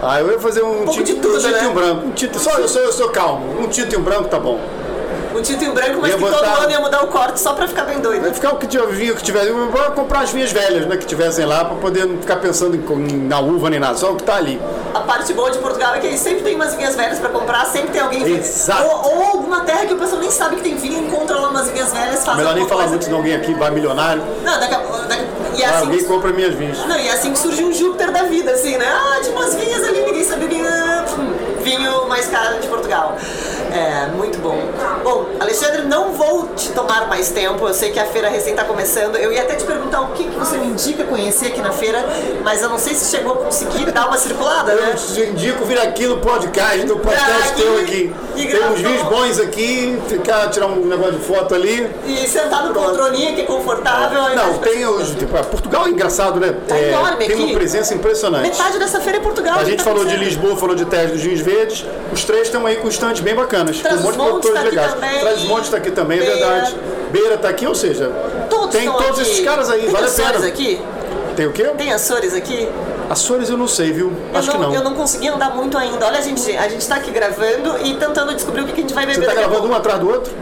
Ah, 0.07 0.19
eu 0.19 0.31
ia 0.31 0.39
fazer 0.39 0.63
um, 0.63 0.83
pouco 0.85 0.91
tinto, 0.91 1.05
de 1.05 1.15
tudo, 1.15 1.35
um 1.35 1.39
tinto 1.39 1.51
né? 1.51 1.63
e 1.63 1.67
um 1.67 1.73
branco. 1.73 2.07
Um 2.07 2.11
tinto, 2.11 2.39
só 2.39 2.51
eu 2.59 2.67
sou, 2.67 2.81
eu 2.81 2.93
sou 2.93 3.09
calmo. 3.09 3.59
Um 3.59 3.67
tinto 3.67 3.93
e 3.93 3.97
um 3.97 4.03
branco 4.03 4.25
tá 4.29 4.39
bom. 4.39 4.59
Um 5.35 5.41
tinto 5.41 5.65
em 5.65 5.71
branco, 5.71 5.99
mas 6.01 6.11
Ia 6.11 6.17
que 6.17 6.23
botar- 6.23 6.37
todo 6.37 6.61
ano 6.61 6.71
ia 6.71 6.79
mudar 6.79 7.03
o 7.03 7.07
corte 7.07 7.41
só 7.41 7.53
pra 7.53 7.67
ficar 7.67 7.83
bem 7.83 7.99
doido. 7.99 8.21
Vai 8.21 8.33
ficar 8.33 8.53
o 8.53 8.57
que 8.57 8.67
tiver 8.67 8.87
vinho 8.87 9.15
que 9.15 9.23
tivesse. 9.23 9.47
Eu 9.47 9.69
vou 9.69 9.81
comprar 9.91 10.21
as 10.21 10.31
vinhas 10.31 10.51
velhas, 10.51 10.85
né? 10.85 10.95
Que 10.95 11.05
tivessem 11.05 11.45
lá, 11.45 11.65
para 11.65 11.75
poder 11.75 12.05
não 12.05 12.17
ficar 12.19 12.37
pensando 12.37 12.75
em, 12.75 13.27
na 13.27 13.41
uva 13.41 13.69
nem 13.69 13.77
nada, 13.77 13.97
só 13.97 14.13
o 14.13 14.15
que 14.15 14.23
tá 14.23 14.35
ali. 14.35 14.61
A 14.93 15.01
parte 15.01 15.33
boa 15.33 15.51
de 15.51 15.57
Portugal 15.57 15.93
é 15.95 15.99
que 15.99 16.07
eles 16.07 16.21
sempre 16.21 16.41
tem 16.41 16.55
umas 16.55 16.73
vinhas 16.75 16.95
velhas 16.95 17.19
pra 17.19 17.27
comprar, 17.27 17.65
sempre 17.65 17.89
tem 17.89 17.99
alguém. 17.99 18.25
Exato. 18.37 18.83
Ou, 18.83 19.17
ou 19.17 19.23
alguma 19.23 19.59
terra 19.61 19.85
que 19.85 19.93
o 19.93 19.97
pessoal 19.97 20.21
nem 20.21 20.31
sabe 20.31 20.55
que 20.55 20.61
tem 20.61 20.77
vinho, 20.77 21.05
encontra 21.05 21.37
lá 21.37 21.49
umas 21.49 21.69
vinhas 21.69 21.91
velhas, 21.91 22.23
faz 22.23 22.37
Melhor 22.37 22.55
nem 22.55 22.65
falar 22.65 22.87
muito, 22.87 23.03
senão 23.03 23.17
alguém 23.17 23.35
aqui 23.35 23.53
vai 23.55 23.71
milionário. 23.71 24.23
Não, 24.41 24.57
daqui 24.57 24.73
a, 24.73 24.77
daqui, 24.77 25.24
e 25.57 25.63
Ah, 25.63 25.69
assim 25.69 25.85
alguém 25.85 26.03
compra 26.03 26.31
minhas 26.31 26.53
vinhas. 26.55 26.77
Não, 26.85 26.99
e 26.99 27.09
assim 27.09 27.31
que 27.31 27.39
surge 27.39 27.63
um 27.63 27.73
Júpiter 27.73 28.11
da 28.11 28.23
vida, 28.23 28.51
assim, 28.51 28.77
né? 28.77 28.87
Ah, 28.87 29.19
tinha 29.21 29.35
umas 29.35 29.55
vinhas 29.55 29.83
ali, 29.87 30.01
ninguém 30.01 30.23
sabia 30.23 30.47
vinho. 30.47 30.65
Vinho 31.61 32.07
mais 32.07 32.27
caro 32.27 32.59
de 32.59 32.67
Portugal. 32.67 33.15
É, 33.73 34.07
muito 34.15 34.37
bom. 34.37 34.57
Bom, 35.03 35.25
Alexandre, 35.39 35.81
não 35.81 36.13
vou 36.13 36.47
te 36.55 36.69
tomar 36.71 37.07
mais 37.07 37.29
tempo. 37.29 37.67
Eu 37.67 37.73
sei 37.73 37.91
que 37.91 37.99
a 37.99 38.05
feira 38.05 38.29
recém 38.29 38.51
está 38.53 38.63
começando. 38.63 39.15
Eu 39.17 39.31
ia 39.31 39.41
até 39.41 39.55
te 39.55 39.65
perguntar 39.65 40.01
o 40.01 40.07
que, 40.09 40.23
que 40.25 40.35
você 40.37 40.57
me 40.57 40.67
indica 40.67 41.03
conhecer 41.03 41.47
aqui 41.47 41.59
na 41.61 41.71
feira, 41.71 42.05
mas 42.43 42.61
eu 42.61 42.69
não 42.69 42.77
sei 42.77 42.93
se 42.93 43.09
chegou 43.09 43.33
a 43.33 43.37
conseguir 43.37 43.91
dar 43.91 44.07
uma 44.07 44.17
circulada, 44.17 44.75
né? 44.75 44.91
Eu 44.91 44.95
te 44.95 45.21
indico 45.29 45.65
vir 45.65 45.79
aqui 45.79 46.05
no 46.05 46.19
podcast, 46.19 46.85
no 46.85 46.99
podcast 46.99 47.53
teu 47.55 47.79
aqui. 47.79 48.13
E 48.37 48.47
Tem 48.47 48.63
uns 48.69 48.79
vídeos 48.79 49.01
bons 49.03 49.39
aqui, 49.39 49.97
ficar, 50.07 50.49
tirar 50.49 50.67
um 50.67 50.85
negócio 50.85 51.13
de 51.13 51.25
foto 51.25 51.55
ali. 51.55 51.89
E 52.05 52.27
sentado 52.27 52.69
no 52.69 52.73
poltroninha, 52.73 53.33
que 53.33 53.41
é 53.41 53.43
confortável. 53.45 54.35
Não, 54.35 54.57
tem 54.59 54.85
os. 54.85 55.09
Tipo, 55.11 55.43
Portugal 55.45 55.85
é 55.85 55.89
engraçado, 55.89 56.39
né? 56.39 56.55
Tá 56.67 56.79
enorme 56.79 57.17
tem 57.25 57.35
aqui. 57.35 57.43
uma 57.43 57.53
presença 57.53 57.93
impressionante. 57.93 58.49
Metade 58.49 58.77
dessa 58.79 58.99
feira 58.99 59.17
é 59.19 59.21
Portugal. 59.21 59.59
A 59.59 59.63
gente 59.63 59.77
tá 59.77 59.83
falou 59.83 60.03
de. 60.05 60.15
Lisboa, 60.15 60.55
falou 60.55 60.75
de 60.75 60.85
Terra 60.85 61.07
dos 61.07 61.21
Vinhos 61.21 61.41
Verdes. 61.41 61.85
Os 62.11 62.23
três 62.23 62.43
estão 62.47 62.65
aí 62.65 62.77
com 62.77 62.87
estantes 62.87 63.21
bem 63.21 63.35
bacanas. 63.35 63.81
Com 63.81 63.87
um 63.89 63.97
monte 63.97 64.11
de 64.11 64.17
produtores 64.17 64.57
tá 64.57 64.63
legais. 64.63 64.93
também. 64.93 65.19
Trás-os-Montes 65.19 65.65
está 65.65 65.77
aqui 65.77 65.91
também, 65.91 66.19
é 66.19 66.21
Beira. 66.21 66.35
verdade. 66.37 66.75
Beira 67.11 67.35
está 67.35 67.49
aqui, 67.49 67.67
ou 67.67 67.75
seja, 67.75 68.11
Todos 68.49 68.75
tem 68.75 68.89
todos 68.91 69.19
aqui. 69.19 69.21
esses 69.21 69.39
caras 69.45 69.69
aí, 69.69 69.81
Tem 69.81 69.89
vale 69.91 70.05
a 70.05 70.07
Açores 70.09 70.31
pena. 70.33 70.47
aqui? 70.47 70.81
Tem 71.35 71.45
o 71.47 71.51
quê? 71.51 71.63
Tem 71.77 71.93
Açores 71.93 72.33
aqui? 72.33 72.67
Açores 73.09 73.49
eu 73.49 73.57
não 73.57 73.67
sei, 73.67 73.91
viu? 73.91 74.11
Acho 74.33 74.49
eu 74.49 74.53
que 74.53 74.59
não. 74.59 74.73
Eu 74.73 74.83
não 74.83 74.93
consegui 74.95 75.27
andar 75.27 75.55
muito 75.55 75.77
ainda. 75.77 76.05
Olha, 76.05 76.19
a 76.19 76.21
gente, 76.21 76.55
a 76.57 76.67
gente 76.67 76.87
tá 76.87 76.95
aqui 76.95 77.11
gravando 77.11 77.77
e 77.83 77.95
tentando 77.95 78.33
descobrir 78.33 78.61
o 78.61 78.65
que 78.65 78.73
que 78.73 78.79
a 78.79 78.83
gente 78.83 78.93
vai 78.93 79.05
beber 79.05 79.25
Você 79.25 79.31
a 79.31 79.33
gravando 79.33 79.67
um 79.67 79.75
atrás 79.75 79.99
do 79.99 80.09
outro? 80.09 80.33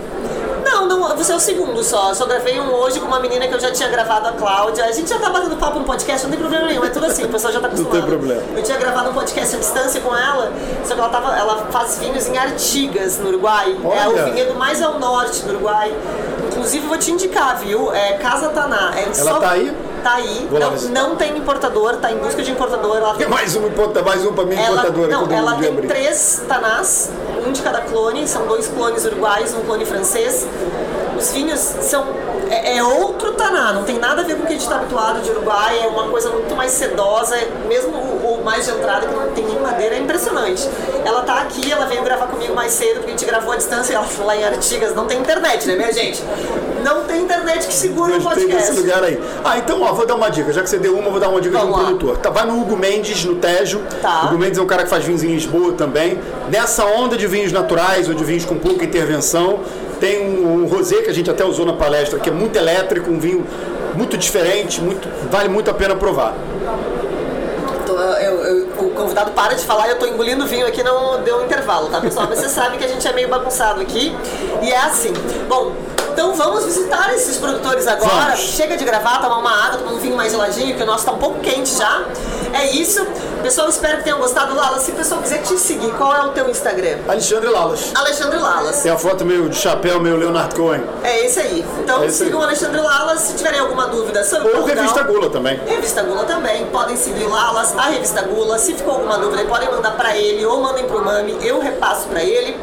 Não, 0.64 0.88
não, 0.88 1.16
você 1.16 1.32
é 1.32 1.36
o 1.36 1.40
segundo 1.40 1.84
só. 1.84 2.10
Eu 2.10 2.16
só 2.16 2.26
gravei 2.26 2.60
um 2.60 2.74
hoje 2.74 3.00
com 3.00 3.06
uma 3.08 3.20
menina 3.20 3.48
que 3.48 3.54
eu 3.54 3.60
já 3.60 3.72
tinha 3.72 3.88
gravado, 3.90 4.28
a 4.30 4.32
Cláudia. 4.32 4.86
A 4.86 4.92
gente 4.92 5.10
já 5.10 5.20
tá 5.20 5.30
batendo 5.30 5.56
papo 5.58 5.80
no 5.80 5.86
podcast, 5.86 6.24
não 6.24 6.32
tem 6.32 6.40
problema 6.40 6.66
nenhum, 6.68 6.84
é 6.84 6.90
tudo 6.90 7.06
assim, 7.06 7.24
o 7.24 7.30
pessoal 7.30 7.54
já 7.54 7.60
tá 7.60 7.68
acostumado. 7.68 7.98
tem 7.98 8.06
problema. 8.10 8.42
Eu 8.56 8.64
tinha 8.64 8.78
gravado 8.78 9.10
um 9.10 9.14
podcast 9.14 9.56
à 9.56 9.60
distância 9.60 10.02
com 10.02 10.16
ela, 10.16 10.52
só 10.86 10.94
que 10.96 11.00
ela, 11.00 11.10
tava, 11.10 11.38
ela 11.38 11.68
faz 11.70 11.98
vinhos 12.00 12.28
em 12.28 12.38
Artigas, 12.38 13.20
no 13.20 13.30
Uruguai. 13.30 13.76
É 13.84 14.08
Olha. 14.08 14.24
o 14.24 14.26
vinhedo 14.32 14.56
mais 14.56 14.82
ao 14.82 15.00
norte 15.00 15.44
do 15.44 15.52
Uruguai. 15.52 15.94
Inclusive, 16.48 16.88
vou 16.88 16.98
te 16.98 17.12
indicar, 17.12 17.58
viu? 17.58 17.94
É 17.94 18.14
Casa 18.14 18.50
Taná. 18.50 18.94
É 18.96 19.20
Ela 19.20 19.40
tá 19.40 19.52
aí? 19.52 19.76
Tá 20.04 20.16
aí. 20.16 20.50
Não, 20.52 21.10
não 21.10 21.16
tem 21.16 21.38
importador, 21.38 21.96
tá 21.96 22.12
em 22.12 22.18
busca 22.18 22.42
de 22.44 22.52
importador. 22.52 22.98
Ela 22.98 23.14
Tem 23.14 23.28
mais 23.28 23.56
um, 23.56 23.62
mais 24.04 24.26
um 24.26 24.34
para 24.34 24.46
mim, 24.46 24.56
ela, 24.56 24.82
importadora. 24.82 25.08
não, 25.08 25.32
ela 25.32 25.56
tem 25.56 25.70
abrir. 25.70 25.88
três 25.88 26.44
tanás, 26.48 27.10
um 27.46 27.52
de 27.54 27.62
cada 27.62 27.82
clone, 27.82 28.28
são 28.28 28.46
dois 28.46 28.68
clones 28.68 29.06
uruguais, 29.06 29.54
um 29.54 29.62
clone 29.62 29.86
francês. 29.86 30.46
Os 31.18 31.32
vinhos 31.32 31.60
são. 31.60 32.06
É, 32.50 32.78
é 32.78 32.84
outro 32.84 33.32
taná, 33.34 33.72
não 33.72 33.84
tem 33.84 33.98
nada 33.98 34.22
a 34.22 34.26
ver 34.26 34.36
com 34.36 34.44
o 34.44 34.46
que 34.46 34.54
a 34.54 34.56
gente 34.56 34.64
está 34.64 34.76
habituado 34.76 35.22
de 35.22 35.32
Uruguai, 35.32 35.80
é 35.84 35.88
uma 35.88 36.08
coisa 36.10 36.30
muito 36.30 36.54
mais 36.56 36.72
sedosa, 36.72 37.36
mesmo 37.68 37.96
o, 37.96 38.40
o 38.42 38.44
mais 38.44 38.66
de 38.66 38.72
entrada, 38.72 39.08
que 39.08 39.14
não 39.14 39.32
tem 39.32 39.46
nem 39.46 39.60
madeira, 39.60 39.96
é 39.96 40.00
impressionante. 40.00 40.68
Ela 41.06 41.22
tá 41.24 41.42
aqui, 41.42 41.72
ela 41.72 41.86
veio 41.86 42.04
gravar 42.04 42.28
comigo 42.28 42.54
mais 42.54 42.74
cedo, 42.74 42.96
porque 42.96 43.08
a 43.08 43.12
gente 43.12 43.26
gravou 43.26 43.54
à 43.54 43.56
distância, 43.56 43.96
ela 43.96 44.06
foi 44.06 44.26
lá 44.26 44.36
em 44.36 44.44
Artigas, 44.44 44.94
não 44.94 45.06
tem 45.06 45.20
internet, 45.20 45.66
né, 45.68 45.76
minha 45.76 45.94
gente? 45.94 46.22
Não 46.84 47.04
tem 47.06 47.22
internet 47.24 47.68
que 47.68 47.74
segura 47.74 48.16
o 48.18 48.22
Gostei 48.22 48.46
desse 48.48 48.72
podcast. 48.72 48.82
lugar 48.82 49.04
aí. 49.04 49.22
Ah, 49.44 49.58
então, 49.58 49.82
ó, 49.82 49.94
vou 49.94 50.06
dar 50.06 50.16
uma 50.16 50.30
dica. 50.30 50.52
Já 50.52 50.62
que 50.62 50.70
você 50.70 50.78
deu 50.78 50.98
uma, 50.98 51.10
vou 51.10 51.20
dar 51.20 51.30
uma 51.30 51.40
dica 51.42 51.58
Vamos 51.58 51.74
de 51.76 51.80
um 51.80 51.84
lá. 51.84 51.88
produtor. 51.90 52.18
Tá, 52.18 52.30
vai 52.30 52.46
no 52.46 52.60
Hugo 52.62 52.76
Mendes, 52.78 53.24
no 53.26 53.36
Tejo. 53.36 53.82
Tá. 54.02 54.24
O 54.24 54.28
Hugo 54.28 54.38
Mendes 54.40 54.58
é 54.60 54.62
um 54.62 54.66
cara 54.68 54.84
que 54.84 54.90
faz 54.90 55.04
vinhos 55.04 55.24
em 55.24 55.28
Lisboa 55.28 55.74
também. 55.74 56.20
Nessa 56.50 56.86
onda 56.86 57.16
de 57.18 57.26
vinhos 57.28 57.52
naturais 57.52 58.08
ou 58.08 58.14
de 58.14 58.24
vinhos 58.24 58.46
com 58.46 58.56
pouca 58.58 58.84
intervenção. 58.86 59.60
Tem 60.00 60.20
um, 60.22 60.64
um 60.64 60.68
rosé 60.68 60.98
que 61.02 61.10
a 61.10 61.14
gente 61.14 61.30
até 61.32 61.46
usou 61.46 61.66
na 61.66 61.74
palestra, 61.74 62.20
que 62.20 62.30
é 62.30 62.32
muito 62.34 62.58
elétrico, 62.58 63.10
um 63.10 63.20
vinho 63.20 63.46
muito 63.94 64.18
diferente, 64.18 64.82
muito, 64.82 65.08
vale 65.32 65.48
muito 65.48 65.70
a 65.72 65.74
pena 65.74 65.96
provar. 65.96 66.34
Eu- 67.88 68.44
eu- 68.44 68.68
o 68.80 68.90
convidado 68.92 69.32
para 69.32 69.54
de 69.54 69.64
falar 69.64 69.88
e 69.88 69.92
eu 69.92 70.00
tô 70.00 70.06
engolindo 70.08 70.46
vinho 70.48 70.66
aqui, 70.66 70.82
não 70.84 71.22
deu 71.22 71.38
um 71.40 71.46
intervalo, 71.46 71.90
tá, 71.90 72.02
pessoal? 72.02 72.26
Mas 72.30 72.40
você 72.40 72.50
sabe 72.50 72.78
que 72.78 72.84
a 72.84 72.88
gente 72.88 73.08
é 73.08 73.14
meio 73.14 73.28
bagunçado 73.30 73.82
aqui. 73.82 74.16
E 74.62 74.72
é 74.72 74.78
assim. 74.78 75.14
Bom, 75.48 75.74
então 76.14 76.34
vamos 76.34 76.66
visitar 76.66 77.14
esses 77.14 77.38
produtores 77.38 77.88
agora. 77.88 78.10
Vamos. 78.28 78.40
Chega 78.40 78.78
de 78.78 78.86
gravar, 78.86 79.20
tomar 79.22 79.38
uma 79.40 79.66
água, 79.66 79.80
tomar 79.80 79.92
um 79.94 79.98
vinho 80.00 80.16
mais 80.16 80.32
geladinho, 80.32 80.76
que 80.78 80.84
o 80.84 80.86
nosso 80.86 81.06
tá 81.06 81.12
um 81.12 81.18
pouco 81.18 81.40
quente 81.40 81.76
já. 81.76 82.04
É 82.54 82.70
isso. 82.72 83.06
Pessoal, 83.42 83.68
espero 83.68 83.98
que 83.98 84.04
tenham 84.04 84.20
gostado. 84.20 84.56
Lala, 84.56 84.80
se 84.80 84.92
o 84.92 84.94
pessoal 84.94 85.20
quiser 85.22 85.42
te 85.42 85.58
seguir, 85.58 85.92
qual 85.98 86.16
é 86.16 86.22
o 86.22 86.30
teu 86.30 86.48
Instagram? 86.50 87.00
Alexandre 87.10 87.50
Lalas. 87.50 87.92
Alexandre 87.96 88.38
Lalas. 88.38 88.82
Tem 88.82 88.92
a 88.92 88.98
foto 88.98 89.26
meio 89.26 89.50
de 89.50 89.56
chapéu, 89.58 90.00
meio 90.00 90.16
Leonard 90.16 90.56
Cohen. 90.56 90.84
É 91.04 91.26
esse 91.26 91.40
aí. 91.40 91.66
Então 91.80 92.04
É 92.04 92.06
esse 92.06 92.22
aí. 92.24 92.28
sigam 92.30 92.40
o 92.40 92.44
Alexandre 92.44 92.80
Lalas. 92.80 93.20
Se 93.22 93.34
tiverem 93.34 93.60
alguma 93.60 93.88
dúvida 93.88 94.24
sobre 94.24 94.50
Ou 94.50 94.60
Portugal, 94.60 94.76
Revista 94.84 95.04
Gula 95.04 95.30
também. 95.30 95.60
Revista 95.66 96.04
Gula 96.04 96.24
também, 96.26 96.66
podem 96.68 96.96
seguir 96.96 97.24
o 97.24 97.30
Lalas, 97.30 97.76
a 97.78 97.90
Revista 97.90 98.22
Gula. 98.22 98.58
Se 98.60 98.74
ficou 98.76 98.94
alguma 98.94 99.18
dúvida, 99.18 99.44
podem 99.46 99.70
mandar 99.72 99.92
pra 99.98 100.16
ele 100.16 100.46
ou 100.46 100.62
mandem 100.62 100.86
pro 100.86 101.04
Mami, 101.04 101.38
eu 101.42 101.60
repasso 101.60 102.08
pra 102.08 102.24
ele. 102.24 102.56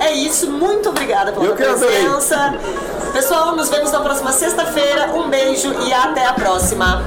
É 0.00 0.12
isso, 0.12 0.50
muito 0.50 0.90
obrigada 0.90 1.32
pela 1.32 1.44
Eu 1.46 1.56
tua 1.56 1.56
que 1.56 1.72
adorei. 1.72 2.02
Pessoal, 3.12 3.56
nos 3.56 3.68
vemos 3.68 3.90
na 3.92 4.00
próxima 4.00 4.32
sexta-feira. 4.32 5.12
Um 5.14 5.28
beijo 5.28 5.72
e 5.86 5.92
até 5.92 6.26
a 6.26 6.32
próxima. 6.32 7.02